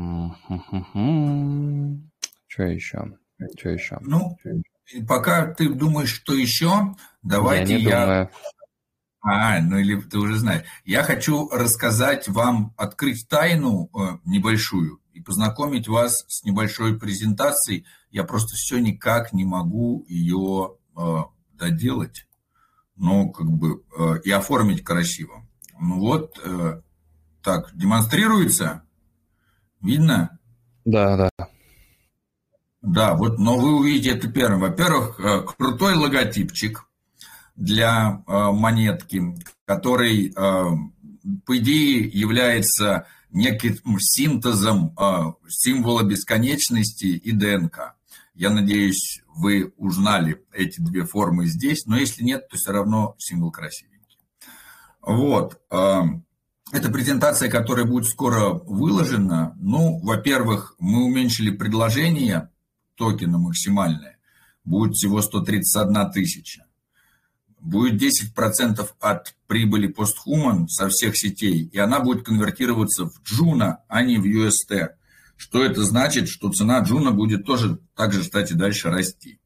что 2.47 2.63
еще? 2.63 3.17
Что 3.57 3.69
еще? 3.69 3.97
Ну, 4.01 4.37
пока 5.07 5.53
ты 5.53 5.69
думаешь, 5.69 6.13
что 6.13 6.33
еще, 6.33 6.95
давайте 7.23 7.73
я... 7.73 7.79
Не 7.79 7.83
я... 7.83 8.05
Думаю. 8.05 8.29
А, 9.21 9.59
ну 9.59 9.77
или 9.77 9.99
ты 9.99 10.17
уже 10.17 10.37
знаешь. 10.37 10.65
Я 10.85 11.03
хочу 11.03 11.49
рассказать 11.49 12.29
вам, 12.29 12.73
открыть 12.77 13.27
тайну 13.27 13.89
э, 13.93 14.17
небольшую 14.23 15.01
и 15.19 15.21
познакомить 15.21 15.87
вас 15.87 16.23
с 16.27 16.43
небольшой 16.45 16.97
презентацией. 16.97 17.85
Я 18.09 18.23
просто 18.23 18.55
все 18.55 18.79
никак 18.79 19.33
не 19.33 19.43
могу 19.43 20.05
ее 20.07 20.77
э, 20.97 21.17
доделать, 21.53 22.25
но 22.95 23.29
как 23.29 23.47
бы 23.47 23.83
э, 23.97 24.21
и 24.23 24.31
оформить 24.31 24.83
красиво. 24.83 25.45
Ну 25.79 25.99
вот, 25.99 26.39
э, 26.43 26.81
так, 27.43 27.75
демонстрируется? 27.75 28.83
Видно? 29.81 30.39
Да, 30.85 31.17
да. 31.17 31.47
Да, 32.81 33.13
вот, 33.15 33.39
но 33.39 33.57
вы 33.57 33.75
увидите 33.77 34.11
это 34.11 34.29
первым. 34.29 34.61
Во-первых, 34.61 35.19
э, 35.19 35.41
крутой 35.41 35.95
логотипчик 35.95 36.85
для 37.57 38.23
э, 38.25 38.51
монетки, 38.51 39.35
который, 39.65 40.29
э, 40.29 40.33
по 41.45 41.57
идее, 41.57 42.07
является 42.07 43.05
неким 43.31 43.99
синтезом 43.99 44.95
э, 44.97 45.33
символа 45.47 46.03
бесконечности 46.03 47.05
и 47.05 47.31
ДНК. 47.31 47.95
Я 48.33 48.49
надеюсь, 48.49 49.21
вы 49.27 49.73
узнали 49.77 50.43
эти 50.53 50.79
две 50.79 51.05
формы 51.05 51.45
здесь, 51.47 51.85
но 51.85 51.97
если 51.97 52.23
нет, 52.23 52.47
то 52.49 52.57
все 52.57 52.71
равно 52.71 53.15
символ 53.17 53.51
красивенький. 53.51 54.19
Вот. 55.01 55.59
Э, 55.71 56.01
это 56.71 56.89
презентация, 56.89 57.49
которая 57.49 57.85
будет 57.85 58.05
скоро 58.05 58.49
выложена. 58.53 59.55
Ну, 59.59 59.99
во-первых, 59.99 60.75
мы 60.79 61.05
уменьшили 61.05 61.49
предложение 61.51 62.49
токена 62.95 63.37
максимальное. 63.37 64.17
Будет 64.63 64.93
всего 64.93 65.21
131 65.21 66.11
тысяча 66.11 66.68
будет 67.59 68.01
10% 68.01 68.87
от 68.99 69.35
прибыли 69.47 69.87
постхуман 69.87 70.67
со 70.67 70.89
всех 70.89 71.17
сетей, 71.17 71.63
и 71.63 71.77
она 71.77 71.99
будет 71.99 72.25
конвертироваться 72.25 73.05
в 73.05 73.21
джуна, 73.23 73.83
а 73.87 74.01
не 74.03 74.17
в 74.17 74.25
UST. 74.25 74.89
Что 75.35 75.63
это 75.63 75.83
значит? 75.83 76.27
Что 76.27 76.51
цена 76.51 76.79
джуна 76.79 77.11
будет 77.11 77.45
тоже 77.45 77.79
также, 77.95 78.21
кстати, 78.21 78.53
дальше 78.53 78.89
расти. 78.89 79.39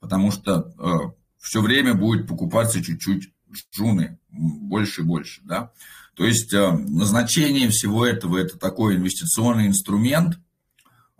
Потому 0.00 0.30
что 0.32 0.72
э, 0.78 1.12
все 1.38 1.60
время 1.60 1.94
будет 1.94 2.26
покупаться 2.26 2.82
чуть-чуть 2.82 3.30
джуны, 3.74 4.18
больше 4.30 5.02
и 5.02 5.04
больше. 5.04 5.42
Да? 5.44 5.72
То 6.14 6.24
есть 6.24 6.52
э, 6.54 6.72
назначение 6.72 7.68
всего 7.68 8.06
этого– 8.06 8.36
это 8.38 8.58
такой 8.58 8.96
инвестиционный 8.96 9.66
инструмент 9.66 10.38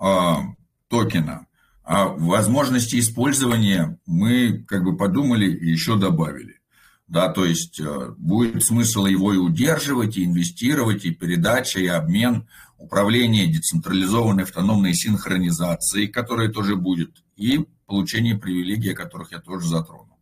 э, 0.01 0.35
токена, 0.89 1.47
а 1.87 2.09
возможности 2.09 2.99
использования 2.99 3.97
мы 4.07 4.65
как 4.67 4.83
бы 4.83 4.97
подумали 4.97 5.49
и 5.49 5.71
еще 5.71 5.97
добавили. 5.97 6.61
Да, 7.07 7.29
то 7.29 7.45
есть 7.45 7.79
э, 7.79 8.13
будет 8.19 8.65
смысл 8.65 9.07
его 9.07 9.33
и 9.33 9.37
удерживать, 9.37 10.17
и 10.17 10.25
инвестировать, 10.25 11.05
и 11.05 11.13
передача, 11.13 11.79
и 11.79 11.87
обмен, 11.87 12.49
управление 12.77 13.47
децентрализованной 13.47 14.43
автономной 14.43 14.95
синхронизацией, 14.95 16.09
которая 16.09 16.49
тоже 16.49 16.75
будет, 16.75 17.23
и 17.37 17.65
получение 17.87 18.37
привилегий, 18.37 18.93
о 18.93 18.97
которых 18.97 19.31
я 19.31 19.39
тоже 19.39 19.69
затрону. 19.69 20.19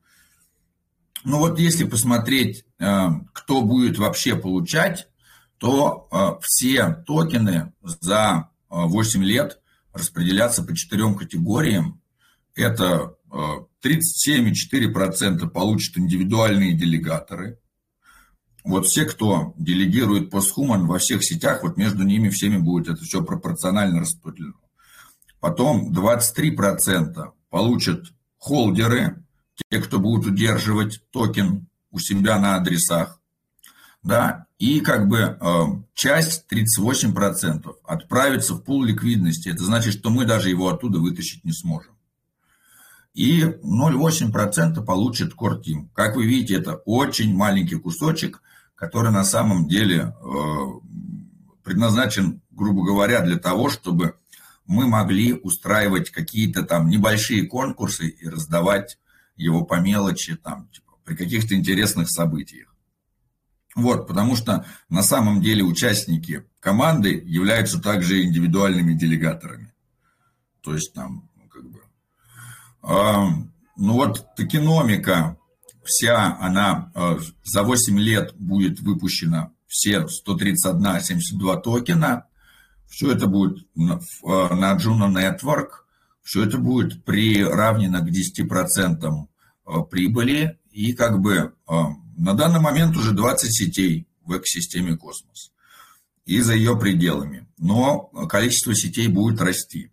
Ну 1.24 1.38
вот 1.38 1.58
если 1.58 1.84
посмотреть, 1.84 2.66
э, 2.78 3.08
кто 3.32 3.62
будет 3.62 3.96
вообще 3.96 4.36
получать, 4.36 5.08
то 5.56 6.08
э, 6.12 6.42
все 6.42 7.02
токены 7.06 7.72
за 7.80 8.50
8 8.68 9.24
лет 9.24 9.60
распределяться 9.94 10.62
по 10.62 10.76
четырем 10.76 11.14
категориям. 11.14 12.02
Это 12.54 13.14
37,4% 13.30 15.48
получат 15.48 15.96
индивидуальные 15.96 16.74
делегаторы. 16.74 17.58
Вот 18.64 18.86
все, 18.86 19.04
кто 19.04 19.54
делегирует 19.56 20.30
постхуман 20.30 20.86
во 20.86 20.98
всех 20.98 21.24
сетях, 21.24 21.62
вот 21.62 21.76
между 21.76 22.02
ними 22.02 22.30
всеми 22.30 22.58
будет 22.58 22.88
это 22.88 23.04
все 23.04 23.22
пропорционально 23.22 24.00
распределено. 24.00 24.54
Потом 25.40 25.92
23% 25.92 27.32
получат 27.50 28.12
холдеры, 28.38 29.22
те, 29.70 29.80
кто 29.80 29.98
будут 29.98 30.26
удерживать 30.26 31.02
токен 31.10 31.68
у 31.90 31.98
себя 31.98 32.38
на 32.38 32.56
адресах. 32.56 33.20
Да, 34.02 34.46
и 34.58 34.80
как 34.80 35.08
бы 35.08 35.18
э, 35.18 35.64
часть, 35.94 36.46
38%, 36.50 37.74
отправится 37.84 38.54
в 38.54 38.62
пул 38.62 38.84
ликвидности. 38.84 39.48
Это 39.48 39.64
значит, 39.64 39.94
что 39.94 40.10
мы 40.10 40.24
даже 40.24 40.48
его 40.50 40.68
оттуда 40.68 40.98
вытащить 40.98 41.44
не 41.44 41.52
сможем 41.52 41.94
и 43.14 43.42
0,8% 43.42 44.84
получит 44.84 45.34
Team. 45.34 45.88
Как 45.94 46.16
вы 46.16 46.26
видите, 46.26 46.56
это 46.56 46.74
очень 46.84 47.34
маленький 47.34 47.76
кусочек, 47.76 48.42
который 48.74 49.12
на 49.12 49.24
самом 49.24 49.68
деле 49.68 50.12
э, 50.20 50.64
предназначен, 51.62 52.42
грубо 52.50 52.84
говоря, 52.84 53.20
для 53.20 53.38
того, 53.38 53.70
чтобы 53.70 54.16
мы 54.66 54.88
могли 54.88 55.32
устраивать 55.32 56.10
какие-то 56.10 56.64
там 56.64 56.88
небольшие 56.88 57.46
конкурсы 57.46 58.08
и 58.08 58.28
раздавать 58.28 58.98
его 59.36 59.64
по 59.64 59.78
мелочи 59.78 60.34
там, 60.36 60.68
типа, 60.72 60.94
при 61.04 61.14
каких-то 61.14 61.54
интересных 61.54 62.10
событиях. 62.10 62.73
Вот, 63.74 64.06
потому 64.06 64.36
что 64.36 64.64
на 64.88 65.02
самом 65.02 65.42
деле 65.42 65.62
участники 65.62 66.44
команды 66.60 67.22
являются 67.26 67.80
также 67.80 68.22
индивидуальными 68.22 68.94
делегаторами. 68.94 69.72
То 70.62 70.74
есть 70.74 70.92
там 70.94 71.28
ну 73.76 73.94
вот 73.94 74.34
токеномика 74.36 75.36
вся, 75.84 76.38
она 76.40 76.90
э, 76.94 77.18
за 77.44 77.62
8 77.62 77.98
лет 77.98 78.34
будет 78.36 78.80
выпущена 78.80 79.50
все 79.66 80.06
131-72 80.06 81.62
токена. 81.62 82.26
Все 82.88 83.12
это 83.12 83.26
будет 83.26 83.66
на 83.74 83.94
э, 83.94 84.26
Juno 84.26 85.10
Network. 85.10 85.68
Все 86.22 86.44
это 86.44 86.58
будет 86.58 87.04
приравнено 87.04 88.00
к 88.00 88.08
10% 88.08 89.26
э, 89.66 89.72
прибыли. 89.90 90.58
И 90.70 90.92
как 90.92 91.20
бы 91.20 91.54
на 92.16 92.34
данный 92.34 92.60
момент 92.60 92.96
уже 92.96 93.12
20 93.12 93.52
сетей 93.52 94.06
в 94.24 94.36
экосистеме 94.36 94.96
Космос 94.96 95.52
и 96.24 96.40
за 96.40 96.54
ее 96.54 96.78
пределами. 96.78 97.46
Но 97.58 98.04
количество 98.28 98.74
сетей 98.74 99.08
будет 99.08 99.40
расти. 99.40 99.90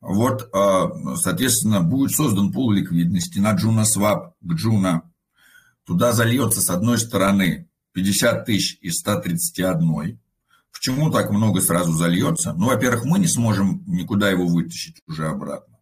Вот, 0.00 0.48
а, 0.54 1.16
соответственно, 1.16 1.80
будет 1.80 2.12
создан 2.12 2.52
пул 2.52 2.70
ликвидности 2.70 3.38
на 3.38 3.52
JunoSwap 3.52 4.32
к 4.40 4.52
Juno. 4.52 5.02
Туда 5.84 6.12
зальется, 6.12 6.60
с 6.60 6.70
одной 6.70 6.98
стороны, 6.98 7.68
50 7.92 8.44
тысяч 8.44 8.78
из 8.80 8.98
131. 8.98 10.20
Почему 10.70 11.10
так 11.10 11.30
много 11.30 11.60
сразу 11.60 11.92
зальется? 11.92 12.52
Ну, 12.52 12.66
во-первых, 12.66 13.04
мы 13.04 13.18
не 13.18 13.26
сможем 13.26 13.82
никуда 13.86 14.30
его 14.30 14.46
вытащить 14.46 15.02
уже 15.08 15.26
обратно. 15.26 15.78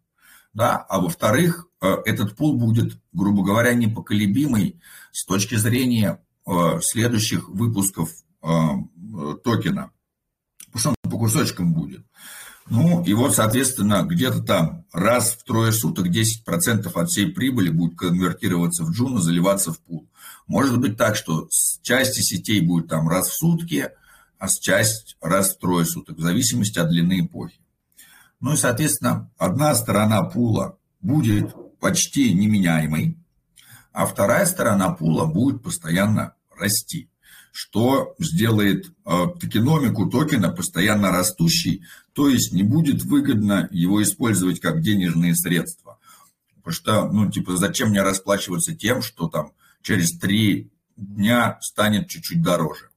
Да? 0.53 0.77
А 0.77 0.99
во-вторых, 0.99 1.67
а, 1.79 2.01
этот 2.05 2.35
пул 2.35 2.57
будет, 2.57 2.97
грубо 3.13 3.43
говоря, 3.43 3.75
непоколебимый 3.75 4.81
с 5.17 5.25
точки 5.25 5.55
зрения 5.55 6.23
а, 6.45 6.79
следующих 6.79 7.49
выпусков 7.49 8.11
токена. 9.43 9.91
Потому 10.71 10.79
что 10.79 10.89
он 10.89 11.11
по 11.11 11.17
кусочкам 11.17 11.73
будет. 11.73 12.05
Ну, 12.69 13.03
и 13.03 13.13
вот, 13.13 13.33
соответственно, 13.33 14.03
где-то 14.03 14.43
там 14.43 14.85
раз 14.93 15.31
в 15.31 15.43
трое 15.43 15.71
суток 15.71 16.07
10% 16.07 16.91
от 16.93 17.09
всей 17.09 17.31
прибыли 17.31 17.69
будет 17.69 17.97
конвертироваться 17.97 18.83
в 18.83 18.91
джуну, 18.91 19.17
заливаться 19.17 19.73
в 19.73 19.79
пул. 19.79 20.07
Может 20.45 20.79
быть 20.79 20.97
так, 20.97 21.15
что 21.15 21.47
с 21.49 21.79
части 21.81 22.21
сетей 22.21 22.61
будет 22.61 22.87
там 22.87 23.09
раз 23.09 23.29
в 23.29 23.33
сутки, 23.33 23.89
а 24.37 24.47
с 24.47 24.59
часть 24.59 25.17
раз 25.19 25.55
в 25.55 25.59
трое 25.59 25.85
суток, 25.85 26.17
в 26.17 26.21
зависимости 26.21 26.77
от 26.77 26.89
длины 26.89 27.21
эпохи. 27.21 27.59
Ну 28.39 28.53
и, 28.53 28.57
соответственно, 28.57 29.31
одна 29.37 29.73
сторона 29.73 30.21
пула 30.23 30.77
будет 31.01 31.55
почти 31.79 32.33
неменяемой, 32.33 33.17
а 33.97 34.05
вторая 34.05 34.45
сторона 34.45 34.91
пула 34.91 35.25
будет 35.25 35.63
постоянно 35.63 36.35
расти 36.55 37.09
что 37.57 38.13
сделает 38.19 38.85
э, 39.03 39.25
токеномику 39.39 40.07
токена 40.11 40.49
постоянно 40.49 41.09
растущей, 41.09 41.81
то 42.13 42.29
есть 42.29 42.53
не 42.53 42.61
будет 42.61 43.01
выгодно 43.01 43.67
его 43.71 44.03
использовать 44.03 44.59
как 44.59 44.81
денежные 44.81 45.35
средства. 45.35 45.97
Потому 46.57 46.73
что, 46.73 47.11
ну, 47.11 47.31
типа, 47.31 47.57
зачем 47.57 47.89
мне 47.89 48.03
расплачиваться 48.03 48.75
тем, 48.75 49.01
что 49.01 49.27
там 49.27 49.53
через 49.81 50.19
три 50.19 50.69
дня 50.97 51.57
станет 51.59 52.09
чуть-чуть 52.09 52.43
дороже. 52.43 52.91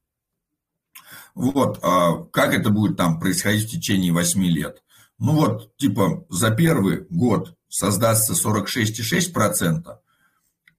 Вот, 1.34 1.78
а 1.82 2.24
как 2.24 2.52
это 2.52 2.68
будет 2.68 2.98
там 2.98 3.18
происходить 3.18 3.66
в 3.66 3.70
течение 3.70 4.12
8 4.12 4.44
лет? 4.44 4.82
Ну 5.18 5.36
вот, 5.36 5.74
типа, 5.78 6.26
за 6.28 6.50
первый 6.50 7.06
год 7.08 7.56
создастся 7.70 8.34
46,6%, 8.34 9.96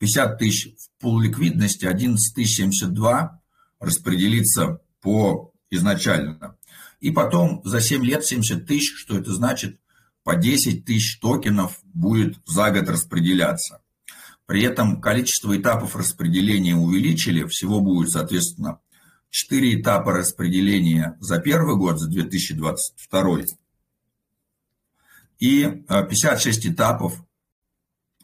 50 0.01 0.39
тысяч 0.39 0.73
в 0.77 0.99
пул 0.99 1.19
ликвидности, 1.19 1.85
11 1.85 2.33
тысяч 2.33 2.55
72, 2.57 3.39
распределиться 3.79 4.81
по 4.99 5.53
изначально. 5.69 6.57
И 6.99 7.11
потом 7.11 7.61
за 7.63 7.81
7 7.81 8.03
лет 8.03 8.25
70 8.25 8.65
тысяч, 8.65 8.95
что 8.95 9.15
это 9.15 9.31
значит? 9.31 9.79
По 10.23 10.35
10 10.35 10.85
тысяч 10.85 11.19
токенов 11.19 11.79
будет 11.83 12.39
за 12.47 12.71
год 12.71 12.89
распределяться. 12.89 13.83
При 14.47 14.63
этом 14.63 14.99
количество 14.99 15.55
этапов 15.55 15.95
распределения 15.95 16.75
увеличили. 16.75 17.45
Всего 17.45 17.79
будет, 17.79 18.09
соответственно, 18.09 18.79
4 19.29 19.81
этапа 19.81 20.13
распределения 20.13 21.15
за 21.19 21.39
первый 21.39 21.75
год, 21.75 21.99
за 21.99 22.09
2022. 22.09 23.41
И 25.37 25.83
56 25.87 26.65
э, 26.65 26.69
этапов, 26.69 27.23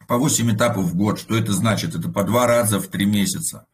по 0.08 0.18
8 0.18 0.56
этапов 0.56 0.86
в 0.86 0.96
год. 0.96 1.20
Что 1.20 1.36
это 1.36 1.54
значит? 1.54 1.96
Это 1.96 2.10
по 2.10 2.24
2 2.24 2.48
раза 2.48 2.80
в 2.80 2.88
3 2.88 3.06
месяца 3.06 3.68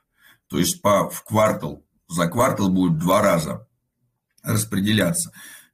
то 0.53 0.59
есть 0.59 0.83
по, 0.83 1.09
в 1.09 1.23
квартал, 1.23 1.83
за 2.07 2.27
квартал 2.27 2.69
будет 2.69 2.99
два 2.99 3.23
раза 3.23 3.67
распределяться. 4.43 5.31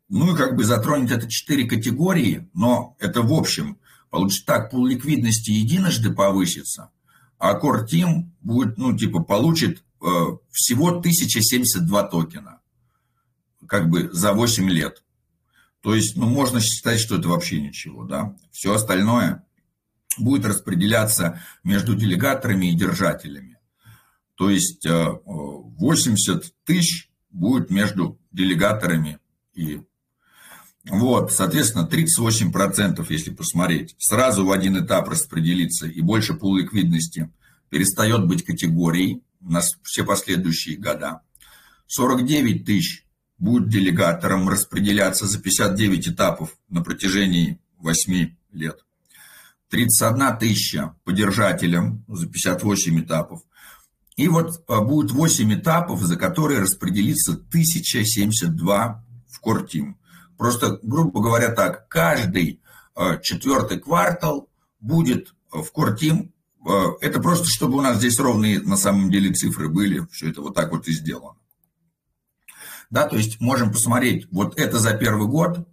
Ну 0.07 0.33
и 0.33 0.37
как 0.37 0.55
бы 0.55 0.63
затронет 0.63 1.11
это 1.11 1.29
четыре 1.29 1.67
категории, 1.67 2.49
но 2.53 2.95
это 2.97 3.21
в 3.21 3.33
общем. 3.33 3.77
Получится 4.09 4.45
так, 4.45 4.71
пул 4.71 4.85
ликвидности 4.85 5.51
единожды 5.51 6.13
повысится, 6.13 6.91
а 7.37 7.59
Core 7.59 7.85
Team 7.85 8.29
будет, 8.39 8.77
ну, 8.77 8.97
типа, 8.97 9.21
получит 9.21 9.83
э, 10.01 10.05
всего 10.49 10.87
1072 10.87 12.03
токена, 12.03 12.61
как 13.67 13.89
бы 13.89 14.09
за 14.13 14.31
8 14.31 14.69
лет. 14.69 15.03
То 15.81 15.93
есть, 15.93 16.15
ну, 16.15 16.25
можно 16.25 16.61
считать, 16.61 17.01
что 17.01 17.17
это 17.17 17.27
вообще 17.27 17.61
ничего, 17.61 18.05
да. 18.05 18.33
Все 18.51 18.73
остальное 18.73 19.43
будет 20.17 20.45
распределяться 20.45 21.41
между 21.63 21.95
делегаторами 21.95 22.67
и 22.67 22.75
держателями. 22.75 23.57
То 24.35 24.49
есть 24.49 24.85
80 24.85 26.45
э, 26.45 26.49
тысяч 26.63 27.09
будет 27.29 27.69
между 27.69 28.19
делегаторами 28.31 29.19
и 29.53 29.81
вот, 30.85 31.31
соответственно, 31.31 31.87
38%, 31.91 33.05
если 33.09 33.31
посмотреть, 33.31 33.95
сразу 33.99 34.45
в 34.45 34.51
один 34.51 34.83
этап 34.83 35.09
распределиться 35.09 35.87
и 35.87 36.01
больше 36.01 36.33
пул 36.33 36.55
ликвидности 36.55 37.29
перестает 37.69 38.25
быть 38.25 38.43
категорией 38.43 39.21
на 39.41 39.61
все 39.83 40.03
последующие 40.03 40.77
года. 40.77 41.21
49 41.87 42.65
тысяч 42.65 43.05
будет 43.37 43.69
делегатором 43.69 44.49
распределяться 44.49 45.27
за 45.27 45.39
59 45.39 46.09
этапов 46.09 46.57
на 46.69 46.81
протяжении 46.81 47.59
8 47.77 48.35
лет. 48.53 48.79
31 49.69 50.37
тысяча 50.37 50.95
подержателям 51.03 52.03
за 52.07 52.27
58 52.27 53.01
этапов. 53.01 53.41
И 54.15 54.27
вот 54.27 54.63
а, 54.67 54.81
будет 54.81 55.11
8 55.11 55.53
этапов, 55.53 56.01
за 56.01 56.17
которые 56.17 56.59
распределится 56.59 57.33
1072 57.33 59.05
в 59.29 59.39
Кортим. 59.39 59.97
Просто, 60.37 60.79
грубо 60.81 61.21
говоря 61.21 61.49
так, 61.49 61.87
каждый 61.87 62.61
а, 62.95 63.17
четвертый 63.17 63.79
квартал 63.79 64.49
будет 64.79 65.33
в 65.51 65.65
Кортим. 65.71 66.33
А, 66.67 66.89
это 66.99 67.21
просто, 67.21 67.47
чтобы 67.47 67.77
у 67.77 67.81
нас 67.81 67.97
здесь 67.97 68.19
ровные 68.19 68.59
на 68.59 68.75
самом 68.75 69.09
деле 69.09 69.33
цифры 69.33 69.69
были. 69.69 70.05
Все 70.11 70.29
это 70.31 70.41
вот 70.41 70.55
так 70.55 70.71
вот 70.71 70.87
и 70.87 70.91
сделано. 70.91 71.37
Да, 72.89 73.07
то 73.07 73.17
есть 73.17 73.39
можем 73.39 73.71
посмотреть, 73.71 74.27
вот 74.31 74.59
это 74.59 74.79
за 74.79 74.95
первый 74.95 75.27
год 75.27 75.67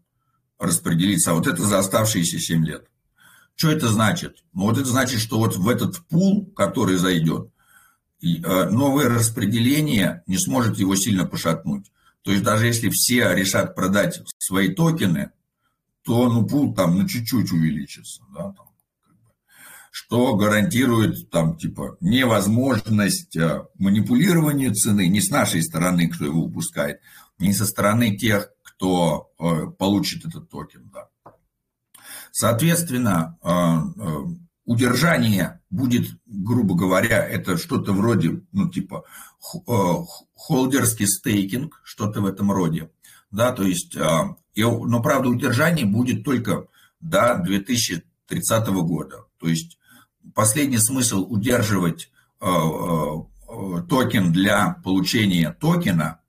распределиться, 0.59 1.31
а 1.31 1.35
вот 1.35 1.47
это 1.47 1.63
за 1.63 1.79
оставшиеся 1.79 2.39
7 2.39 2.65
лет. 2.65 2.87
Что 3.57 3.71
это 3.71 3.89
значит? 3.89 4.45
Ну, 4.53 4.65
вот 4.65 4.79
это 4.79 4.87
значит, 4.87 5.21
что 5.21 5.39
вот 5.39 5.57
в 5.57 5.69
этот 5.69 5.99
пул, 6.07 6.47
который 6.55 6.97
зайдет, 6.97 7.51
Э, 8.23 8.71
новое 8.71 9.09
распределение 9.09 10.23
не 10.27 10.39
сможет 10.39 10.79
его 10.79 10.97
сильно 10.97 11.27
пошатнуть. 11.27 11.93
То 12.23 12.33
есть 12.33 12.43
даже 12.43 12.67
если 12.67 12.89
все 12.89 13.35
решат 13.35 13.75
продать 13.75 14.21
свои 14.39 14.73
токены, 14.73 15.31
то 16.03 16.29
ну, 16.33 16.47
пул 16.47 16.75
там 16.75 16.99
на 16.99 17.09
чуть-чуть 17.09 17.53
увеличится. 17.53 18.23
Да, 18.35 18.53
там, 18.53 18.67
что 19.91 20.35
гарантирует 20.35 21.31
там 21.31 21.57
типа 21.57 21.99
невозможность 22.01 23.37
э, 23.37 23.67
манипулирования 23.79 24.73
цены 24.73 25.09
не 25.09 25.21
с 25.21 25.31
нашей 25.31 25.63
стороны, 25.63 26.09
кто 26.09 26.25
его 26.25 26.45
выпускает, 26.45 27.01
не 27.39 27.53
со 27.53 27.67
стороны 27.67 28.17
тех, 28.17 28.51
кто 28.63 29.31
э, 29.39 29.67
получит 29.79 30.25
этот 30.25 30.49
токен. 30.49 30.91
Да. 30.93 31.09
Соответственно, 32.39 33.39
э, 33.43 33.49
удержание 34.67 35.63
будет, 35.71 36.19
грубо 36.27 36.75
говоря, 36.75 37.27
это 37.27 37.57
что-то 37.57 37.95
вроде, 37.95 38.43
ну, 38.53 38.69
типа, 38.69 39.05
холдерский 40.35 41.07
стейкинг, 41.07 41.81
что-то 41.83 42.21
в 42.21 42.27
этом 42.27 42.53
роде. 42.53 42.91
Да, 43.31 43.53
то 43.53 43.63
есть, 43.63 43.97
но, 43.97 45.03
правда, 45.03 45.31
удержание 45.31 45.87
будет 45.87 46.25
только 46.25 46.67
до 47.01 47.39
2030 47.43 48.69
года. 48.83 49.25
То 49.39 49.49
есть, 49.49 49.79
последний 50.35 50.79
смысл 50.79 51.25
удерживать 51.27 52.11
токен 52.39 54.31
для 54.31 54.75
получения 54.85 55.57
токена 55.59 56.21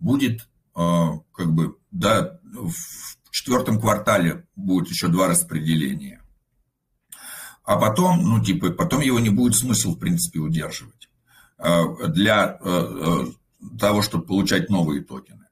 будет 0.00 0.48
как 0.74 1.52
бы 1.54 1.76
да, 1.92 2.40
в 2.42 3.16
четвертом 3.32 3.80
квартале 3.80 4.46
будет 4.54 4.88
еще 4.88 5.08
два 5.08 5.26
распределения. 5.26 6.22
А 7.64 7.76
потом, 7.76 8.22
ну, 8.22 8.42
типа, 8.42 8.70
потом 8.70 9.00
его 9.00 9.18
не 9.18 9.30
будет 9.30 9.56
смысл, 9.56 9.94
в 9.94 9.98
принципе, 9.98 10.38
удерживать 10.38 11.08
для 11.58 12.58
того, 13.78 14.02
чтобы 14.02 14.24
получать 14.24 14.68
новые 14.68 15.02
токены. 15.02 15.46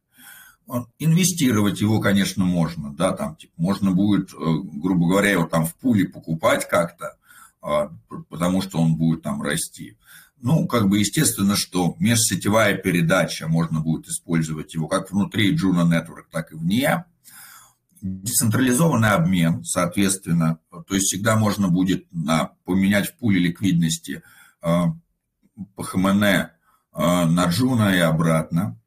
Инвестировать 0.98 1.80
его, 1.80 2.00
конечно, 2.00 2.44
можно, 2.44 2.94
да, 2.94 3.12
там, 3.12 3.36
типа, 3.36 3.52
можно 3.56 3.90
будет, 3.92 4.32
грубо 4.32 5.08
говоря, 5.08 5.30
его 5.30 5.46
там 5.46 5.66
в 5.66 5.74
пуле 5.76 6.08
покупать 6.08 6.68
как-то, 6.68 7.16
потому 8.28 8.62
что 8.62 8.78
он 8.78 8.96
будет 8.96 9.22
там 9.22 9.42
расти. 9.42 9.96
Ну, 10.42 10.66
как 10.66 10.88
бы 10.88 10.98
естественно, 10.98 11.54
что 11.54 11.96
межсетевая 11.98 12.74
передача, 12.74 13.46
можно 13.46 13.80
будет 13.80 14.08
использовать 14.08 14.74
его 14.74 14.88
как 14.88 15.10
внутри 15.10 15.54
Juno 15.54 15.84
Network, 15.84 16.24
так 16.30 16.52
и 16.52 16.56
вне. 16.56 17.04
Децентрализованный 18.02 19.10
обмен, 19.10 19.64
соответственно, 19.64 20.58
то 20.70 20.94
есть 20.94 21.06
всегда 21.06 21.36
можно 21.36 21.68
будет 21.68 22.06
на, 22.12 22.52
поменять 22.64 23.08
в 23.08 23.16
пуле 23.16 23.40
ликвидности 23.40 24.22
э, 24.62 24.84
по 25.74 25.82
ХМН 25.82 26.22
э, 26.22 26.48
на 26.92 27.48
Juno 27.48 27.94
и 27.94 27.98
обратно. 27.98 28.78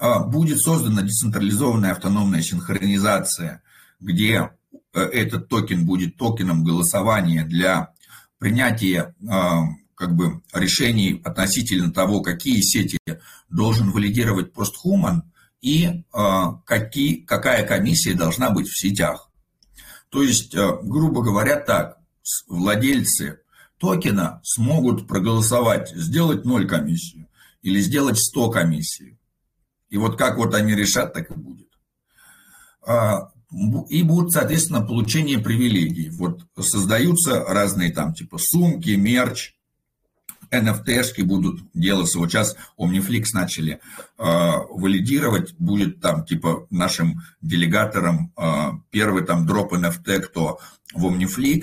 Э, 0.00 0.24
будет 0.24 0.60
создана 0.60 1.02
децентрализованная 1.02 1.92
автономная 1.92 2.42
синхронизация, 2.42 3.62
где 3.98 4.50
э, 4.92 5.00
этот 5.00 5.48
токен 5.48 5.86
будет 5.86 6.16
токеном 6.16 6.64
голосования 6.64 7.44
для 7.44 7.92
принятия 8.38 9.14
как 9.94 10.16
бы 10.16 10.40
решений 10.54 11.20
относительно 11.22 11.92
того, 11.92 12.22
какие 12.22 12.62
сети 12.62 12.98
должен 13.50 13.90
валидировать 13.90 14.54
постхуман 14.54 15.29
и 15.60 15.86
э, 15.86 16.44
какие, 16.64 17.22
какая 17.22 17.66
комиссия 17.66 18.14
должна 18.14 18.50
быть 18.50 18.68
в 18.68 18.78
сетях. 18.78 19.30
То 20.08 20.22
есть, 20.22 20.54
э, 20.54 20.78
грубо 20.82 21.22
говоря, 21.22 21.56
так, 21.56 21.98
владельцы 22.48 23.40
токена 23.78 24.40
смогут 24.44 25.06
проголосовать, 25.06 25.90
сделать 25.90 26.44
0 26.44 26.66
комиссию 26.66 27.28
или 27.62 27.80
сделать 27.80 28.18
100 28.18 28.50
комиссий. 28.50 29.18
И 29.88 29.96
вот 29.96 30.16
как 30.16 30.36
вот 30.36 30.54
они 30.54 30.74
решат, 30.74 31.12
так 31.12 31.30
и 31.30 31.34
будет. 31.34 31.68
А, 32.86 33.30
и 33.88 34.02
будут, 34.02 34.32
соответственно, 34.32 34.80
получение 34.80 35.38
привилегий. 35.38 36.10
Вот 36.10 36.46
создаются 36.58 37.44
разные 37.44 37.92
там 37.92 38.14
типа 38.14 38.38
сумки, 38.38 38.90
мерч, 38.90 39.54
NFT-шки 40.52 41.22
будут 41.22 41.60
делаться. 41.74 42.18
Вот 42.18 42.30
сейчас 42.30 42.56
Omniflix 42.78 43.26
начали 43.32 43.74
э, 43.74 43.80
валидировать, 44.18 45.54
будет 45.58 46.00
там 46.00 46.24
типа 46.24 46.66
нашим 46.70 47.22
делегаторам 47.40 48.32
э, 48.36 48.72
первый 48.90 49.24
там 49.24 49.46
дроп 49.46 49.72
NFT, 49.74 50.20
кто 50.20 50.58
в 50.94 51.06
Omniflix 51.06 51.62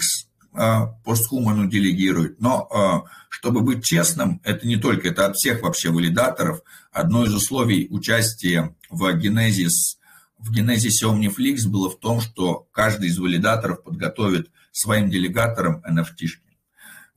э, 0.54 0.88
постхуману 1.04 1.68
делегирует. 1.68 2.40
Но 2.40 2.68
э, 3.06 3.10
чтобы 3.30 3.62
быть 3.62 3.84
честным, 3.84 4.42
это 4.44 4.66
не 4.66 4.78
только, 4.78 5.10
это 5.10 5.26
от 5.26 5.36
всех 5.36 5.62
вообще 5.62 5.90
валидаторов. 5.90 6.62
Одно 6.92 7.26
из 7.26 7.34
условий 7.34 7.88
участия 7.90 8.76
в 8.90 9.12
генезис 9.14 9.98
в 10.40 10.52
генезисе 10.52 11.08
Omniflix 11.08 11.68
было 11.68 11.90
в 11.90 12.00
том, 12.00 12.22
что 12.22 12.68
каждый 12.72 13.10
из 13.10 13.18
валидаторов 13.18 13.84
подготовит 13.84 14.52
своим 14.72 15.10
делегаторам 15.10 15.84
NFT-шки. 15.90 16.58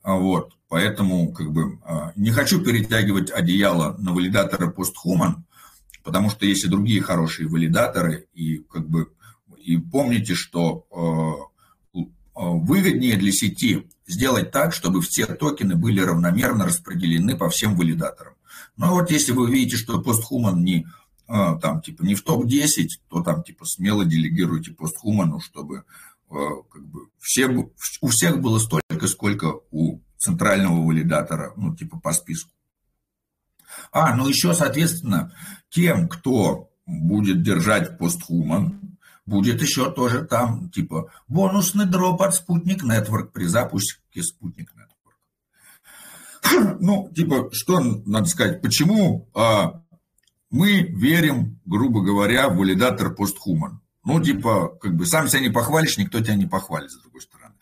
Вот. 0.03 0.53
Поэтому 0.71 1.33
как 1.33 1.51
бы, 1.51 1.79
а, 1.83 2.13
не 2.15 2.31
хочу 2.31 2.63
перетягивать 2.63 3.29
одеяло 3.29 3.97
на 3.97 4.13
валидатора 4.13 4.71
постхуман, 4.71 5.43
потому 6.01 6.29
что 6.29 6.45
есть 6.45 6.63
и 6.63 6.69
другие 6.69 7.01
хорошие 7.01 7.49
валидаторы, 7.49 8.29
и, 8.33 8.59
как 8.59 8.87
бы, 8.87 9.11
и 9.57 9.75
помните, 9.75 10.33
что 10.33 10.85
а, 10.89 11.99
а, 12.35 12.51
выгоднее 12.51 13.17
для 13.17 13.33
сети 13.33 13.89
сделать 14.07 14.51
так, 14.51 14.73
чтобы 14.73 15.01
все 15.01 15.25
токены 15.25 15.75
были 15.75 15.99
равномерно 15.99 16.63
распределены 16.63 17.35
по 17.35 17.49
всем 17.49 17.75
валидаторам. 17.75 18.35
Но 18.77 18.93
вот 18.93 19.11
если 19.11 19.33
вы 19.33 19.51
видите, 19.51 19.75
что 19.75 20.01
постхуман 20.01 20.63
не, 20.63 20.87
там, 21.27 21.81
типа, 21.81 22.03
не 22.03 22.15
в 22.15 22.23
топ-10, 22.23 22.87
то 23.09 23.21
там 23.21 23.43
типа 23.43 23.65
смело 23.65 24.05
делегируйте 24.05 24.71
постхуману, 24.71 25.41
чтобы 25.41 25.83
как 26.29 26.85
бы, 26.87 27.07
все, 27.19 27.49
у 27.49 28.07
всех 28.07 28.39
было 28.39 28.57
столько, 28.57 29.07
сколько 29.07 29.59
у 29.71 29.99
центрального 30.21 30.85
валидатора, 30.85 31.53
ну, 31.57 31.75
типа 31.75 31.99
по 31.99 32.13
списку. 32.13 32.51
А, 33.91 34.15
ну 34.15 34.27
еще, 34.27 34.53
соответственно, 34.53 35.33
тем, 35.69 36.07
кто 36.07 36.69
будет 36.85 37.41
держать 37.41 37.97
постхуман, 37.97 38.97
будет 39.25 39.61
еще 39.61 39.91
тоже 39.91 40.25
там, 40.25 40.69
типа, 40.69 41.11
бонусный 41.27 41.85
дроп 41.85 42.21
от 42.21 42.35
Спутник 42.35 42.83
Network 42.83 43.31
при 43.31 43.45
запуске 43.45 44.21
Спутник 44.21 44.71
Network. 44.73 44.81
Ну, 46.79 47.09
типа, 47.15 47.49
что 47.51 47.79
надо 47.79 48.25
сказать, 48.25 48.61
почему 48.61 49.29
а, 49.33 49.81
мы 50.49 50.81
верим, 50.81 51.59
грубо 51.65 52.01
говоря, 52.01 52.49
в 52.49 52.57
валидатор 52.57 53.13
постхуман? 53.15 53.81
Ну, 54.03 54.21
типа, 54.21 54.77
как 54.81 54.95
бы 54.95 55.05
сам 55.05 55.27
себя 55.27 55.41
не 55.41 55.49
похвалишь, 55.49 55.97
никто 55.97 56.19
тебя 56.19 56.35
не 56.35 56.47
похвалит, 56.47 56.91
с 56.91 57.01
другой 57.01 57.21
стороны. 57.21 57.55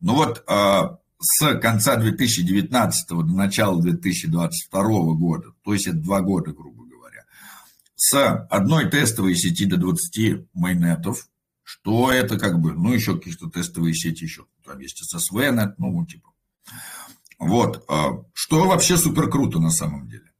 Ну 0.00 0.14
вот, 0.14 0.42
а, 0.46 0.98
с 1.24 1.58
конца 1.58 1.96
2019 1.96 3.08
до 3.08 3.24
начала 3.24 3.80
2022 3.80 4.82
года, 5.14 5.54
то 5.64 5.72
есть 5.72 5.86
это 5.86 5.96
два 5.96 6.20
года, 6.20 6.52
грубо 6.52 6.84
говоря, 6.84 7.24
с 7.96 8.46
одной 8.50 8.90
тестовой 8.90 9.34
сети 9.34 9.64
до 9.64 9.78
20 9.78 10.46
майнетов, 10.52 11.26
что 11.62 12.12
это 12.12 12.38
как 12.38 12.60
бы, 12.60 12.74
ну, 12.74 12.92
еще 12.92 13.16
какие-то 13.16 13.48
тестовые 13.48 13.94
сети 13.94 14.24
еще, 14.24 14.44
там 14.66 14.78
есть 14.80 15.02
SSVNet, 15.14 15.74
ну, 15.78 16.04
типа. 16.04 16.28
Вот, 17.38 17.84
а, 17.88 18.22
что 18.34 18.68
вообще 18.68 18.98
супер 18.98 19.30
круто 19.30 19.58
на 19.58 19.70
самом 19.70 20.08
деле. 20.08 20.30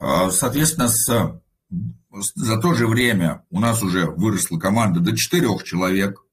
А, 0.00 0.30
соответственно, 0.30 0.88
с, 0.88 1.40
за 2.34 2.60
то 2.60 2.74
же 2.74 2.88
время 2.88 3.44
у 3.50 3.60
нас 3.60 3.82
уже 3.82 4.06
выросла 4.06 4.58
команда 4.58 4.98
до 4.98 5.16
четырех 5.16 5.62
человек– 5.62 6.24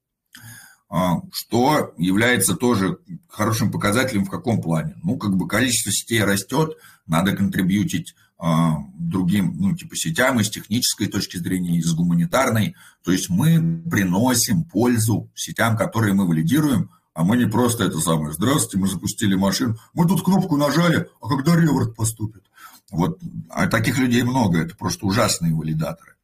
что 1.32 1.94
является 1.98 2.54
тоже 2.54 2.98
хорошим 3.28 3.70
показателем 3.70 4.24
в 4.24 4.30
каком 4.30 4.62
плане. 4.62 4.96
Ну, 5.02 5.16
как 5.16 5.36
бы 5.36 5.46
количество 5.46 5.92
сетей 5.92 6.22
растет, 6.22 6.76
надо 7.06 7.36
контрибьютить 7.36 8.14
а, 8.38 8.78
другим, 8.98 9.56
ну, 9.58 9.74
типа 9.74 9.96
сетям 9.96 10.40
и 10.40 10.44
с 10.44 10.50
технической 10.50 11.06
точки 11.06 11.38
зрения, 11.38 11.78
и 11.78 11.82
с 11.82 11.92
гуманитарной. 11.94 12.74
То 13.02 13.12
есть 13.12 13.30
мы 13.30 13.82
приносим 13.90 14.64
пользу 14.64 15.30
сетям, 15.34 15.76
которые 15.76 16.14
мы 16.14 16.26
валидируем, 16.26 16.90
а 17.14 17.24
мы 17.24 17.38
не 17.38 17.46
просто 17.46 17.84
это 17.84 17.98
самое, 18.00 18.34
здравствуйте, 18.34 18.76
мы 18.76 18.88
запустили 18.88 19.34
машину, 19.34 19.76
мы 19.94 20.06
тут 20.06 20.22
кнопку 20.22 20.58
нажали, 20.58 21.08
а 21.22 21.28
когда 21.28 21.56
реворд 21.56 21.96
поступит? 21.96 22.42
Вот, 22.90 23.18
а 23.48 23.66
таких 23.68 23.98
людей 23.98 24.22
много, 24.22 24.60
это 24.60 24.76
просто 24.76 25.06
ужасные 25.06 25.54
валидаторы. 25.54 26.15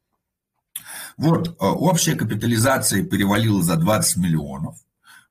Вот, 1.17 1.47
э, 1.47 1.53
общая 1.59 2.15
капитализация 2.15 3.03
перевалила 3.03 3.61
за 3.61 3.75
20 3.75 4.17
миллионов. 4.17 4.77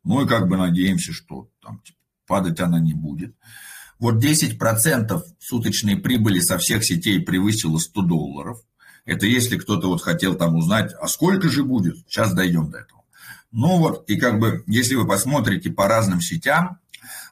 Ну 0.05 0.25
и 0.25 0.29
как 0.29 0.49
бы 0.49 0.57
надеемся, 0.57 1.13
что 1.13 1.49
там 1.63 1.81
типа, 1.85 1.99
падать 2.27 2.61
она 2.61 2.81
не 2.81 2.95
будет. 2.95 3.35
Вот 3.99 4.17
10% 4.17 5.23
суточной 5.39 5.97
прибыли 5.97 6.41
со 6.41 6.59
всех 6.59 6.85
сетей 6.85 7.21
превысило 7.21 7.79
100 7.79 8.03
долларов. 8.03 8.59
Это 9.05 9.27
если 9.27 9.57
кто-то 9.57 9.89
вот 9.89 10.03
хотел 10.03 10.35
там 10.35 10.57
узнать, 10.57 10.93
а 11.01 11.09
сколько 11.09 11.49
же 11.49 11.65
будет, 11.65 11.99
сейчас 12.09 12.33
дойдем 12.33 12.71
до 12.71 12.79
этого. 12.79 13.03
Ну 13.51 13.79
вот, 13.79 14.09
и 14.09 14.17
как 14.17 14.39
бы, 14.39 14.65
если 14.67 14.95
вы 14.95 15.07
посмотрите 15.07 15.71
по 15.71 15.87
разным 15.87 16.21
сетям, 16.21 16.79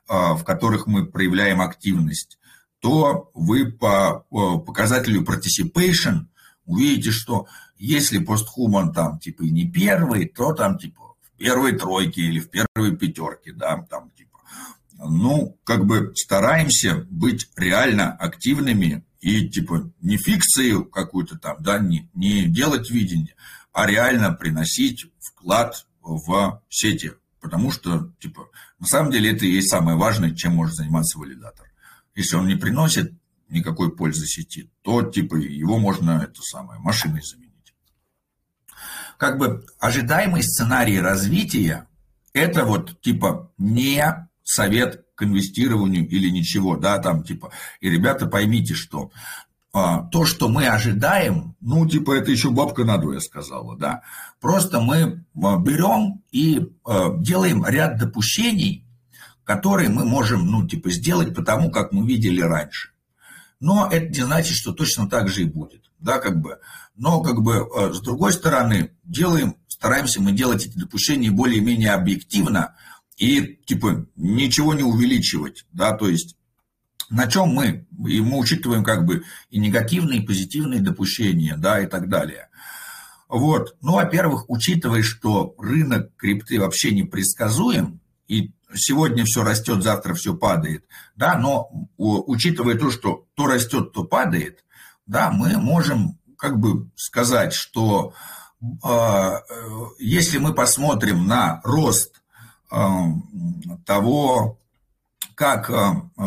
э, 0.09 0.35
в 0.35 0.45
которых 0.45 0.87
мы 0.87 1.07
проявляем 1.07 1.61
активность, 1.61 2.39
то 2.81 3.31
вы 3.35 3.71
по 3.71 4.25
показателю 4.67 5.23
participation 5.23 6.27
увидите, 6.65 7.11
что 7.11 7.47
если 7.81 8.19
постхуман 8.19 8.93
там 8.93 9.19
типа 9.19 9.43
не 9.43 9.67
первый, 9.67 10.27
то 10.29 10.53
там 10.53 10.79
типа 10.79 11.15
в 11.23 11.39
первой 11.39 11.73
тройке 11.73 12.21
или 12.21 12.39
в 12.39 12.51
первой 12.51 12.95
пятерке, 12.95 13.53
да, 13.53 13.83
там 13.89 14.11
типа. 14.11 14.39
Ну, 14.99 15.57
как 15.65 15.87
бы 15.87 16.13
стараемся 16.15 17.07
быть 17.11 17.49
реально 17.57 18.13
активными 18.13 19.03
и 19.23 19.49
типа 19.49 19.91
не 20.03 20.19
фикцию 20.19 20.85
какую-то 20.85 21.39
там, 21.39 21.57
да, 21.61 21.79
не, 21.79 22.11
не 22.13 22.45
делать 22.45 22.91
видение, 22.91 23.35
а 23.73 23.87
реально 23.87 24.33
приносить 24.33 25.07
вклад 25.19 25.87
в 26.03 26.63
сети. 26.69 27.13
Потому 27.41 27.73
что, 27.73 28.13
типа, 28.21 28.49
на 28.79 28.87
самом 28.87 29.11
деле 29.11 29.33
это 29.33 29.47
и 29.47 29.53
есть 29.53 29.71
самое 29.71 29.97
важное, 29.97 30.35
чем 30.35 30.55
может 30.55 30.77
заниматься 30.77 31.19
валидатор. 31.19 31.73
Если 32.15 32.37
он 32.37 32.47
не 32.47 32.57
приносит 32.57 33.15
никакой 33.49 33.97
пользы 33.97 34.27
сети, 34.27 34.71
то, 34.83 35.03
типа, 35.03 35.37
его 35.37 35.79
можно, 35.79 36.21
это 36.23 36.43
самое, 36.43 36.79
машиной 36.81 37.23
заменить. 37.23 37.50
Как 39.21 39.37
бы 39.37 39.67
ожидаемый 39.79 40.43
сценарий 40.43 40.99
развития– 40.99 41.87
это 42.33 42.65
вот, 42.65 43.03
типа, 43.03 43.53
не 43.59 44.03
совет 44.43 45.05
к 45.15 45.25
инвестированию 45.25 46.09
или 46.09 46.31
ничего, 46.31 46.79
да, 46.79 46.97
там, 46.97 47.23
типа, 47.23 47.51
и, 47.83 47.91
ребята, 47.91 48.25
поймите, 48.25 48.73
что 48.73 49.11
а, 49.75 50.05
то, 50.05 50.25
что 50.25 50.49
мы 50.49 50.69
ожидаем, 50.69 51.55
ну, 51.61 51.87
типа, 51.87 52.13
это 52.17 52.31
еще 52.31 52.49
бабка 52.49 52.85
надвое 52.85 53.21
сказала, 53.21 53.77
да. 53.77 54.01
Просто 54.41 54.81
мы 54.81 55.23
а, 55.37 55.59
берем 55.59 56.23
и 56.33 56.73
а, 56.87 57.15
делаем 57.19 57.67
ряд 57.67 57.99
допущений, 57.99 58.87
которые 59.45 59.91
мы 59.91 60.07
можем, 60.07 60.47
ну, 60.47 60.67
типа, 60.67 60.91
сделать 60.91 61.35
потому, 61.35 61.71
как 61.71 61.93
мы 61.93 62.07
видели 62.07 62.41
раньше. 62.41 62.93
Но 63.61 63.87
это 63.87 64.07
не 64.07 64.25
значит, 64.25 64.57
что 64.57 64.73
точно 64.73 65.11
так 65.11 65.29
же 65.29 65.43
и 65.43 65.45
будет, 65.45 65.90
да, 66.01 66.19
как 66.19 66.41
бы. 66.41 66.59
Но, 66.97 67.23
как 67.23 67.43
бы, 67.43 67.69
с 67.93 68.01
другой 68.01 68.33
стороны, 68.33 68.91
делаем, 69.05 69.57
стараемся 69.69 70.21
мы 70.21 70.33
делать 70.33 70.67
эти 70.67 70.79
допущения 70.79 71.31
более-менее 71.31 71.93
объективно 71.93 72.75
и, 73.17 73.61
типа, 73.65 74.07
ничего 74.17 74.75
не 74.75 74.83
увеличивать, 74.83 75.65
да, 75.73 75.93
то 75.93 76.09
есть 76.09 76.37
на 77.11 77.27
чем 77.27 77.49
мы? 77.49 77.87
И 78.07 78.21
мы 78.21 78.39
учитываем 78.39 78.85
как 78.85 79.05
бы 79.05 79.25
и 79.51 79.59
негативные, 79.59 80.21
и 80.21 80.27
позитивные 80.27 80.81
допущения, 80.81 81.57
да, 81.57 81.81
и 81.81 81.87
так 81.87 82.09
далее. 82.09 82.49
Вот. 83.29 83.77
Ну, 83.83 83.95
во-первых, 83.95 84.49
учитывая, 84.49 85.03
что 85.03 85.55
рынок 85.59 86.15
крипты 86.17 86.61
вообще 86.61 86.93
непредсказуем, 86.93 88.01
и 88.29 88.53
сегодня 88.75 89.25
все 89.25 89.43
растет, 89.43 89.83
завтра 89.83 90.15
все 90.15 90.37
падает, 90.37 90.85
да, 91.17 91.37
но 91.37 91.69
учитывая 91.97 92.77
то, 92.77 92.93
что 92.93 93.27
то 93.35 93.47
растет, 93.47 93.93
то 93.93 94.05
падает, 94.05 94.65
да, 95.11 95.33
мы 95.33 95.59
можем 95.59 96.19
как 96.39 96.61
бы 96.61 96.89
сказать, 96.95 97.53
что 97.53 98.15
э, 98.63 99.31
если 99.99 100.39
мы 100.39 100.55
посмотрим 100.55 101.27
на 101.27 101.61
рост 101.65 102.23
э, 102.71 102.77
того 103.85 104.59
как 105.35 105.69
э, 105.69 105.75
э, 105.75 106.23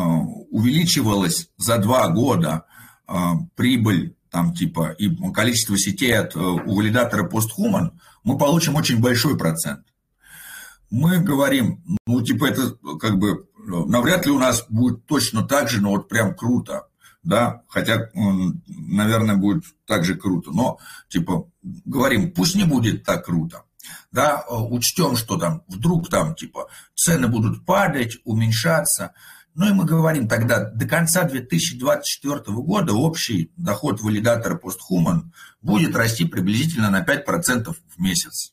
увеличивалась 0.50 1.48
за 1.56 1.78
два 1.78 2.08
года 2.08 2.66
э, 3.08 3.14
прибыль 3.56 4.16
там 4.30 4.52
типа 4.52 4.90
и 4.98 5.08
количество 5.32 5.78
сетей 5.78 6.18
от 6.18 6.36
у 6.36 6.74
валидатора 6.74 7.26
PostHuman, 7.26 7.92
мы 8.22 8.36
получим 8.36 8.74
очень 8.74 9.00
большой 9.00 9.38
процент. 9.38 9.86
Мы 10.90 11.20
говорим, 11.20 11.82
ну 12.06 12.20
типа 12.20 12.46
это 12.46 12.76
как 13.00 13.18
бы 13.18 13.48
навряд 13.56 14.26
ли 14.26 14.32
у 14.32 14.38
нас 14.38 14.66
будет 14.68 15.06
точно 15.06 15.42
так 15.42 15.70
же, 15.70 15.80
но 15.80 15.92
вот 15.92 16.08
прям 16.08 16.34
круто, 16.34 16.88
да, 17.24 17.62
хотя, 17.68 18.10
наверное, 18.14 19.36
будет 19.36 19.64
так 19.86 20.04
же 20.04 20.14
круто, 20.14 20.50
но 20.52 20.78
типа 21.08 21.48
говорим, 21.62 22.32
пусть 22.32 22.54
не 22.54 22.64
будет 22.64 23.04
так 23.04 23.24
круто, 23.24 23.64
да, 24.12 24.44
э, 24.48 24.54
учтем, 24.54 25.16
что 25.16 25.36
там 25.38 25.62
вдруг 25.66 26.08
там 26.08 26.34
типа 26.34 26.68
цены 26.94 27.28
будут 27.28 27.64
падать, 27.64 28.18
уменьшаться. 28.24 29.12
Ну 29.54 29.68
и 29.68 29.72
мы 29.72 29.84
говорим 29.84 30.28
тогда, 30.28 30.70
до 30.70 30.86
конца 30.86 31.24
2024 31.24 32.40
года 32.46 32.92
общий 32.92 33.52
доход 33.56 34.00
валидатора 34.00 34.58
PostHuman 34.58 35.30
будет 35.62 35.94
расти 35.94 36.24
приблизительно 36.24 36.90
на 36.90 37.04
5% 37.04 37.72
в 37.72 38.00
месяц. 38.00 38.52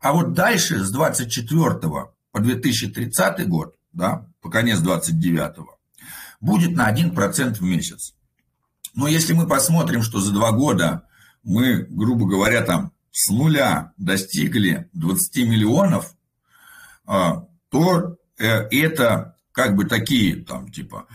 А 0.00 0.12
вот 0.12 0.32
дальше 0.32 0.84
с 0.84 0.90
2024 0.92 2.12
по 2.30 2.40
2030 2.40 3.48
год, 3.48 3.76
да, 3.92 4.26
по 4.40 4.50
конец 4.50 4.78
2029, 4.78 5.73
будет 6.44 6.76
на 6.76 6.92
1% 6.92 7.54
в 7.54 7.62
месяц. 7.62 8.14
Но 8.94 9.08
если 9.08 9.32
мы 9.32 9.46
посмотрим, 9.46 10.02
что 10.02 10.20
за 10.20 10.32
два 10.32 10.52
года 10.52 11.06
мы, 11.42 11.86
грубо 11.88 12.26
говоря, 12.26 12.62
там 12.62 12.92
с 13.10 13.30
нуля 13.30 13.92
достигли 13.96 14.88
20 14.92 15.36
миллионов, 15.48 16.14
а, 17.06 17.46
то 17.70 18.16
э, 18.38 18.46
это 18.46 19.36
как 19.52 19.74
бы 19.74 19.84
такие 19.84 20.44
там 20.44 20.70
типа 20.70 21.06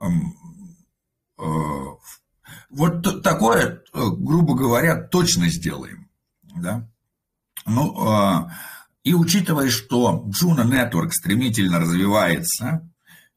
э, 0.00 0.06
вот 2.70 3.22
такое, 3.22 3.66
э, 3.66 3.80
грубо 3.92 4.54
говоря, 4.54 5.02
точно 5.02 5.48
сделаем. 5.48 6.08
Да? 6.54 6.88
Ну, 7.66 8.08
а, 8.08 8.50
и 9.02 9.14
учитывая, 9.14 9.70
что 9.70 10.26
Juno 10.28 10.64
Network 10.64 11.10
стремительно 11.10 11.80
развивается, 11.80 12.88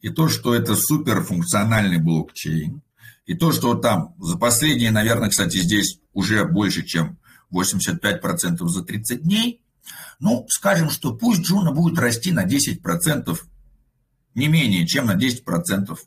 и 0.02 0.10
то, 0.10 0.28
что 0.30 0.54
это 0.56 0.76
суперфункциональный 0.76 2.00
блокчейн, 2.00 2.82
и 3.26 3.36
то, 3.36 3.52
что 3.52 3.76
там 3.76 4.16
за 4.20 4.38
последние, 4.38 4.92
наверное, 4.92 5.30
кстати, 5.30 5.58
здесь 5.58 6.00
уже 6.14 6.46
больше, 6.46 6.84
чем 6.84 7.20
85% 7.54 8.66
за 8.68 8.84
30 8.84 9.24
дней. 9.24 9.64
Ну, 10.20 10.46
скажем, 10.50 10.90
что 10.90 11.16
пусть 11.16 11.42
Juno 11.42 11.72
будет 11.72 12.00
расти 12.00 12.32
на 12.32 12.46
10%, 12.46 13.40
не 14.36 14.48
менее, 14.48 14.88
чем 14.88 15.08
на 15.08 15.16
10%, 15.16 15.98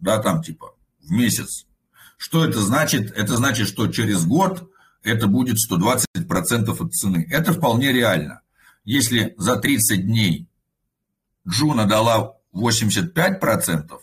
да, 0.00 0.18
там 0.18 0.42
типа 0.42 0.74
в 1.00 1.10
месяц. 1.10 1.66
Что 2.16 2.44
это 2.44 2.60
значит? 2.60 3.10
Это 3.16 3.36
значит, 3.36 3.68
что 3.68 3.88
через 3.88 4.24
год 4.24 4.70
это 5.02 5.26
будет 5.26 5.56
120% 5.56 6.76
от 6.78 6.94
цены. 6.94 7.26
Это 7.30 7.52
вполне 7.52 7.92
реально. 7.92 8.42
Если 8.84 9.34
за 9.36 9.56
30 9.56 10.06
дней 10.06 10.48
Juno 11.48 11.86
дала 11.86 12.36
85%, 12.54 13.98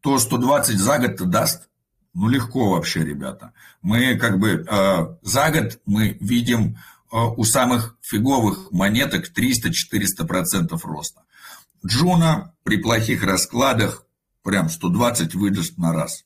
то 0.00 0.18
120 0.18 0.78
за 0.78 0.98
год 0.98 1.30
даст 1.30 1.70
ну, 2.12 2.28
легко 2.28 2.70
вообще, 2.70 3.04
ребята. 3.04 3.52
Мы 3.82 4.16
как 4.16 4.38
бы 4.38 4.66
э, 4.68 5.16
за 5.22 5.50
год 5.50 5.80
мы 5.86 6.16
видим 6.20 6.76
э, 7.12 7.16
у 7.16 7.44
самых 7.44 7.96
фиговых 8.00 8.72
монеток 8.72 9.30
300-400% 9.30 10.76
роста. 10.82 11.22
Джуна 11.86 12.54
при 12.64 12.78
плохих 12.78 13.22
раскладах 13.22 14.04
прям 14.42 14.68
120 14.68 15.34
выдаст 15.34 15.78
на 15.78 15.92
раз. 15.92 16.24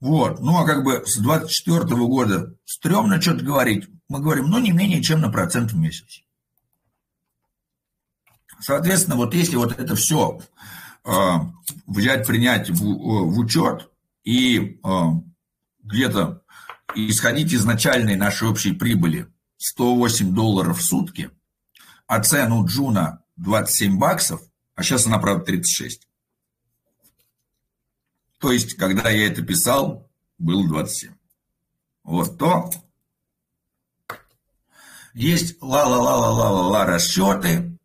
Вот. 0.00 0.40
Ну, 0.40 0.58
а 0.58 0.64
как 0.64 0.82
бы 0.82 1.04
с 1.06 1.18
24 1.18 1.84
года 2.06 2.54
стрёмно 2.64 3.20
что-то 3.20 3.44
говорить. 3.44 3.88
Мы 4.08 4.20
говорим, 4.20 4.46
ну, 4.46 4.58
не 4.58 4.72
менее 4.72 5.02
чем 5.02 5.20
на 5.20 5.30
процент 5.30 5.72
в 5.72 5.76
месяц. 5.76 6.22
Соответственно, 8.60 9.16
вот 9.16 9.34
если 9.34 9.56
вот 9.56 9.78
это 9.78 9.94
все 9.96 10.40
э, 11.04 11.10
взять, 11.86 12.26
принять 12.26 12.70
в, 12.70 12.82
в 12.82 13.38
учет, 13.38 13.90
и 14.24 14.80
э, 14.82 14.88
где-то 15.82 16.42
исходить 16.94 17.52
из 17.52 17.64
начальной 17.64 18.16
нашей 18.16 18.48
общей 18.48 18.72
прибыли 18.72 19.28
108 19.58 20.34
долларов 20.34 20.78
в 20.78 20.82
сутки, 20.82 21.30
а 22.06 22.22
цену 22.22 22.66
Джуна 22.66 23.22
27 23.36 23.98
баксов, 23.98 24.40
а 24.74 24.82
сейчас 24.82 25.06
она, 25.06 25.18
правда, 25.18 25.44
36. 25.44 26.06
То 28.38 28.52
есть, 28.52 28.74
когда 28.74 29.10
я 29.10 29.26
это 29.26 29.42
писал, 29.42 30.10
было 30.38 30.66
27. 30.68 31.12
Вот 32.04 32.38
то 32.38 32.70
есть 35.14 35.60
ла-ла-ла-ла-ла-ла 35.62 36.84
расчеты, 36.84 37.75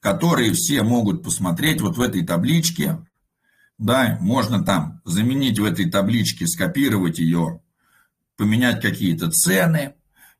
которые 0.00 0.52
все 0.52 0.82
могут 0.82 1.22
посмотреть 1.22 1.80
вот 1.80 1.96
в 1.96 2.00
этой 2.00 2.24
табличке 2.24 2.98
да, 3.78 4.18
можно 4.20 4.64
там 4.64 5.00
заменить 5.04 5.58
в 5.58 5.64
этой 5.64 5.88
табличке, 5.88 6.46
скопировать 6.46 7.18
ее, 7.18 7.60
поменять 8.36 8.82
какие-то 8.82 9.30
цены 9.30 9.94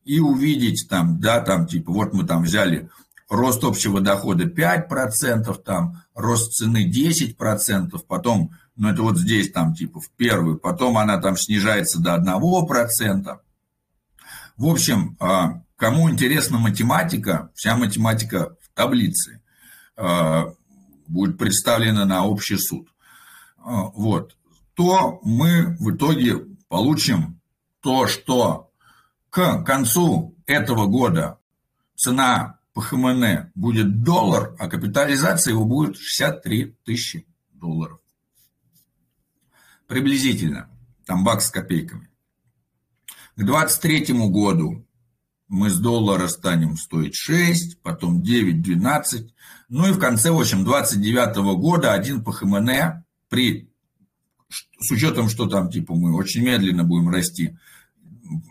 и 0.04 0.18
увидеть 0.18 0.86
там, 0.88 1.20
да, 1.20 1.40
там 1.40 1.66
типа, 1.66 1.92
вот 1.92 2.12
мы 2.12 2.24
там 2.24 2.42
взяли 2.42 2.90
рост 3.28 3.62
общего 3.62 4.00
дохода 4.00 4.44
5%, 4.44 5.54
там 5.62 6.02
рост 6.14 6.52
цены 6.52 6.90
10%, 6.90 7.98
потом, 8.09 8.50
ну 8.76 8.88
это 8.88 9.02
вот 9.02 9.18
здесь 9.18 9.52
там 9.52 9.74
типа 9.74 10.00
в 10.00 10.11
первый, 10.16 10.59
потом 10.59 10.98
она 10.98 11.18
там 11.18 11.36
снижается 11.36 12.00
до 12.00 12.16
1%. 12.16 13.38
В 14.56 14.66
общем, 14.66 15.16
а, 15.20 15.62
кому 15.76 16.11
интересна 16.11 16.59
математика, 16.59 17.50
вся 17.54 17.76
математика 17.76 18.56
в 18.61 18.74
таблице 18.74 19.38
будет 21.09 21.38
представлена 21.38 22.05
на 22.05 22.24
общий 22.24 22.57
суд. 22.57 22.88
А, 23.59 23.84
вот, 23.90 24.36
то 24.74 25.20
мы 25.24 25.76
в 25.80 25.94
итоге 25.94 26.46
получим 26.68 27.40
то, 27.80 28.07
что 28.07 28.70
к 29.30 29.62
концу 29.64 30.36
этого 30.46 30.86
года 30.86 31.38
цена 31.96 32.61
по 32.72 32.80
ХМН 32.80 33.51
будет 33.55 34.03
доллар, 34.03 34.55
а 34.59 34.68
капитализация 34.68 35.53
его 35.53 35.64
будет 35.64 35.96
63 35.96 36.76
тысячи 36.84 37.26
долларов. 37.53 37.99
Приблизительно. 39.86 40.68
Там 41.05 41.24
бакс 41.24 41.46
с 41.46 41.51
копейками. 41.51 42.09
К 43.34 43.42
2023 43.42 44.28
году 44.28 44.86
мы 45.49 45.70
с 45.70 45.78
доллара 45.78 46.28
станем 46.28 46.76
стоить 46.76 47.14
6, 47.14 47.80
потом 47.80 48.22
9, 48.22 48.61
12. 48.61 49.34
Ну 49.68 49.86
и 49.86 49.92
в 49.92 49.98
конце, 49.98 50.30
в 50.30 50.40
общем, 50.40 50.64
29 50.64 51.36
года 51.58 51.92
один 51.92 52.24
по 52.24 52.32
ХМН 52.32 53.04
при, 53.28 53.70
с 54.80 54.90
учетом, 54.90 55.28
что 55.28 55.46
там, 55.46 55.70
типа, 55.70 55.94
мы 55.94 56.14
очень 56.16 56.42
медленно 56.42 56.84
будем 56.84 57.10
расти, 57.10 57.56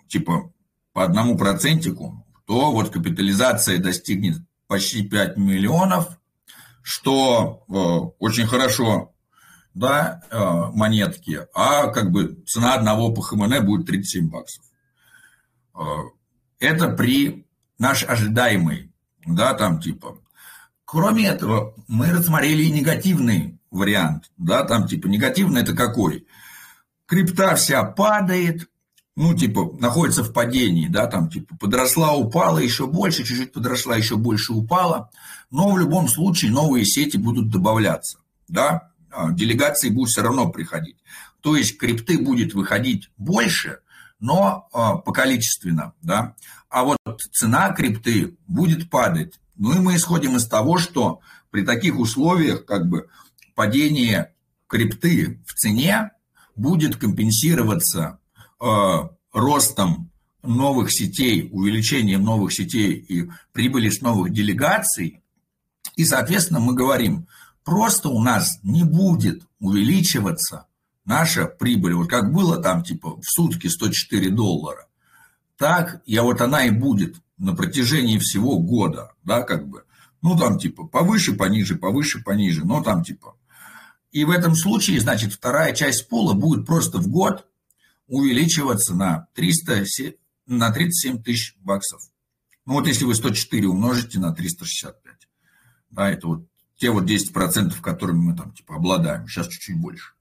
типа, 0.07 0.53
по 0.93 1.03
одному 1.03 1.37
процентику, 1.37 2.23
то 2.45 2.71
вот 2.71 2.89
капитализация 2.89 3.79
достигнет 3.79 4.37
почти 4.67 5.07
5 5.07 5.37
миллионов, 5.37 6.19
что 6.83 7.63
э, 7.67 7.73
очень 8.19 8.45
хорошо, 8.45 9.13
да, 9.73 10.21
э, 10.29 10.39
монетки, 10.73 11.47
а 11.53 11.87
как 11.87 12.11
бы 12.11 12.41
цена 12.47 12.75
одного 12.75 13.11
по 13.11 13.21
ХМН 13.21 13.65
будет 13.65 13.87
37 13.87 14.29
баксов. 14.29 14.63
Э, 15.75 15.81
это 16.59 16.89
при 16.89 17.47
наш 17.77 18.03
ожидаемый, 18.03 18.91
да, 19.25 19.53
там 19.53 19.81
типа. 19.81 20.17
Кроме 20.87 21.27
этого, 21.27 21.75
мы 21.89 22.13
рассмотрели 22.13 22.63
и 22.63 22.71
негативный 22.71 23.59
вариант, 23.71 24.31
да, 24.37 24.63
там 24.63 24.87
типа 24.87 25.07
негативный 25.07 25.61
это 25.61 25.75
какой? 25.75 26.25
Крипта 27.05 27.55
вся 27.55 27.83
падает, 27.83 28.69
ну, 29.17 29.35
типа, 29.35 29.75
находится 29.81 30.23
в 30.23 30.31
падении, 30.31 30.87
да, 30.87 31.07
там, 31.07 31.29
типа, 31.29 31.57
подросла, 31.57 32.13
упала 32.13 32.59
еще 32.59 32.87
больше, 32.87 33.25
чуть-чуть 33.25 33.51
подросла, 33.51 33.97
еще 33.97 34.15
больше 34.15 34.53
упала, 34.53 35.09
но 35.51 35.69
в 35.69 35.77
любом 35.77 36.07
случае 36.07 36.51
новые 36.51 36.85
сети 36.85 37.17
будут 37.17 37.49
добавляться, 37.49 38.19
да, 38.47 38.91
а, 39.11 39.31
делегации 39.31 39.89
будут 39.89 40.11
все 40.11 40.21
равно 40.21 40.49
приходить. 40.49 40.95
То 41.41 41.57
есть 41.57 41.77
крипты 41.77 42.17
будет 42.17 42.53
выходить 42.53 43.09
больше, 43.17 43.79
но 44.21 44.69
а, 44.71 44.95
по 44.95 45.11
количественно, 45.11 45.91
да, 46.01 46.33
а 46.69 46.85
вот 46.85 46.97
цена 47.33 47.73
крипты 47.73 48.37
будет 48.47 48.89
падать. 48.89 49.37
Ну 49.57 49.75
и 49.75 49.79
мы 49.79 49.95
исходим 49.95 50.35
из 50.35 50.47
того, 50.47 50.77
что 50.77 51.19
при 51.49 51.63
таких 51.63 51.99
условиях, 51.99 52.65
как 52.65 52.87
бы, 52.87 53.07
падение 53.55 54.33
крипты 54.67 55.41
в 55.45 55.53
цене 55.53 56.11
будет 56.55 56.95
компенсироваться 56.97 58.19
Э, 58.59 59.09
ростом 59.33 60.09
новых 60.41 60.91
сетей, 60.91 61.47
увеличением 61.51 62.23
новых 62.23 62.51
сетей 62.53 62.93
и 62.93 63.29
прибыли 63.51 63.89
с 63.89 64.01
новых 64.01 64.33
делегаций. 64.33 65.21
И, 65.95 66.05
соответственно, 66.05 66.59
мы 66.59 66.73
говорим, 66.73 67.27
просто 67.63 68.09
у 68.09 68.19
нас 68.19 68.57
не 68.63 68.83
будет 68.83 69.43
увеличиваться 69.59 70.65
наша 71.05 71.45
прибыль. 71.45 71.93
Вот 71.93 72.09
как 72.09 72.33
было 72.33 72.57
там, 72.57 72.83
типа, 72.83 73.17
в 73.17 73.25
сутки 73.25 73.67
104 73.67 74.31
доллара, 74.31 74.87
так 75.55 76.01
и 76.05 76.17
вот 76.17 76.41
она 76.41 76.65
и 76.65 76.71
будет 76.71 77.17
на 77.37 77.55
протяжении 77.55 78.17
всего 78.17 78.59
года, 78.59 79.13
да, 79.23 79.41
как 79.43 79.67
бы. 79.67 79.83
Ну, 80.21 80.37
там, 80.37 80.57
типа, 80.57 80.85
повыше, 80.85 81.33
пониже, 81.33 81.75
повыше, 81.75 82.23
пониже, 82.23 82.65
но 82.65 82.83
там, 82.83 83.03
типа. 83.03 83.35
И 84.11 84.25
в 84.25 84.31
этом 84.31 84.55
случае, 84.55 84.99
значит, 84.99 85.33
вторая 85.33 85.73
часть 85.75 86.09
пола 86.09 86.33
будет 86.33 86.65
просто 86.65 86.97
в 86.97 87.07
год 87.07 87.47
увеличиваться 88.07 88.95
на, 88.95 89.27
300, 89.35 89.85
на 90.47 90.71
37 90.71 91.21
тысяч 91.21 91.55
баксов. 91.59 92.01
Ну 92.65 92.73
вот 92.73 92.87
если 92.87 93.05
вы 93.05 93.15
104 93.15 93.67
умножите 93.67 94.19
на 94.19 94.33
365, 94.33 95.13
да, 95.91 96.09
это 96.09 96.27
вот 96.27 96.47
те 96.77 96.89
вот 96.89 97.09
10%, 97.09 97.79
которыми 97.81 98.17
мы 98.17 98.35
там 98.35 98.53
типа 98.53 98.75
обладаем, 98.75 99.27
сейчас 99.27 99.47
чуть-чуть 99.47 99.77
больше. 99.77 100.13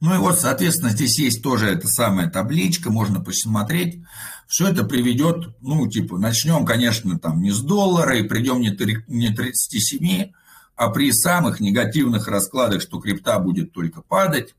Ну 0.00 0.14
и 0.14 0.18
вот, 0.18 0.38
соответственно, 0.38 0.90
здесь 0.90 1.18
есть 1.18 1.42
тоже 1.42 1.66
эта 1.66 1.88
самая 1.88 2.28
табличка, 2.28 2.90
можно 2.90 3.20
посмотреть. 3.20 4.02
Все 4.46 4.68
это 4.68 4.84
приведет, 4.84 5.56
ну, 5.60 5.88
типа, 5.88 6.18
начнем, 6.18 6.64
конечно, 6.66 7.18
там 7.18 7.40
не 7.40 7.50
с 7.50 7.60
доллара 7.60 8.16
и 8.16 8.22
придем 8.22 8.60
не 8.60 8.70
37, 8.70 10.32
а 10.76 10.90
при 10.90 11.12
самых 11.12 11.60
негативных 11.60 12.28
раскладах, 12.28 12.82
что 12.82 13.00
крипта 13.00 13.38
будет 13.38 13.72
только 13.72 14.02
падать, 14.02 14.54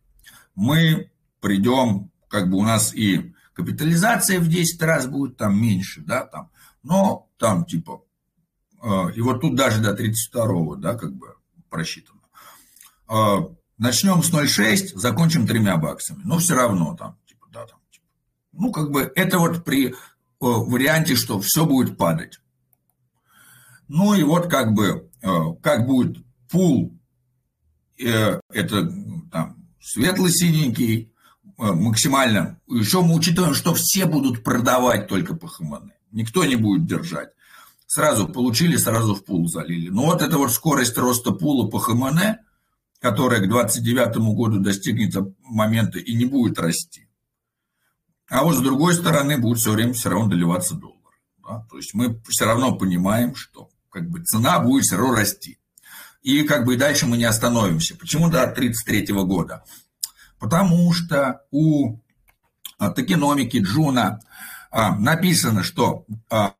мы 0.56 1.12
придем, 1.42 2.12
как 2.28 2.50
бы 2.50 2.58
у 2.58 2.64
нас 2.64 2.94
и 2.94 3.34
капитализация 3.54 4.40
в 4.40 4.48
10 4.48 4.82
раз 4.82 5.06
будет 5.08 5.38
там 5.38 5.62
меньше, 5.62 6.02
да, 6.02 6.26
там, 6.26 6.50
но 6.84 7.30
там 7.38 7.66
типа, 7.66 8.04
э, 8.82 9.12
и 9.16 9.22
вот 9.22 9.42
тут 9.42 9.56
даже 9.56 9.82
до 9.82 9.92
32-го, 9.92 10.76
да, 10.76 10.96
как 10.96 11.14
бы 11.14 11.36
просчитано. 11.70 12.22
Э, 13.10 13.40
начнем 13.78 14.24
с 14.24 14.32
0,6, 14.32 14.96
закончим 14.96 15.48
тремя 15.48 15.78
баксами, 15.78 16.22
но 16.24 16.40
все 16.40 16.56
равно 16.56 16.96
там, 16.96 17.18
типа, 17.28 17.48
да, 17.52 17.66
там, 17.66 17.80
типа. 17.92 18.06
Ну, 18.54 18.72
как 18.72 18.92
бы 18.92 19.12
это 19.16 19.40
вот 19.40 19.64
при 19.64 19.90
э, 19.90 19.94
варианте, 20.40 21.16
что 21.16 21.40
все 21.40 21.66
будет 21.66 21.98
падать. 21.98 22.40
Ну 23.88 24.16
и 24.16 24.24
вот 24.24 24.48
как 24.48 24.74
бы, 24.74 25.12
как 25.62 25.86
будет 25.86 26.18
пул, 26.50 26.98
это 27.98 28.92
там 29.32 29.68
светло-синенький, 29.80 31.14
Э, 31.58 31.72
максимально. 31.72 32.60
Еще 32.68 33.02
мы 33.02 33.16
учитываем, 33.16 33.54
что 33.54 33.74
все 33.74 34.06
будут 34.06 34.44
продавать 34.44 35.08
только 35.08 35.36
по 35.36 35.48
ХМН. 35.48 35.92
Никто 36.12 36.44
не 36.44 36.56
будет 36.56 36.86
держать. 36.86 37.30
Сразу 37.88 38.28
получили, 38.28 38.76
сразу 38.76 39.16
в 39.16 39.24
пул 39.24 39.48
залили. 39.48 39.90
Но 39.90 40.06
вот 40.06 40.22
эта 40.22 40.38
вот 40.38 40.52
скорость 40.52 40.98
роста 40.98 41.32
пула 41.32 41.70
по 41.70 41.80
ХМН, 41.80 42.38
которая 43.00 43.42
к 43.42 43.50
29 43.50 44.18
году 44.36 44.60
достигнет 44.60 45.16
момента 45.44 46.00
и 46.00 46.16
не 46.16 46.26
будет 46.26 46.60
расти. 46.60 47.08
А 48.28 48.44
вот 48.44 48.56
с 48.56 48.62
другой 48.62 48.96
стороны 48.96 49.38
будет 49.38 49.60
все 49.60 49.72
время 49.72 49.94
все 49.94 50.10
равно 50.10 50.30
доливаться 50.30 50.76
доллар. 50.76 51.14
Да? 51.48 51.66
То 51.70 51.78
есть 51.78 51.94
мы 51.94 52.20
все 52.28 52.46
равно 52.46 52.76
понимаем, 52.76 53.36
что 53.36 53.70
как 53.90 54.10
бы 54.10 54.24
цена 54.24 54.60
будет 54.60 54.86
все 54.86 54.98
равно 54.98 55.16
расти. 55.16 55.60
И 56.22 56.42
как 56.44 56.66
бы 56.66 56.74
и 56.74 56.78
дальше 56.78 57.06
мы 57.06 57.18
не 57.18 57.26
остановимся. 57.26 57.96
Почему 57.96 58.30
до 58.30 58.44
1933 58.44 59.14
года? 59.24 59.64
Потому 60.40 60.92
что 60.92 61.42
у 61.52 62.00
а, 62.80 62.90
токеномики 62.90 63.58
Juno 63.58 64.20
а, 64.72 64.96
написано, 64.96 65.64
что 65.64 66.06
а, 66.30 66.54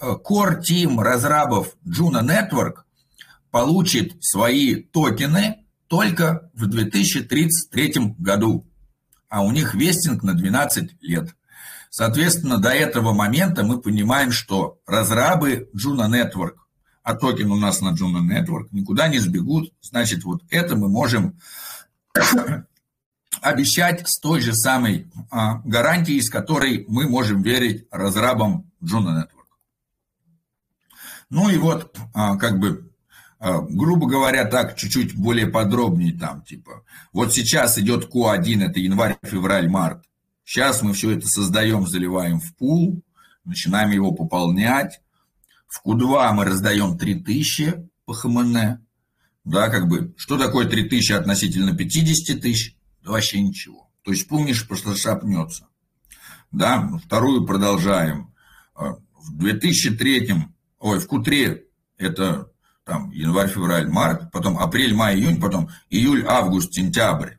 Core 0.00 0.60
Team 0.60 1.00
разрабов 1.00 1.74
Juno 1.86 2.20
Network 2.20 2.82
получит 3.50 4.22
свои 4.22 4.74
токены 4.74 5.65
только 5.88 6.50
в 6.54 6.66
2033 6.66 8.14
году, 8.18 8.66
а 9.28 9.42
у 9.42 9.50
них 9.50 9.74
вестинг 9.74 10.22
на 10.22 10.34
12 10.34 11.02
лет. 11.02 11.34
Соответственно, 11.90 12.58
до 12.58 12.70
этого 12.70 13.12
момента 13.12 13.64
мы 13.64 13.80
понимаем, 13.80 14.30
что 14.30 14.78
разрабы 14.86 15.70
Juno 15.74 16.08
Network, 16.08 16.56
а 17.02 17.14
токен 17.14 17.50
у 17.50 17.56
нас 17.56 17.80
на 17.80 17.94
Juno 17.94 18.20
Network, 18.20 18.68
никуда 18.72 19.08
не 19.08 19.18
сбегут. 19.18 19.72
Значит, 19.80 20.24
вот 20.24 20.42
это 20.50 20.76
мы 20.76 20.88
можем 20.88 21.38
обещать 23.40 24.08
с 24.08 24.18
той 24.18 24.40
же 24.40 24.54
самой 24.54 25.10
а, 25.30 25.60
гарантией, 25.64 26.20
с 26.20 26.28
которой 26.28 26.84
мы 26.88 27.08
можем 27.08 27.42
верить 27.42 27.86
разрабам 27.90 28.70
Juno 28.82 29.22
Network. 29.22 29.46
Ну 31.30 31.48
и 31.48 31.56
вот, 31.56 31.96
а, 32.14 32.36
как 32.36 32.58
бы, 32.58 32.92
грубо 33.40 34.06
говоря, 34.08 34.44
так, 34.46 34.76
чуть-чуть 34.76 35.14
более 35.14 35.46
подробнее 35.46 36.16
там, 36.16 36.42
типа, 36.42 36.84
вот 37.12 37.34
сейчас 37.34 37.78
идет 37.78 38.10
Q1, 38.12 38.64
это 38.64 38.80
январь, 38.80 39.18
февраль, 39.22 39.68
март. 39.68 40.04
Сейчас 40.44 40.82
мы 40.82 40.92
все 40.92 41.10
это 41.10 41.26
создаем, 41.26 41.86
заливаем 41.86 42.40
в 42.40 42.54
пул, 42.56 43.02
начинаем 43.44 43.90
его 43.90 44.12
пополнять. 44.12 45.00
В 45.66 45.84
Q2 45.86 46.32
мы 46.32 46.44
раздаем 46.44 46.96
3000 46.96 47.88
по 48.04 48.14
ХМН. 48.14 48.78
Да, 49.44 49.68
как 49.68 49.88
бы, 49.88 50.14
что 50.16 50.38
такое 50.38 50.66
3000 50.66 51.12
относительно 51.12 51.76
50 51.76 52.40
тысяч? 52.40 52.76
вообще 53.06 53.40
ничего. 53.40 53.90
То 54.02 54.10
есть 54.12 54.28
помнишь, 54.28 54.66
просто 54.66 54.96
шапнется. 54.96 55.68
Да, 56.50 56.88
вторую 57.04 57.46
продолжаем. 57.46 58.34
А, 58.74 58.96
в 59.14 59.36
2003, 59.36 60.34
ой, 60.78 61.00
в 61.00 61.06
Q3 61.06 61.60
это 61.98 62.50
там 62.86 63.10
январь, 63.10 63.48
февраль, 63.48 63.88
март, 63.88 64.30
потом 64.30 64.58
апрель, 64.58 64.94
май, 64.94 65.16
июнь, 65.16 65.40
потом 65.40 65.68
июль, 65.90 66.24
август, 66.24 66.72
сентябрь. 66.72 67.32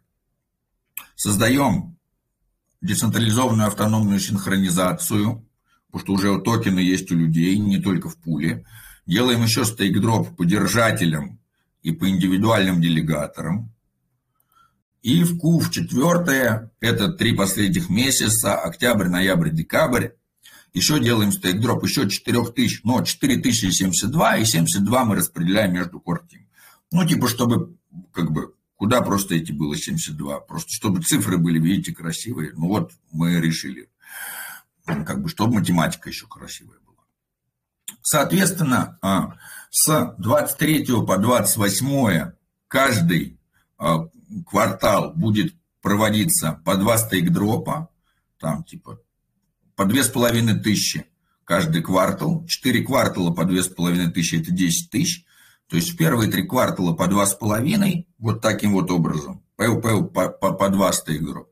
Создаем 1.16 1.98
децентрализованную 2.82 3.68
автономную 3.68 4.20
синхронизацию, 4.20 5.48
потому 5.90 6.04
что 6.04 6.14
уже 6.14 6.42
токены 6.42 6.80
есть 6.80 7.10
у 7.14 7.16
людей, 7.16 7.58
не 7.58 7.80
только 7.80 8.10
в 8.10 8.18
пуле. 8.18 8.66
Делаем 9.06 9.42
еще 9.42 9.64
стейк-дроп 9.64 10.36
по 10.36 10.44
держателям 10.44 11.40
и 11.82 11.94
по 11.94 12.10
индивидуальным 12.10 12.82
делегаторам. 12.82 13.74
И 15.02 15.24
в 15.24 15.40
Q 15.40 15.60
в 15.60 15.72
четвертое, 15.72 16.72
это 16.82 17.08
три 17.14 17.34
последних 17.34 17.90
месяца, 17.90 18.56
октябрь, 18.56 19.08
ноябрь, 19.08 19.52
декабрь, 19.52 20.10
еще 20.78 21.00
делаем 21.00 21.32
стейк-дроп, 21.32 21.84
еще 21.84 22.08
4000, 22.08 22.82
но 22.84 23.04
4072, 23.04 24.38
и 24.38 24.46
72 24.46 25.06
мы 25.06 25.16
распределяем 25.16 25.74
между 25.74 26.00
кортим. 26.00 26.48
Ну, 26.92 27.06
типа, 27.06 27.28
чтобы, 27.28 27.76
как 28.14 28.32
бы, 28.32 28.54
куда 28.76 29.02
просто 29.02 29.36
эти 29.36 29.52
было 29.52 29.76
72, 29.76 30.40
просто 30.42 30.72
чтобы 30.72 31.02
цифры 31.02 31.38
были, 31.38 31.60
видите, 31.60 31.94
красивые. 31.94 32.54
Ну, 32.54 32.68
вот 32.68 32.92
мы 33.12 33.42
решили, 33.42 33.90
как 34.86 35.22
бы, 35.22 35.30
чтобы 35.30 35.56
математика 35.56 36.10
еще 36.10 36.28
красивая 36.28 36.78
была. 36.86 37.04
Соответственно, 38.02 39.00
а, 39.02 39.36
с 39.72 40.16
23 40.20 41.06
по 41.06 41.18
28 41.18 42.34
каждый 42.68 43.40
а, 43.78 44.08
квартал 44.46 45.12
будет 45.14 45.56
проводиться 45.82 46.62
по 46.64 46.76
два 46.76 46.98
стейк-дропа, 46.98 47.90
там 48.40 48.64
типа 48.64 49.00
по 49.78 49.86
две 49.86 50.04
с 50.04 50.10
половиной 50.10 50.60
тысячи 50.60 51.06
каждый 51.46 51.82
квартал. 51.82 52.46
Четыре 52.48 52.84
квартала 52.84 53.32
по 53.32 53.46
две 53.46 53.64
с 53.64 53.70
половиной 53.70 54.12
тысячи– 54.12 54.36
это 54.42 54.52
10 54.52 54.90
тысяч. 54.90 55.24
То 55.70 55.76
есть 55.76 55.92
в 55.92 55.98
первые 55.98 56.30
три 56.30 56.44
квартала 56.44 56.94
по 56.94 57.08
два 57.08 57.26
с 57.26 57.36
половиной, 57.36 58.08
вот 58.18 58.42
таким 58.42 58.74
вот 58.74 58.90
образом, 58.90 59.44
по, 59.56 59.76
по, 59.76 60.30
по, 60.30 60.52
по 60.54 60.70
два 60.70 60.92
стейк-дроп. 60.92 61.50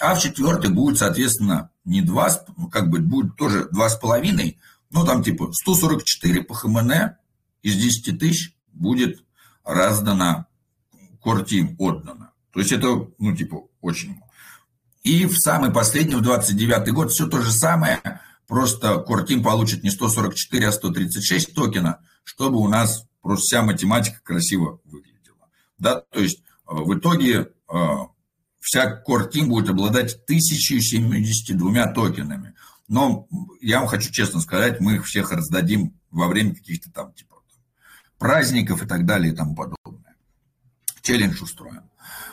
А 0.00 0.14
в 0.14 0.20
четвертый 0.20 0.70
будет, 0.70 0.98
соответственно, 0.98 1.70
не 1.84 2.02
два, 2.02 2.30
как 2.72 2.90
бы 2.90 2.98
будет 2.98 3.36
тоже 3.36 3.68
два 3.70 3.88
с 3.88 3.96
половиной, 3.96 4.58
ну 4.90 5.04
там 5.04 5.22
типа 5.22 5.52
144 5.52 6.42
по 6.42 6.54
ХМН 6.54 6.92
из 7.62 7.76
10 7.76 8.18
тысяч 8.18 8.56
будет 8.72 9.22
раздано 9.64 10.46
Кортим 11.20 11.76
отдано. 11.78 12.32
То 12.52 12.60
есть 12.60 12.72
это, 12.72 13.08
ну, 13.18 13.36
типа, 13.36 13.64
очень... 13.80 14.20
И 15.08 15.24
в 15.24 15.38
самый 15.38 15.70
последний, 15.70 16.16
в 16.16 16.20
29 16.20 16.92
год, 16.92 17.10
все 17.10 17.26
то 17.26 17.40
же 17.40 17.50
самое, 17.50 17.98
просто 18.46 18.98
Кортим 18.98 19.42
получит 19.42 19.82
не 19.82 19.88
144, 19.88 20.68
а 20.68 20.70
136 20.70 21.54
токена, 21.54 22.00
чтобы 22.24 22.58
у 22.58 22.68
нас 22.68 23.06
просто 23.22 23.42
вся 23.46 23.62
математика 23.62 24.20
красиво 24.22 24.80
выглядела. 24.84 25.48
Да, 25.78 26.02
то 26.02 26.20
есть 26.20 26.40
э, 26.40 26.42
в 26.66 26.94
итоге 26.98 27.48
э, 27.72 27.76
вся 28.60 28.96
Кортим 28.96 29.48
будет 29.48 29.70
обладать 29.70 30.16
1072 30.24 31.86
токенами. 31.94 32.52
Но 32.86 33.26
я 33.62 33.78
вам 33.78 33.88
хочу 33.88 34.12
честно 34.12 34.42
сказать, 34.42 34.78
мы 34.78 34.96
их 34.96 35.06
всех 35.06 35.32
раздадим 35.32 35.98
во 36.10 36.28
время 36.28 36.54
каких-то 36.54 36.92
там 36.92 37.14
типа 37.14 37.36
праздников 38.18 38.82
и 38.82 38.86
так 38.86 39.06
далее 39.06 39.32
и 39.32 39.34
тому 39.34 39.54
подобное 39.54 40.16
челлендж 41.00 41.42
устроен. 41.42 41.84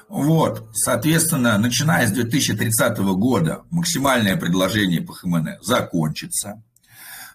Вот, 0.07 0.69
соответственно, 0.73 1.57
начиная 1.57 2.07
с 2.07 2.11
2030 2.11 2.97
года 3.15 3.63
максимальное 3.71 4.37
предложение 4.37 5.01
по 5.01 5.13
ХМН 5.13 5.61
закончится. 5.61 6.63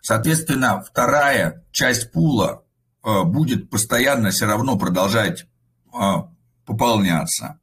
Соответственно, 0.03 0.81
вторая 0.81 1.65
часть 1.73 2.13
пула 2.13 2.63
э, 3.05 3.23
будет 3.25 3.71
постоянно 3.71 4.31
все 4.31 4.47
равно 4.47 4.79
продолжать 4.79 5.47
э, 5.93 5.99
пополняться. 6.65 7.59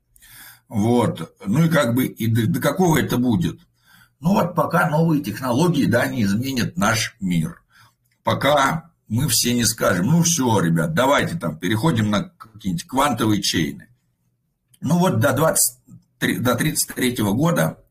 Вот. 0.68 1.36
Ну 1.46 1.66
и 1.66 1.70
как 1.70 1.96
бы 1.96 2.06
и 2.06 2.28
до, 2.28 2.46
до 2.48 2.60
какого 2.60 3.00
это 3.00 3.18
будет? 3.18 3.60
Ну 4.20 4.34
вот 4.34 4.56
пока 4.56 4.90
новые 4.90 5.24
технологии, 5.24 5.86
да, 5.86 6.08
не 6.08 6.24
изменят 6.24 6.78
наш 6.78 7.16
мир. 7.20 7.62
Пока 8.24 8.92
мы 9.08 9.30
все 9.30 9.54
не 9.54 9.64
скажем, 9.64 10.08
ну 10.08 10.24
все, 10.24 10.60
ребят, 10.60 10.94
давайте 10.94 11.38
там 11.38 11.58
переходим 11.58 12.10
на 12.10 12.24
какие-нибудь 12.24 12.88
квантовые 12.88 13.42
чейны. 13.42 13.88
Ну 14.82 15.00
вот 15.00 15.20
до, 15.20 15.34
23, 15.34 16.40
до 16.40 16.56
33 16.56 17.18
года 17.18 17.84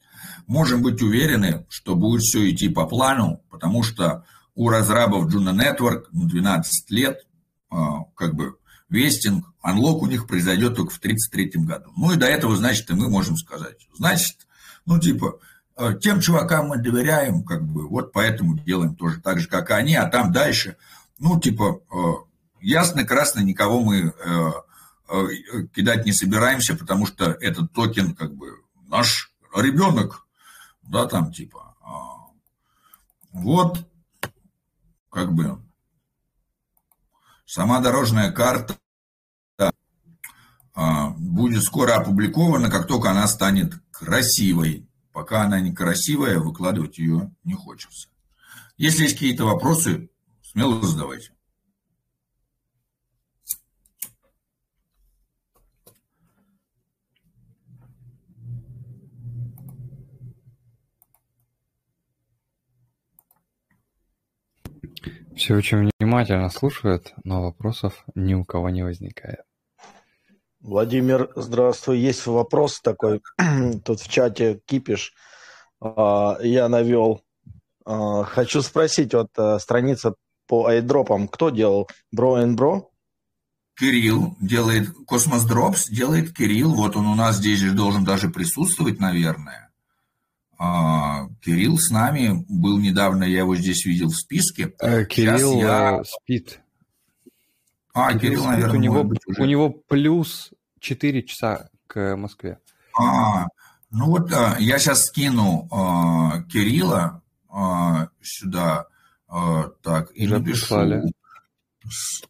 можем 0.46 0.82
быть 0.82 1.02
уверены, 1.02 1.66
что 1.68 1.94
будет 1.94 2.22
все 2.22 2.50
идти 2.50 2.68
по 2.68 2.86
плану, 2.86 3.42
потому 3.50 3.82
что 3.82 4.24
у 4.54 4.68
разрабов 4.68 5.26
Juno 5.26 5.52
Network 5.52 6.06
12 6.12 6.90
лет, 6.90 7.26
а, 7.70 8.04
как 8.14 8.34
бы, 8.34 8.56
вестинг, 8.88 9.46
анлок 9.60 10.02
у 10.02 10.06
них 10.06 10.26
произойдет 10.26 10.76
только 10.76 10.92
в 10.92 10.98
33 10.98 11.64
году. 11.64 11.90
Ну 11.96 12.12
и 12.12 12.16
до 12.16 12.26
этого, 12.26 12.56
значит, 12.56 12.88
и 12.90 12.94
мы 12.94 13.08
можем 13.08 13.36
сказать, 13.36 13.88
значит, 13.96 14.46
ну 14.84 15.00
типа, 15.00 15.40
э, 15.76 15.98
тем 16.00 16.20
чувакам 16.20 16.68
мы 16.68 16.78
доверяем, 16.78 17.42
как 17.42 17.64
бы, 17.64 17.88
вот 17.88 18.12
поэтому 18.12 18.56
делаем 18.58 18.94
тоже 18.94 19.20
так 19.20 19.40
же, 19.40 19.48
как 19.48 19.70
и 19.70 19.74
они, 19.74 19.96
а 19.96 20.08
там 20.08 20.32
дальше 20.32 20.76
ну, 21.18 21.40
типа, 21.40 21.80
э, 21.90 21.96
ясно-красно 22.60 23.40
никого 23.40 23.80
мы 23.80 24.12
э, 24.12 24.50
кидать 25.74 26.04
не 26.04 26.12
собираемся, 26.12 26.76
потому 26.76 27.06
что 27.06 27.24
этот 27.26 27.72
токен, 27.72 28.14
как 28.14 28.34
бы, 28.34 28.62
наш 28.88 29.32
ребенок, 29.54 30.26
да, 30.82 31.06
там, 31.06 31.32
типа, 31.32 31.76
а, 31.80 32.32
вот, 33.32 33.78
как 35.10 35.32
бы, 35.32 35.62
сама 37.44 37.80
дорожная 37.80 38.32
карта 38.32 38.76
а, 40.74 41.10
будет 41.10 41.62
скоро 41.62 41.94
опубликована, 41.94 42.70
как 42.70 42.86
только 42.86 43.10
она 43.10 43.26
станет 43.26 43.74
красивой. 43.90 44.88
Пока 45.12 45.44
она 45.44 45.60
не 45.60 45.74
красивая, 45.74 46.38
выкладывать 46.38 46.98
ее 46.98 47.34
не 47.42 47.54
хочется. 47.54 48.08
Если 48.76 49.04
есть 49.04 49.14
какие-то 49.14 49.46
вопросы, 49.46 50.10
Смело 50.56 50.80
задавайте. 50.86 51.32
Все 65.36 65.54
очень 65.54 65.90
внимательно 66.00 66.48
слушают, 66.48 67.12
но 67.22 67.42
вопросов 67.42 68.04
ни 68.14 68.32
у 68.32 68.44
кого 68.44 68.70
не 68.70 68.82
возникает. 68.82 69.40
Владимир, 70.60 71.30
здравствуй. 71.36 71.98
Есть 71.98 72.26
вопрос 72.26 72.80
такой. 72.80 73.20
Тут 73.84 74.00
в 74.00 74.08
чате 74.08 74.60
кипиш. 74.64 75.12
А, 75.80 76.38
я 76.40 76.68
навел. 76.70 77.20
А, 77.84 78.24
хочу 78.24 78.62
спросить, 78.62 79.12
вот 79.12 79.28
э, 79.36 79.58
страница 79.58 80.14
по 80.48 80.66
airdrop 80.66 81.15
ам 81.15 81.28
кто 81.28 81.50
делал? 81.50 81.88
Bro 82.10 82.40
and 82.42 82.54
Bro? 82.54 82.90
Кирилл 83.78 84.36
делает, 84.40 84.88
Cosmos 85.06 85.44
Drops 85.44 85.88
делает 85.88 86.34
Кирилл, 86.34 86.72
вот 86.72 86.96
он 86.96 87.06
у 87.06 87.14
нас 87.14 87.36
здесь 87.36 87.60
же 87.60 87.72
должен 87.72 88.04
даже 88.04 88.30
присутствовать, 88.30 88.98
наверное. 89.00 89.65
А, 90.58 91.28
Кирилл 91.42 91.78
с 91.78 91.90
нами 91.90 92.44
был 92.48 92.78
недавно, 92.78 93.24
я 93.24 93.38
его 93.38 93.56
здесь 93.56 93.84
видел 93.84 94.08
в 94.08 94.16
списке. 94.16 94.72
А, 94.80 95.04
Кирилл 95.04 95.60
я... 95.60 96.00
Э, 96.00 96.04
спит. 96.04 96.60
А, 97.92 98.12
Кирилл, 98.12 98.20
Кирилл 98.20 98.44
наверное, 98.46 98.76
у 98.76 98.80
него, 98.80 99.12
у 99.38 99.44
него 99.44 99.70
плюс 99.70 100.50
4 100.80 101.22
часа 101.24 101.68
к 101.86 102.16
Москве. 102.16 102.58
А, 102.98 103.46
ну 103.90 104.06
вот 104.06 104.32
а, 104.32 104.56
я 104.58 104.78
сейчас 104.78 105.06
скину 105.06 105.68
а, 105.70 106.42
Кирилла 106.44 107.22
а, 107.50 108.08
сюда 108.22 108.86
а, 109.28 109.68
так, 109.82 110.10
и 110.14 110.26
Уже 110.26 110.38
напишу. 110.38 110.60
Прислали. 110.60 111.12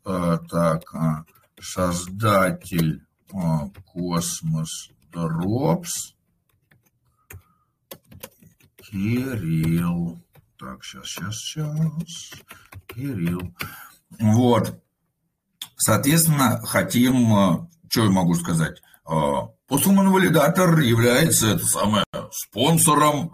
А, 0.04 0.38
так, 0.38 0.94
а, 0.94 1.24
создатель 1.60 3.02
а, 3.32 3.68
Cosmos 3.86 4.90
Drops 5.12 6.15
Кирилл. 8.96 10.18
Так, 10.58 10.82
сейчас, 10.82 11.06
сейчас, 11.06 11.36
сейчас. 11.36 12.32
Кирилл. 12.86 13.54
Вот. 14.18 14.82
Соответственно, 15.76 16.62
хотим, 16.64 17.34
а, 17.34 17.68
что 17.90 18.04
я 18.04 18.10
могу 18.10 18.34
сказать? 18.34 18.80
Posthuman 19.68 20.10
валидатор 20.10 20.80
является 20.80 21.48
это 21.48 21.64
самое, 21.64 22.04
спонсором 22.32 23.32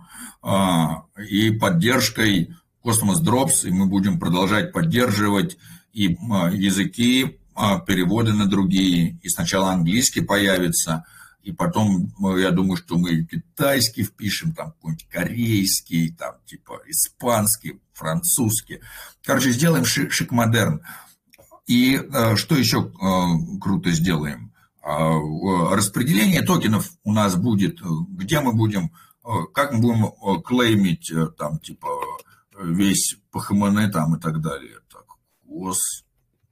и 1.16 1.51
поддержкой 1.52 2.55
Cosmos 2.82 3.22
Drops, 3.22 3.66
и 3.66 3.70
мы 3.70 3.86
будем 3.86 4.18
продолжать 4.18 4.72
поддерживать 4.72 5.56
и 5.93 6.05
языки, 6.05 7.39
переводы 7.86 8.32
на 8.34 8.47
другие, 8.47 9.18
и 9.22 9.28
сначала 9.28 9.70
английский 9.70 10.20
появится, 10.22 11.05
и 11.43 11.52
потом, 11.52 12.12
я 12.39 12.51
думаю, 12.51 12.77
что 12.77 12.97
мы 12.97 13.24
китайский 13.24 14.05
впишем, 14.05 14.55
там 14.55 14.73
какой-нибудь 14.73 15.09
корейский, 15.09 16.14
там 16.14 16.36
типа 16.47 16.81
испанский, 16.86 17.81
французский. 17.93 18.81
Короче, 19.24 19.51
сделаем 19.51 19.85
шик-модерн. 19.85 20.81
И 21.66 21.97
а, 21.97 22.36
что 22.36 22.55
еще 22.56 22.93
круто 23.60 23.90
сделаем? 23.90 24.52
Распределение 24.82 26.43
токенов 26.43 26.90
у 27.05 27.12
нас 27.12 27.36
будет, 27.36 27.81
где 28.09 28.40
мы 28.40 28.52
будем, 28.52 28.90
как 29.55 29.73
мы 29.73 29.81
будем 29.81 30.43
клеймить, 30.43 31.12
там 31.39 31.60
типа 31.60 31.89
весь 32.60 33.16
ПХМН 33.31 33.90
там 33.93 34.16
и 34.16 34.20
так 34.20 34.40
далее. 34.40 34.78
Так, 34.90 35.05
кос, 35.47 36.05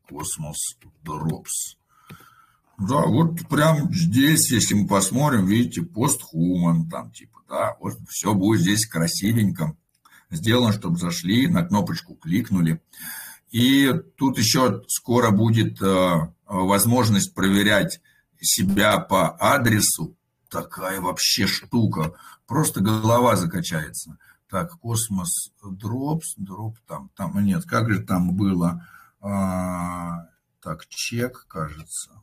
космос, 0.09 0.77
дропс. 1.03 1.77
Да, 2.81 3.02
вот 3.07 3.47
прям 3.48 3.93
здесь, 3.93 4.51
если 4.51 4.73
мы 4.74 4.89
посмотрим, 4.89 5.44
видите, 5.44 5.82
постхуман 5.82 6.89
там 6.89 7.11
типа, 7.12 7.40
да, 7.47 7.77
вот 7.78 7.98
все 8.09 8.32
будет 8.32 8.62
здесь 8.62 8.86
красивенько 8.86 9.77
сделано, 10.31 10.73
чтобы 10.73 10.97
зашли, 10.97 11.47
на 11.47 11.62
кнопочку 11.62 12.15
кликнули. 12.15 12.82
И 13.51 13.93
тут 14.16 14.39
еще 14.39 14.82
скоро 14.89 15.31
будет 15.31 15.82
э, 15.82 16.32
возможность 16.47 17.35
проверять 17.35 18.01
себя 18.40 18.98
по 18.98 19.36
адресу. 19.39 20.16
Такая 20.48 21.01
вообще 21.01 21.47
штука. 21.47 22.15
Просто 22.47 22.81
голова 22.81 23.36
закачается. 23.36 24.16
Так, 24.48 24.78
космос 24.78 25.52
дропс, 25.62 26.35
дроп 26.36 26.78
там, 26.86 27.11
там, 27.15 27.44
нет, 27.44 27.65
как 27.66 27.93
же 27.93 28.01
там 28.01 28.35
было? 28.35 28.86
А, 29.20 30.28
так, 30.62 30.86
чек, 30.89 31.44
кажется. 31.47 32.20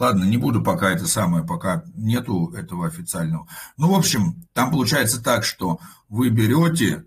Ладно, 0.00 0.24
не 0.24 0.38
буду 0.38 0.62
пока 0.62 0.92
это 0.92 1.06
самое, 1.06 1.44
пока 1.44 1.84
нету 1.94 2.54
этого 2.56 2.86
официального. 2.86 3.46
Ну, 3.76 3.92
в 3.92 3.98
общем, 3.98 4.46
там 4.54 4.70
получается 4.70 5.22
так, 5.22 5.44
что 5.44 5.78
вы 6.08 6.30
берете, 6.30 7.04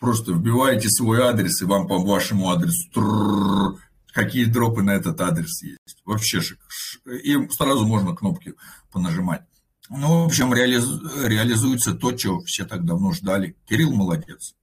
просто 0.00 0.32
вбиваете 0.32 0.90
свой 0.90 1.22
адрес, 1.22 1.62
и 1.62 1.64
вам 1.64 1.86
по 1.86 1.96
вашему 1.98 2.50
адресу 2.50 3.78
какие 4.12 4.46
дропы 4.46 4.82
на 4.82 4.90
этот 4.90 5.20
адрес 5.20 5.62
есть. 5.62 6.02
Вообще 6.04 6.40
шик. 6.40 6.58
И 7.06 7.36
сразу 7.50 7.86
можно 7.86 8.16
кнопки 8.16 8.54
понажимать. 8.90 9.42
Ну, 9.88 10.24
в 10.24 10.26
общем, 10.26 10.52
реализ... 10.52 10.84
реализуется 11.24 11.94
то, 11.94 12.10
чего 12.12 12.40
все 12.40 12.64
так 12.64 12.84
давно 12.84 13.12
ждали. 13.12 13.56
Кирилл 13.68 13.92
молодец. 13.92 14.56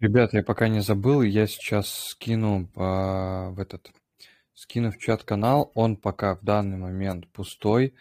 Ребят, 0.00 0.32
я 0.32 0.42
пока 0.42 0.68
не 0.68 0.80
забыл, 0.80 1.20
я 1.20 1.46
сейчас 1.46 2.10
скину 2.10 2.70
а, 2.74 3.50
в 3.50 3.58
этот 3.58 3.90
скину 4.56 4.90
в 4.90 4.98
чат 4.98 5.22
канал. 5.22 5.70
Он 5.74 5.96
пока 5.96 6.34
в 6.34 6.42
данный 6.42 6.78
момент 6.78 7.28
пустой. 7.28 7.94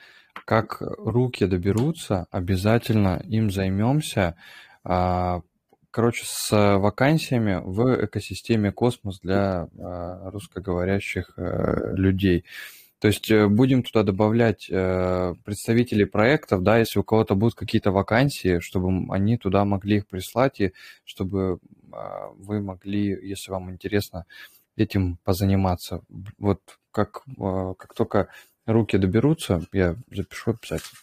Как 0.45 0.81
руки 0.81 1.45
доберутся, 1.45 2.27
обязательно 2.31 3.21
им 3.25 3.51
займемся. 3.51 4.35
А, 4.83 5.41
короче, 5.91 6.23
с 6.25 6.51
вакансиями 6.51 7.61
в 7.63 8.05
экосистеме 8.05 8.71
Космос 8.71 9.19
для 9.19 9.67
а, 9.79 10.31
русскоговорящих 10.31 11.33
э, 11.37 11.93
людей. 11.95 12.45
То 12.99 13.09
есть 13.09 13.29
э, 13.29 13.47
будем 13.47 13.83
туда 13.83 14.03
добавлять 14.03 14.67
э, 14.69 15.35
представителей 15.43 16.05
проектов, 16.05 16.63
да, 16.63 16.79
если 16.79 16.99
у 16.99 17.03
кого-то 17.03 17.35
будут 17.35 17.55
какие-то 17.55 17.91
вакансии, 17.91 18.59
чтобы 18.59 19.13
они 19.13 19.37
туда 19.37 19.65
могли 19.65 19.97
их 19.97 20.07
прислать, 20.07 20.59
и 20.59 20.73
чтобы 21.03 21.59
а, 21.91 22.29
вы 22.37 22.61
могли, 22.61 23.07
если 23.07 23.51
вам 23.51 23.71
интересно, 23.71 24.25
этим 24.75 25.17
позаниматься. 25.23 26.01
Вот 26.37 26.61
как, 26.91 27.21
а, 27.39 27.73
как 27.75 27.93
только 27.93 28.29
руки 28.65 28.97
доберутся, 28.97 29.65
я 29.71 29.95
запишу 30.11 30.51
обязательно. 30.51 30.99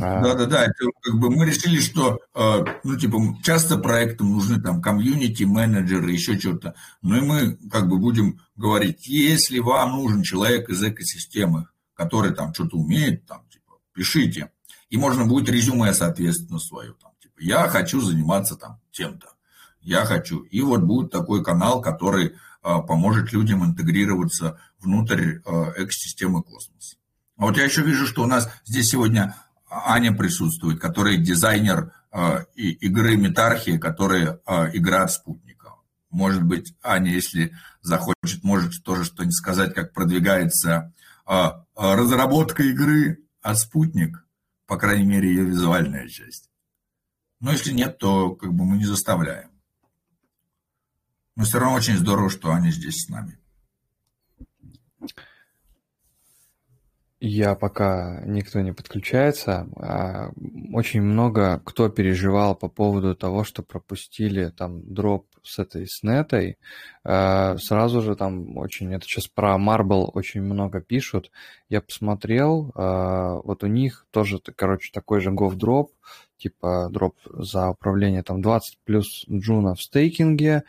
А, 0.00 0.22
Да-да-да, 0.22 0.68
как 1.02 1.18
бы 1.18 1.30
мы 1.30 1.46
решили, 1.46 1.80
что, 1.80 2.20
а, 2.32 2.64
ну, 2.84 2.96
типа, 2.96 3.18
часто 3.42 3.76
проектам 3.76 4.32
нужны 4.32 4.60
там 4.60 4.80
комьюнити, 4.80 5.42
менеджеры, 5.42 6.12
еще 6.12 6.38
что-то. 6.38 6.74
Ну, 7.02 7.16
и 7.16 7.20
мы 7.20 7.56
как 7.70 7.88
бы 7.88 7.98
будем 7.98 8.40
говорить, 8.54 9.08
если 9.08 9.58
вам 9.58 9.96
нужен 9.96 10.22
человек 10.22 10.68
из 10.68 10.82
экосистемы, 10.82 11.66
который 11.94 12.32
там 12.32 12.54
что-то 12.54 12.76
умеет, 12.76 13.26
там, 13.26 13.42
типа, 13.50 13.74
пишите. 13.92 14.52
И 14.90 14.96
можно 14.96 15.26
будет 15.26 15.48
резюме, 15.48 15.92
соответственно, 15.92 16.60
свое. 16.60 16.94
Там, 16.94 17.10
типа, 17.20 17.34
я 17.40 17.66
хочу 17.66 18.00
заниматься 18.00 18.54
там 18.54 18.80
тем-то 18.92 19.32
я 19.80 20.04
хочу. 20.04 20.40
И 20.40 20.60
вот 20.60 20.82
будет 20.82 21.10
такой 21.10 21.42
канал, 21.42 21.80
который 21.80 22.36
а, 22.62 22.80
поможет 22.80 23.32
людям 23.32 23.64
интегрироваться 23.64 24.60
внутрь 24.78 25.38
а, 25.44 25.72
экосистемы 25.76 26.42
космоса. 26.42 26.96
А 27.36 27.46
вот 27.46 27.56
я 27.56 27.64
еще 27.64 27.82
вижу, 27.82 28.06
что 28.06 28.22
у 28.22 28.26
нас 28.26 28.50
здесь 28.64 28.88
сегодня 28.90 29.34
Аня 29.70 30.12
присутствует, 30.12 30.80
которая 30.80 31.16
дизайнер 31.16 31.92
игры 32.56 33.16
Метархия, 33.16 33.78
которая 33.78 34.40
игра 34.74 35.04
от 35.04 35.12
спутника. 35.12 35.74
Может 36.10 36.42
быть, 36.42 36.74
Аня, 36.82 37.12
если 37.12 37.54
захочет, 37.80 38.42
может 38.42 38.82
тоже 38.82 39.04
что-нибудь 39.04 39.36
сказать, 39.36 39.74
как 39.74 39.92
продвигается 39.92 40.92
разработка 41.24 42.64
игры 42.64 43.20
от 43.42 43.58
спутник, 43.58 44.26
по 44.66 44.76
крайней 44.76 45.06
мере, 45.06 45.28
ее 45.28 45.44
визуальная 45.44 46.08
часть. 46.08 46.50
Но 47.38 47.52
если 47.52 47.72
нет, 47.72 47.96
то 47.98 48.34
как 48.34 48.52
бы 48.52 48.64
мы 48.64 48.76
не 48.76 48.86
заставляем. 48.86 49.49
Но 51.40 51.46
все 51.46 51.58
равно 51.58 51.76
очень 51.76 51.96
здорово, 51.96 52.28
что 52.28 52.52
они 52.52 52.70
здесь 52.70 53.06
с 53.06 53.08
нами. 53.08 53.38
Я 57.18 57.54
пока 57.54 58.20
никто 58.26 58.60
не 58.60 58.74
подключается. 58.74 59.66
А, 59.76 60.32
очень 60.74 61.00
много 61.00 61.62
кто 61.64 61.88
переживал 61.88 62.54
по 62.54 62.68
поводу 62.68 63.16
того, 63.16 63.44
что 63.44 63.62
пропустили 63.62 64.50
там 64.50 64.82
дроп 64.92 65.28
с 65.42 65.58
этой 65.58 65.86
снетой. 65.86 66.58
А, 67.04 67.56
сразу 67.56 68.02
же 68.02 68.16
там 68.16 68.58
очень, 68.58 68.92
это 68.92 69.06
сейчас 69.06 69.26
про 69.26 69.56
Marble 69.56 70.10
очень 70.12 70.42
много 70.42 70.82
пишут. 70.82 71.30
Я 71.70 71.80
посмотрел, 71.80 72.70
а, 72.74 73.36
вот 73.44 73.64
у 73.64 73.66
них 73.66 74.06
тоже, 74.10 74.40
короче, 74.56 74.90
такой 74.92 75.22
же 75.22 75.30
гов 75.30 75.54
дроп, 75.54 75.92
типа 76.36 76.90
дроп 76.90 77.16
за 77.32 77.70
управление 77.70 78.22
там 78.22 78.42
20 78.42 78.78
плюс 78.84 79.24
джуна 79.26 79.74
в 79.74 79.80
стейкинге 79.80 80.64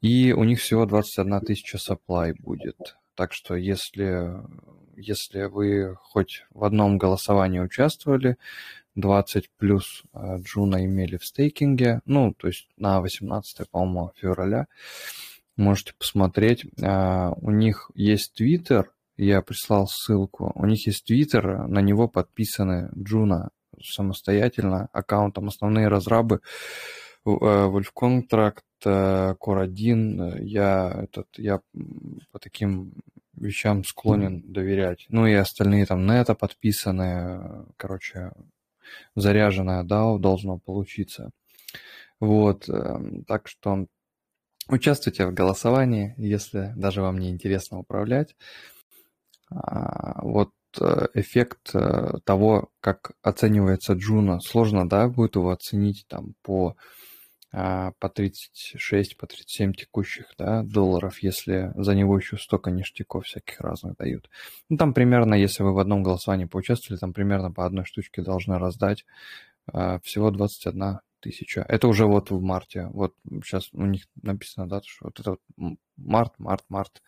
и 0.00 0.32
у 0.32 0.44
них 0.44 0.60
всего 0.60 0.86
21 0.86 1.40
тысяча 1.40 1.78
supply 1.78 2.34
будет. 2.38 2.96
Так 3.14 3.32
что 3.32 3.54
если, 3.54 4.42
если 4.96 5.44
вы 5.44 5.96
хоть 5.96 6.44
в 6.50 6.64
одном 6.64 6.98
голосовании 6.98 7.60
участвовали, 7.60 8.36
20 8.94 9.50
плюс 9.58 10.02
э, 10.12 10.38
Juno 10.38 10.84
имели 10.84 11.16
в 11.16 11.24
стейкинге, 11.24 12.00
ну, 12.06 12.34
то 12.34 12.48
есть 12.48 12.68
на 12.76 13.00
18, 13.00 13.70
по-моему, 13.70 14.12
февраля, 14.16 14.66
можете 15.56 15.92
посмотреть. 15.98 16.66
Э, 16.80 17.30
у 17.36 17.50
них 17.50 17.90
есть 17.94 18.34
Твиттер, 18.34 18.90
я 19.16 19.42
прислал 19.42 19.86
ссылку. 19.86 20.52
У 20.54 20.66
них 20.66 20.86
есть 20.86 21.06
Твиттер, 21.06 21.68
на 21.68 21.80
него 21.80 22.08
подписаны 22.08 22.90
Juno 22.96 23.50
самостоятельно 23.82 24.88
аккаунтом 24.92 25.48
основные 25.48 25.88
разрабы 25.88 26.40
Wolf 27.26 27.86
Contract, 27.94 28.60
Core 28.84 29.62
1, 29.62 30.44
я, 30.44 31.00
этот, 31.04 31.28
я 31.36 31.60
по 32.32 32.38
таким 32.38 32.92
вещам 33.36 33.84
склонен 33.84 34.42
доверять. 34.46 35.06
Ну 35.08 35.26
и 35.26 35.34
остальные 35.34 35.86
там 35.86 36.06
нета 36.06 36.34
подписаны, 36.34 37.66
короче, 37.76 38.32
заряженное 39.14 39.84
DAO 39.84 40.18
должно 40.18 40.58
получиться. 40.58 41.30
Вот, 42.20 42.68
эм, 42.68 43.24
так 43.24 43.46
что 43.48 43.86
участвуйте 44.68 45.26
в 45.26 45.34
голосовании, 45.34 46.14
если 46.16 46.72
даже 46.76 47.02
вам 47.02 47.18
не 47.18 47.30
интересно 47.30 47.78
управлять. 47.78 48.34
А, 49.50 50.22
вот 50.22 50.50
э, 50.80 51.06
эффект 51.14 51.74
э, 51.74 52.14
того, 52.24 52.70
как 52.80 53.12
оценивается 53.22 53.92
Джуна, 53.92 54.40
сложно, 54.40 54.88
да, 54.88 55.08
будет 55.08 55.36
его 55.36 55.50
оценить 55.50 56.06
там 56.08 56.34
по 56.42 56.76
по 57.50 58.08
36, 58.14 59.16
по 59.16 59.26
37 59.26 59.72
текущих 59.72 60.26
да, 60.36 60.62
долларов, 60.62 61.22
если 61.22 61.72
за 61.76 61.94
него 61.94 62.18
еще 62.18 62.36
столько 62.36 62.70
ништяков 62.70 63.24
всяких 63.24 63.60
разных 63.60 63.96
дают. 63.96 64.28
Ну, 64.68 64.76
там 64.76 64.92
примерно, 64.92 65.34
если 65.34 65.62
вы 65.62 65.72
в 65.72 65.78
одном 65.78 66.02
голосовании 66.02 66.44
поучаствовали, 66.44 66.98
там 66.98 67.12
примерно 67.12 67.52
по 67.52 67.64
одной 67.64 67.84
штучке 67.84 68.22
должны 68.22 68.58
раздать. 68.58 69.04
А, 69.72 69.98
всего 70.00 70.30
21 70.30 71.00
тысяча. 71.20 71.64
Это 71.68 71.88
уже 71.88 72.06
вот 72.06 72.30
в 72.30 72.40
марте. 72.40 72.88
Вот 72.92 73.14
сейчас 73.44 73.68
у 73.72 73.86
них 73.86 74.06
написано, 74.22 74.68
да, 74.68 74.80
что 74.84 75.06
вот 75.06 75.20
это 75.20 75.30
вот 75.56 75.76
март, 75.96 76.34
март, 76.38 76.64
март. 76.68 77.02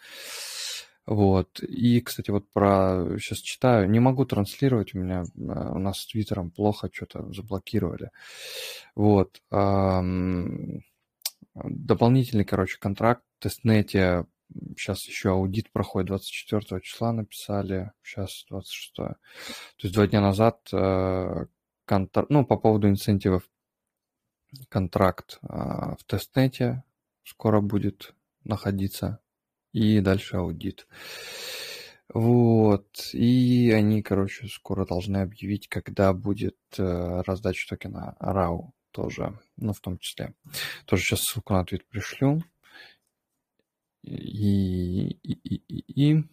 Вот. 1.08 1.60
И, 1.60 2.02
кстати, 2.02 2.30
вот 2.30 2.52
про... 2.52 3.16
Сейчас 3.18 3.38
читаю. 3.38 3.88
Не 3.88 3.98
могу 3.98 4.26
транслировать. 4.26 4.94
У 4.94 4.98
меня... 4.98 5.24
А, 5.48 5.72
у 5.72 5.78
нас 5.78 6.00
с 6.00 6.06
Твиттером 6.06 6.50
плохо 6.50 6.90
что-то 6.92 7.32
заблокировали. 7.32 8.10
Вот. 8.94 9.40
Дополнительный, 11.54 12.44
короче, 12.44 12.78
контракт 12.78 13.24
в 13.38 13.42
тестнете. 13.42 14.26
Сейчас 14.76 15.06
еще 15.06 15.30
аудит 15.30 15.72
проходит 15.72 16.08
24 16.08 16.82
числа 16.82 17.12
написали. 17.12 17.90
Сейчас 18.02 18.44
26. 18.50 18.94
То 18.94 19.16
есть 19.82 19.94
два 19.94 20.06
дня 20.06 20.20
назад 20.20 20.60
э, 20.74 21.46
контракт... 21.86 22.28
Ну, 22.28 22.44
по 22.44 22.58
поводу 22.58 22.86
инцентивов. 22.86 23.48
Контракт 24.68 25.38
а, 25.40 25.96
в 25.96 26.04
тестнете 26.04 26.84
скоро 27.24 27.62
будет 27.62 28.14
находиться 28.44 29.20
и 29.78 30.00
дальше 30.00 30.36
аудит. 30.36 30.88
Вот. 32.12 33.10
И 33.12 33.70
они, 33.70 34.02
короче, 34.02 34.48
скоро 34.48 34.84
должны 34.84 35.18
объявить, 35.18 35.68
когда 35.68 36.12
будет 36.12 36.58
э, 36.76 37.22
раздача 37.26 37.68
токена 37.68 38.16
RAW 38.20 38.72
тоже, 38.90 39.38
ну, 39.56 39.72
в 39.72 39.80
том 39.80 39.98
числе. 39.98 40.34
Тоже 40.86 41.04
сейчас 41.04 41.20
ссылку 41.22 41.52
на 41.52 41.60
ответ 41.60 41.86
пришлю. 41.86 42.42
и, 44.02 45.10
и, 45.10 45.32
и, 45.32 45.62
и, 45.68 46.14
и, 46.14 46.24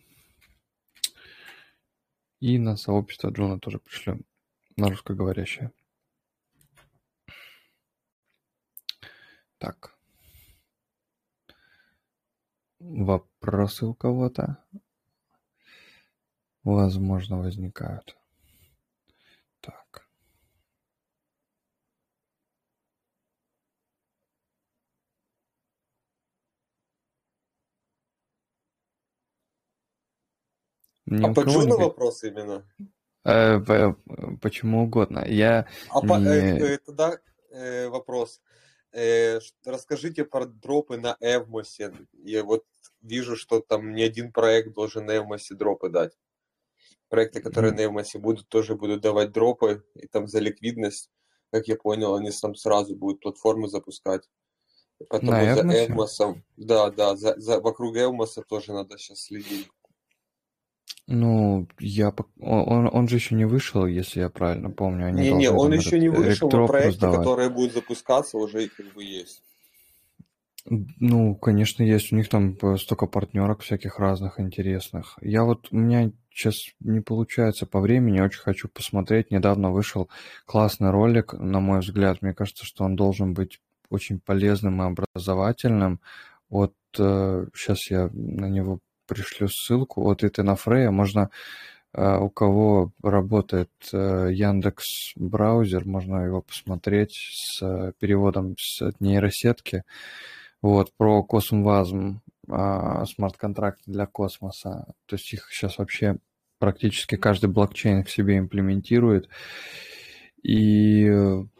и 2.39 2.57
на 2.57 2.77
сообщество 2.77 3.29
Джона 3.29 3.59
тоже 3.59 3.79
пришлем, 3.79 4.25
на 4.77 4.89
русскоговорящее. 4.89 5.71
Так. 9.57 9.94
Вопросы 12.87 13.87
у 13.87 13.95
кого-то? 13.95 14.63
Возможно, 16.63 17.39
возникают. 17.39 18.15
Так. 19.59 20.07
Ни 31.07 31.25
а 31.25 31.33
по 31.33 31.41
Джуну 31.41 31.77
вопрос 31.77 32.23
именно? 32.23 32.69
Э, 33.23 33.59
почему 34.41 34.83
угодно. 34.83 35.25
Я 35.27 35.67
а 35.89 36.01
не... 36.01 36.07
по, 36.07 36.13
э, 36.19 36.75
э, 36.75 36.77
тогда 36.85 37.19
э, 37.49 37.87
вопрос. 37.87 38.41
Э, 38.91 39.39
расскажите 39.65 40.23
про 40.23 40.45
дропы 40.45 40.97
на 40.97 41.17
Эвмосе. 41.19 41.91
Я 42.13 42.43
вот 42.43 42.63
вижу, 43.05 43.35
что 43.35 43.59
там 43.59 43.93
не 43.93 44.03
один 44.03 44.31
проект 44.31 44.73
должен 44.73 45.05
на 45.05 45.17
Эвмосе 45.17 45.55
дропы 45.55 45.89
дать. 45.89 46.13
Проекты, 47.09 47.41
которые 47.41 47.73
mm. 47.73 47.75
на 47.75 47.85
Эвмосе 47.85 48.19
будут, 48.19 48.47
тоже 48.47 48.75
будут 48.75 49.01
давать 49.01 49.31
дропы, 49.31 49.83
и 49.95 50.07
там 50.07 50.27
за 50.27 50.39
ликвидность, 50.39 51.09
как 51.51 51.67
я 51.67 51.75
понял, 51.75 52.15
они 52.15 52.31
там 52.31 52.55
сразу 52.55 52.95
будут 52.95 53.21
платформы 53.21 53.67
запускать. 53.69 54.27
Поэтому 55.09 55.31
на 55.31 55.55
за 55.55 55.85
Эвмосом, 55.85 56.43
да, 56.57 56.89
да, 56.89 57.15
за, 57.15 57.39
за, 57.39 57.59
вокруг 57.59 57.95
Эвмоса 57.95 58.41
тоже 58.41 58.73
надо 58.73 58.97
сейчас 58.97 59.23
следить. 59.23 59.69
Ну, 61.07 61.67
я 61.79 62.11
он, 62.39 62.89
он 62.91 63.07
же 63.07 63.17
еще 63.17 63.35
не 63.35 63.45
вышел, 63.45 63.85
если 63.85 64.21
я 64.21 64.29
правильно 64.29 64.71
помню. 64.71 65.07
Они 65.07 65.29
не, 65.29 65.31
не, 65.33 65.51
он 65.51 65.71
еще 65.71 65.99
не 65.99 66.09
вышел, 66.09 66.49
но 66.49 66.65
проекты, 66.65 66.93
раздавать. 66.93 67.19
которые 67.19 67.49
будут 67.49 67.73
запускаться, 67.73 68.37
уже 68.37 68.67
как 68.69 68.87
бы 68.93 69.03
есть. 69.03 69.43
Ну, 70.67 71.35
конечно, 71.35 71.83
есть. 71.83 72.11
У 72.11 72.15
них 72.15 72.27
там 72.27 72.57
столько 72.77 73.05
партнерок 73.05 73.61
всяких 73.61 73.99
разных 73.99 74.39
интересных. 74.39 75.17
Я 75.21 75.43
вот, 75.43 75.67
у 75.71 75.77
меня 75.77 76.11
сейчас 76.31 76.55
не 76.79 77.01
получается 77.01 77.67
по 77.67 77.79
времени, 77.79 78.19
очень 78.19 78.41
хочу 78.41 78.67
посмотреть. 78.67 79.29
Недавно 79.29 79.71
вышел 79.71 80.09
классный 80.45 80.89
ролик, 80.89 81.33
на 81.33 81.59
мой 81.59 81.81
взгляд. 81.81 82.21
Мне 82.21 82.33
кажется, 82.33 82.65
что 82.65 82.83
он 82.83 82.95
должен 82.95 83.33
быть 83.35 83.59
очень 83.91 84.19
полезным 84.19 84.81
и 84.81 84.85
образовательным. 84.85 86.01
Вот 86.49 86.73
э, 86.97 87.45
сейчас 87.53 87.91
я 87.91 88.09
на 88.13 88.49
него 88.49 88.79
пришлю 89.05 89.47
ссылку 89.47 90.09
от 90.09 90.23
Итана 90.23 90.55
Фрея. 90.55 90.89
Можно, 90.89 91.29
э, 91.93 92.17
у 92.17 92.29
кого 92.29 92.91
работает 93.03 93.69
э, 93.93 94.29
Яндекс 94.33 95.13
браузер, 95.15 95.85
можно 95.85 96.25
его 96.25 96.41
посмотреть 96.41 97.13
с 97.13 97.93
переводом 97.99 98.55
с 98.57 98.91
нейросетки. 98.99 99.83
Вот, 100.65 100.91
про 100.97 101.21
Космвазм, 101.21 102.21
а, 102.49 103.05
смарт-контракты 103.05 103.83
для 103.85 104.07
космоса. 104.07 104.87
То 105.05 105.15
есть 105.15 105.31
их 105.31 105.47
сейчас 105.51 105.77
вообще 105.77 106.17
практически 106.57 107.17
каждый 107.17 107.51
блокчейн 107.51 108.03
к 108.03 108.09
себе 108.09 108.39
имплементирует. 108.39 109.29
И 110.41 111.07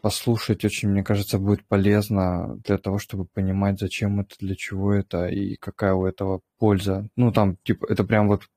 послушать 0.02 0.64
очень, 0.64 0.88
мне 0.88 1.04
кажется, 1.04 1.38
будет 1.38 1.64
полезно 1.68 2.56
для 2.64 2.78
того, 2.78 2.98
чтобы 2.98 3.26
понимать, 3.26 3.78
зачем 3.78 4.18
это, 4.18 4.34
для 4.40 4.56
чего 4.56 4.92
это 4.92 5.28
и 5.28 5.54
какая 5.54 5.94
у 5.94 6.04
этого 6.04 6.40
польза. 6.58 7.08
Ну, 7.14 7.30
там, 7.30 7.58
типа, 7.62 7.86
это 7.88 8.02
прям 8.02 8.26
вот 8.26 8.48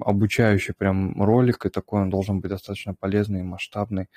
обучающий 0.00 0.72
прям 0.72 1.22
ролик, 1.22 1.66
и 1.66 1.68
такой 1.68 2.00
он 2.00 2.08
должен 2.08 2.40
быть 2.40 2.50
достаточно 2.50 2.94
полезный 2.94 3.40
и 3.40 3.42
масштабный. 3.42 4.08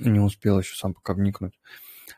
Не 0.00 0.20
успел 0.20 0.58
еще 0.58 0.76
сам 0.76 0.92
пока 0.92 1.14
вникнуть. 1.14 1.58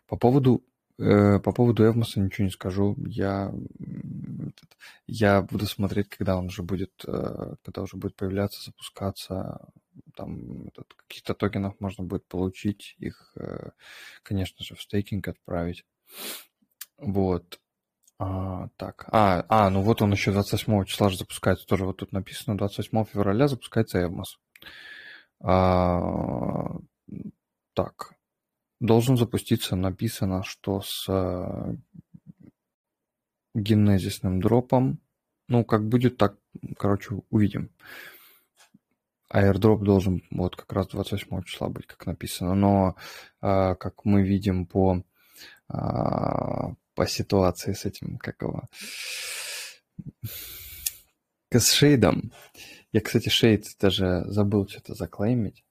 По 0.08 0.16
поводу 0.16 0.64
по 0.98 1.52
поводу 1.52 1.84
Эвмоса 1.84 2.18
ничего 2.18 2.46
не 2.46 2.50
скажу. 2.50 2.96
Я, 3.06 3.52
я 5.06 5.42
буду 5.42 5.66
смотреть, 5.66 6.08
когда 6.08 6.36
он 6.36 6.46
уже 6.46 6.64
будет, 6.64 6.92
э, 7.06 7.54
когда 7.62 7.82
уже 7.82 7.96
будет 7.96 8.16
появляться, 8.16 8.64
запускаться. 8.64 9.70
Там 10.16 10.70
каких-то 10.96 11.34
токенов 11.34 11.78
можно 11.80 12.02
будет 12.02 12.26
получить, 12.26 12.96
их, 12.98 13.32
э, 13.36 13.70
конечно 14.24 14.64
же, 14.64 14.74
в 14.74 14.82
стейкинг 14.82 15.28
отправить. 15.28 15.84
Вот. 16.96 17.60
А, 18.18 18.68
так. 18.76 19.06
А, 19.12 19.44
а, 19.48 19.70
ну 19.70 19.82
вот 19.82 20.02
он 20.02 20.10
еще 20.10 20.32
28 20.32 20.84
числа 20.84 21.10
же 21.10 21.16
запускается. 21.18 21.64
Тоже 21.66 21.84
вот 21.84 21.98
тут 21.98 22.10
написано, 22.10 22.58
28 22.58 23.04
февраля 23.04 23.46
запускается 23.46 24.02
Эвмос. 24.02 24.38
А, 25.40 26.76
так 27.74 28.17
должен 28.80 29.16
запуститься, 29.16 29.76
написано, 29.76 30.42
что 30.44 30.80
с 30.80 31.06
э, 31.08 31.74
генезисным 33.54 34.40
дропом, 34.40 35.00
ну, 35.48 35.64
как 35.64 35.88
будет, 35.88 36.16
так, 36.16 36.36
короче, 36.76 37.22
увидим. 37.30 37.70
Airdrop 39.32 39.82
должен 39.82 40.22
вот 40.30 40.56
как 40.56 40.72
раз 40.72 40.88
28 40.88 41.42
числа 41.42 41.68
быть, 41.68 41.86
как 41.86 42.06
написано. 42.06 42.54
Но, 42.54 42.96
э, 43.42 43.74
как 43.74 44.04
мы 44.04 44.22
видим 44.22 44.66
по, 44.66 45.02
э, 45.68 45.74
по 46.94 47.06
ситуации 47.06 47.72
с 47.72 47.84
этим, 47.84 48.18
как 48.18 48.40
его, 48.42 48.68
с 51.50 51.72
шейдом. 51.72 52.32
Я, 52.92 53.00
кстати, 53.00 53.28
шейд 53.28 53.64
даже 53.80 54.24
забыл 54.26 54.66
что-то 54.66 54.94
заклеймить. 54.94 55.64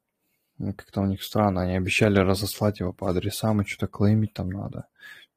Как-то 0.60 1.02
у 1.02 1.06
них 1.06 1.22
странно. 1.24 1.62
Они 1.62 1.76
обещали 1.76 2.20
разослать 2.20 2.80
его 2.80 2.94
по 2.94 3.10
адресам, 3.10 3.62
и 3.62 3.66
что-то 3.66 3.88
клеймить 3.88 4.34
там 4.34 4.50
надо. 4.50 4.88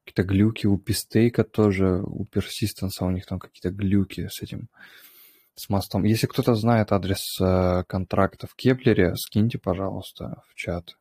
Какие-то 0.05 0.23
глюки 0.23 0.67
у 0.67 0.79
pSTAKE 0.79 1.45
тоже, 1.45 2.03
у 2.03 2.25
Persistence 2.25 3.01
у 3.01 3.11
них 3.11 3.27
там 3.27 3.39
какие-то 3.39 3.71
глюки 3.71 4.29
с 4.29 4.43
этим, 4.43 4.69
с 5.55 5.69
мостом. 5.69 6.05
Если 6.05 6.27
кто-то 6.27 6.55
знает 6.55 6.91
адрес 6.93 7.39
э, 7.41 7.85
контракта 7.87 8.47
в 8.47 8.55
Keplr, 8.55 9.15
скиньте, 9.17 9.59
пожалуйста, 9.59 10.43
в 10.49 10.55
чат 10.55 10.97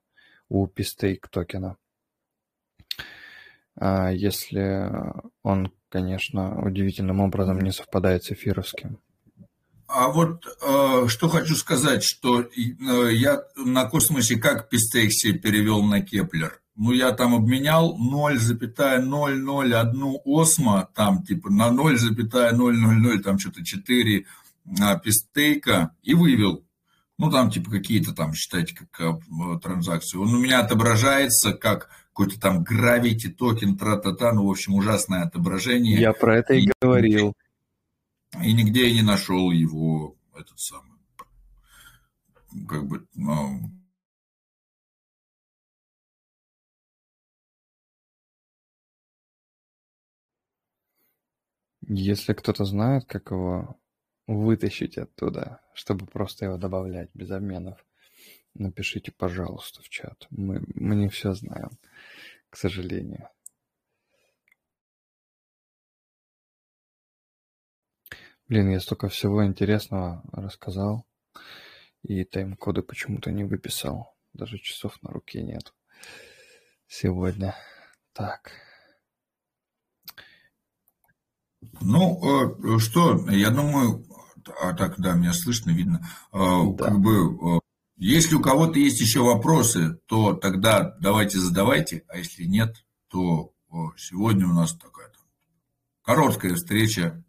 у 0.49 0.67
pSTAKE 0.67 1.29
токена. 1.29 1.77
А 3.79 4.11
если 4.11 4.91
он, 5.43 5.71
конечно, 5.87 6.61
удивительным 6.61 7.21
образом 7.21 7.59
не 7.59 7.71
совпадает 7.71 8.25
с 8.25 8.31
эфировским. 8.31 8.99
А 9.91 10.09
вот 10.09 10.45
э, 10.45 11.07
что 11.07 11.29
хочу 11.29 11.55
сказать, 11.55 12.03
что 12.03 12.41
э, 12.41 12.47
я 13.13 13.41
на 13.55 13.85
космосе 13.85 14.37
как 14.37 14.69
pSTAKE 14.69 15.31
перевел 15.31 15.81
на 15.81 16.01
Keplr. 16.01 16.61
Ну, 16.75 16.91
я 16.91 17.11
там 17.11 17.33
обменял 17.33 17.97
0,001 17.97 20.19
Osmo, 20.23 20.87
там 20.93 21.23
типа 21.23 21.49
на 21.49 21.71
0,000, 21.71 23.23
там 23.23 23.39
что-то 23.39 23.65
4 23.65 24.27
а, 24.79 24.99
пистейка 24.99 25.95
и 26.03 26.13
вывел. 26.13 26.63
Ну, 27.17 27.31
там 27.31 27.49
типа 27.49 27.71
какие-то 27.71 28.13
там, 28.13 28.33
считайте, 28.33 28.75
как 28.75 29.01
э, 29.01 29.17
транзакции. 29.59 30.19
Он 30.19 30.35
у 30.35 30.39
меня 30.39 30.59
отображается 30.59 31.53
как 31.53 31.89
какой-то 32.13 32.39
там 32.39 32.63
гравити 32.63 33.29
токен, 33.29 33.75
тра-та-та, 33.75 34.33
ну, 34.33 34.45
в 34.45 34.51
общем, 34.51 34.75
ужасное 34.75 35.23
отображение. 35.23 35.99
Я 35.99 36.13
про 36.13 36.37
это 36.37 36.53
и, 36.53 36.65
и 36.65 36.71
говорил. 36.79 37.29
И 37.29 37.48
нигде 38.37 38.87
я 38.89 38.93
не 38.93 39.01
нашел 39.01 39.51
его, 39.51 40.15
этот 40.35 40.59
самый, 40.59 40.99
как 42.67 42.87
бы, 42.87 43.07
ну, 43.13 43.71
Если 51.91 52.33
кто-то 52.33 52.65
знает, 52.65 53.05
как 53.05 53.31
его 53.31 53.79
вытащить 54.27 54.99
оттуда, 54.99 55.59
чтобы 55.73 56.05
просто 56.05 56.45
его 56.45 56.57
добавлять 56.57 57.09
без 57.15 57.31
обменов, 57.31 57.83
напишите, 58.53 59.11
пожалуйста, 59.11 59.81
в 59.81 59.89
чат. 59.89 60.27
Мы, 60.29 60.61
мы 60.75 60.95
не 60.95 61.09
все 61.09 61.33
знаем, 61.33 61.71
к 62.51 62.57
сожалению. 62.57 63.29
Блин, 68.49 68.71
я 68.71 68.79
столько 68.79 69.09
всего 69.09 69.45
интересного 69.45 70.23
рассказал, 70.31 71.05
и 72.01 72.23
тайм-коды 72.23 72.81
почему-то 72.81 73.31
не 73.31 73.43
выписал. 73.43 74.15
Даже 74.33 74.57
часов 74.57 74.97
на 75.03 75.11
руке 75.11 75.43
нет 75.43 75.71
сегодня. 76.87 77.55
Так. 78.11 78.51
Ну, 81.79 82.75
э, 82.75 82.79
что, 82.79 83.29
я 83.29 83.51
думаю, 83.51 84.03
а 84.59 84.73
так, 84.73 84.99
да, 84.99 85.13
меня 85.13 85.33
слышно, 85.33 85.69
видно. 85.69 86.09
Э, 86.33 86.63
да. 86.73 86.85
Как 86.85 86.99
бы, 86.99 87.57
э, 87.57 87.59
если 87.97 88.33
у 88.33 88.41
кого-то 88.41 88.79
есть 88.79 88.99
еще 88.99 89.19
вопросы, 89.19 89.99
то 90.07 90.33
тогда 90.33 90.97
давайте 90.99 91.37
задавайте, 91.37 92.03
а 92.07 92.17
если 92.17 92.45
нет, 92.45 92.83
то 93.09 93.53
сегодня 93.95 94.47
у 94.47 94.53
нас 94.53 94.73
такая 94.73 95.11
Короткая 96.01 96.55
встреча 96.55 97.23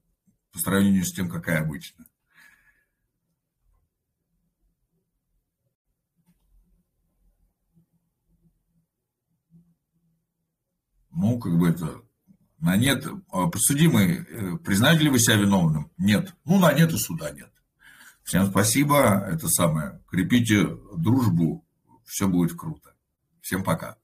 по 0.52 0.58
сравнению 0.58 1.04
с 1.04 1.12
тем, 1.12 1.28
какая 1.28 1.62
обычно. 1.62 2.06
Ну, 11.10 11.38
как 11.38 11.58
бы 11.58 11.68
это, 11.68 12.02
на 12.60 12.76
нет, 12.76 13.06
а 13.30 13.48
подсудимый, 13.48 14.24
э, 14.24 14.56
признаете 14.58 15.04
ли 15.04 15.10
вы 15.10 15.18
себя 15.18 15.36
виновным? 15.36 15.90
Нет. 15.98 16.34
Ну, 16.44 16.58
на 16.58 16.72
нет 16.72 16.92
и 16.92 16.96
суда 16.96 17.30
нет. 17.30 17.52
Всем 18.22 18.46
спасибо, 18.46 19.26
это 19.28 19.48
самое, 19.48 20.00
крепите 20.08 20.76
дружбу, 20.96 21.66
все 22.04 22.28
будет 22.28 22.56
круто. 22.56 22.94
Всем 23.40 23.64
пока. 23.64 23.99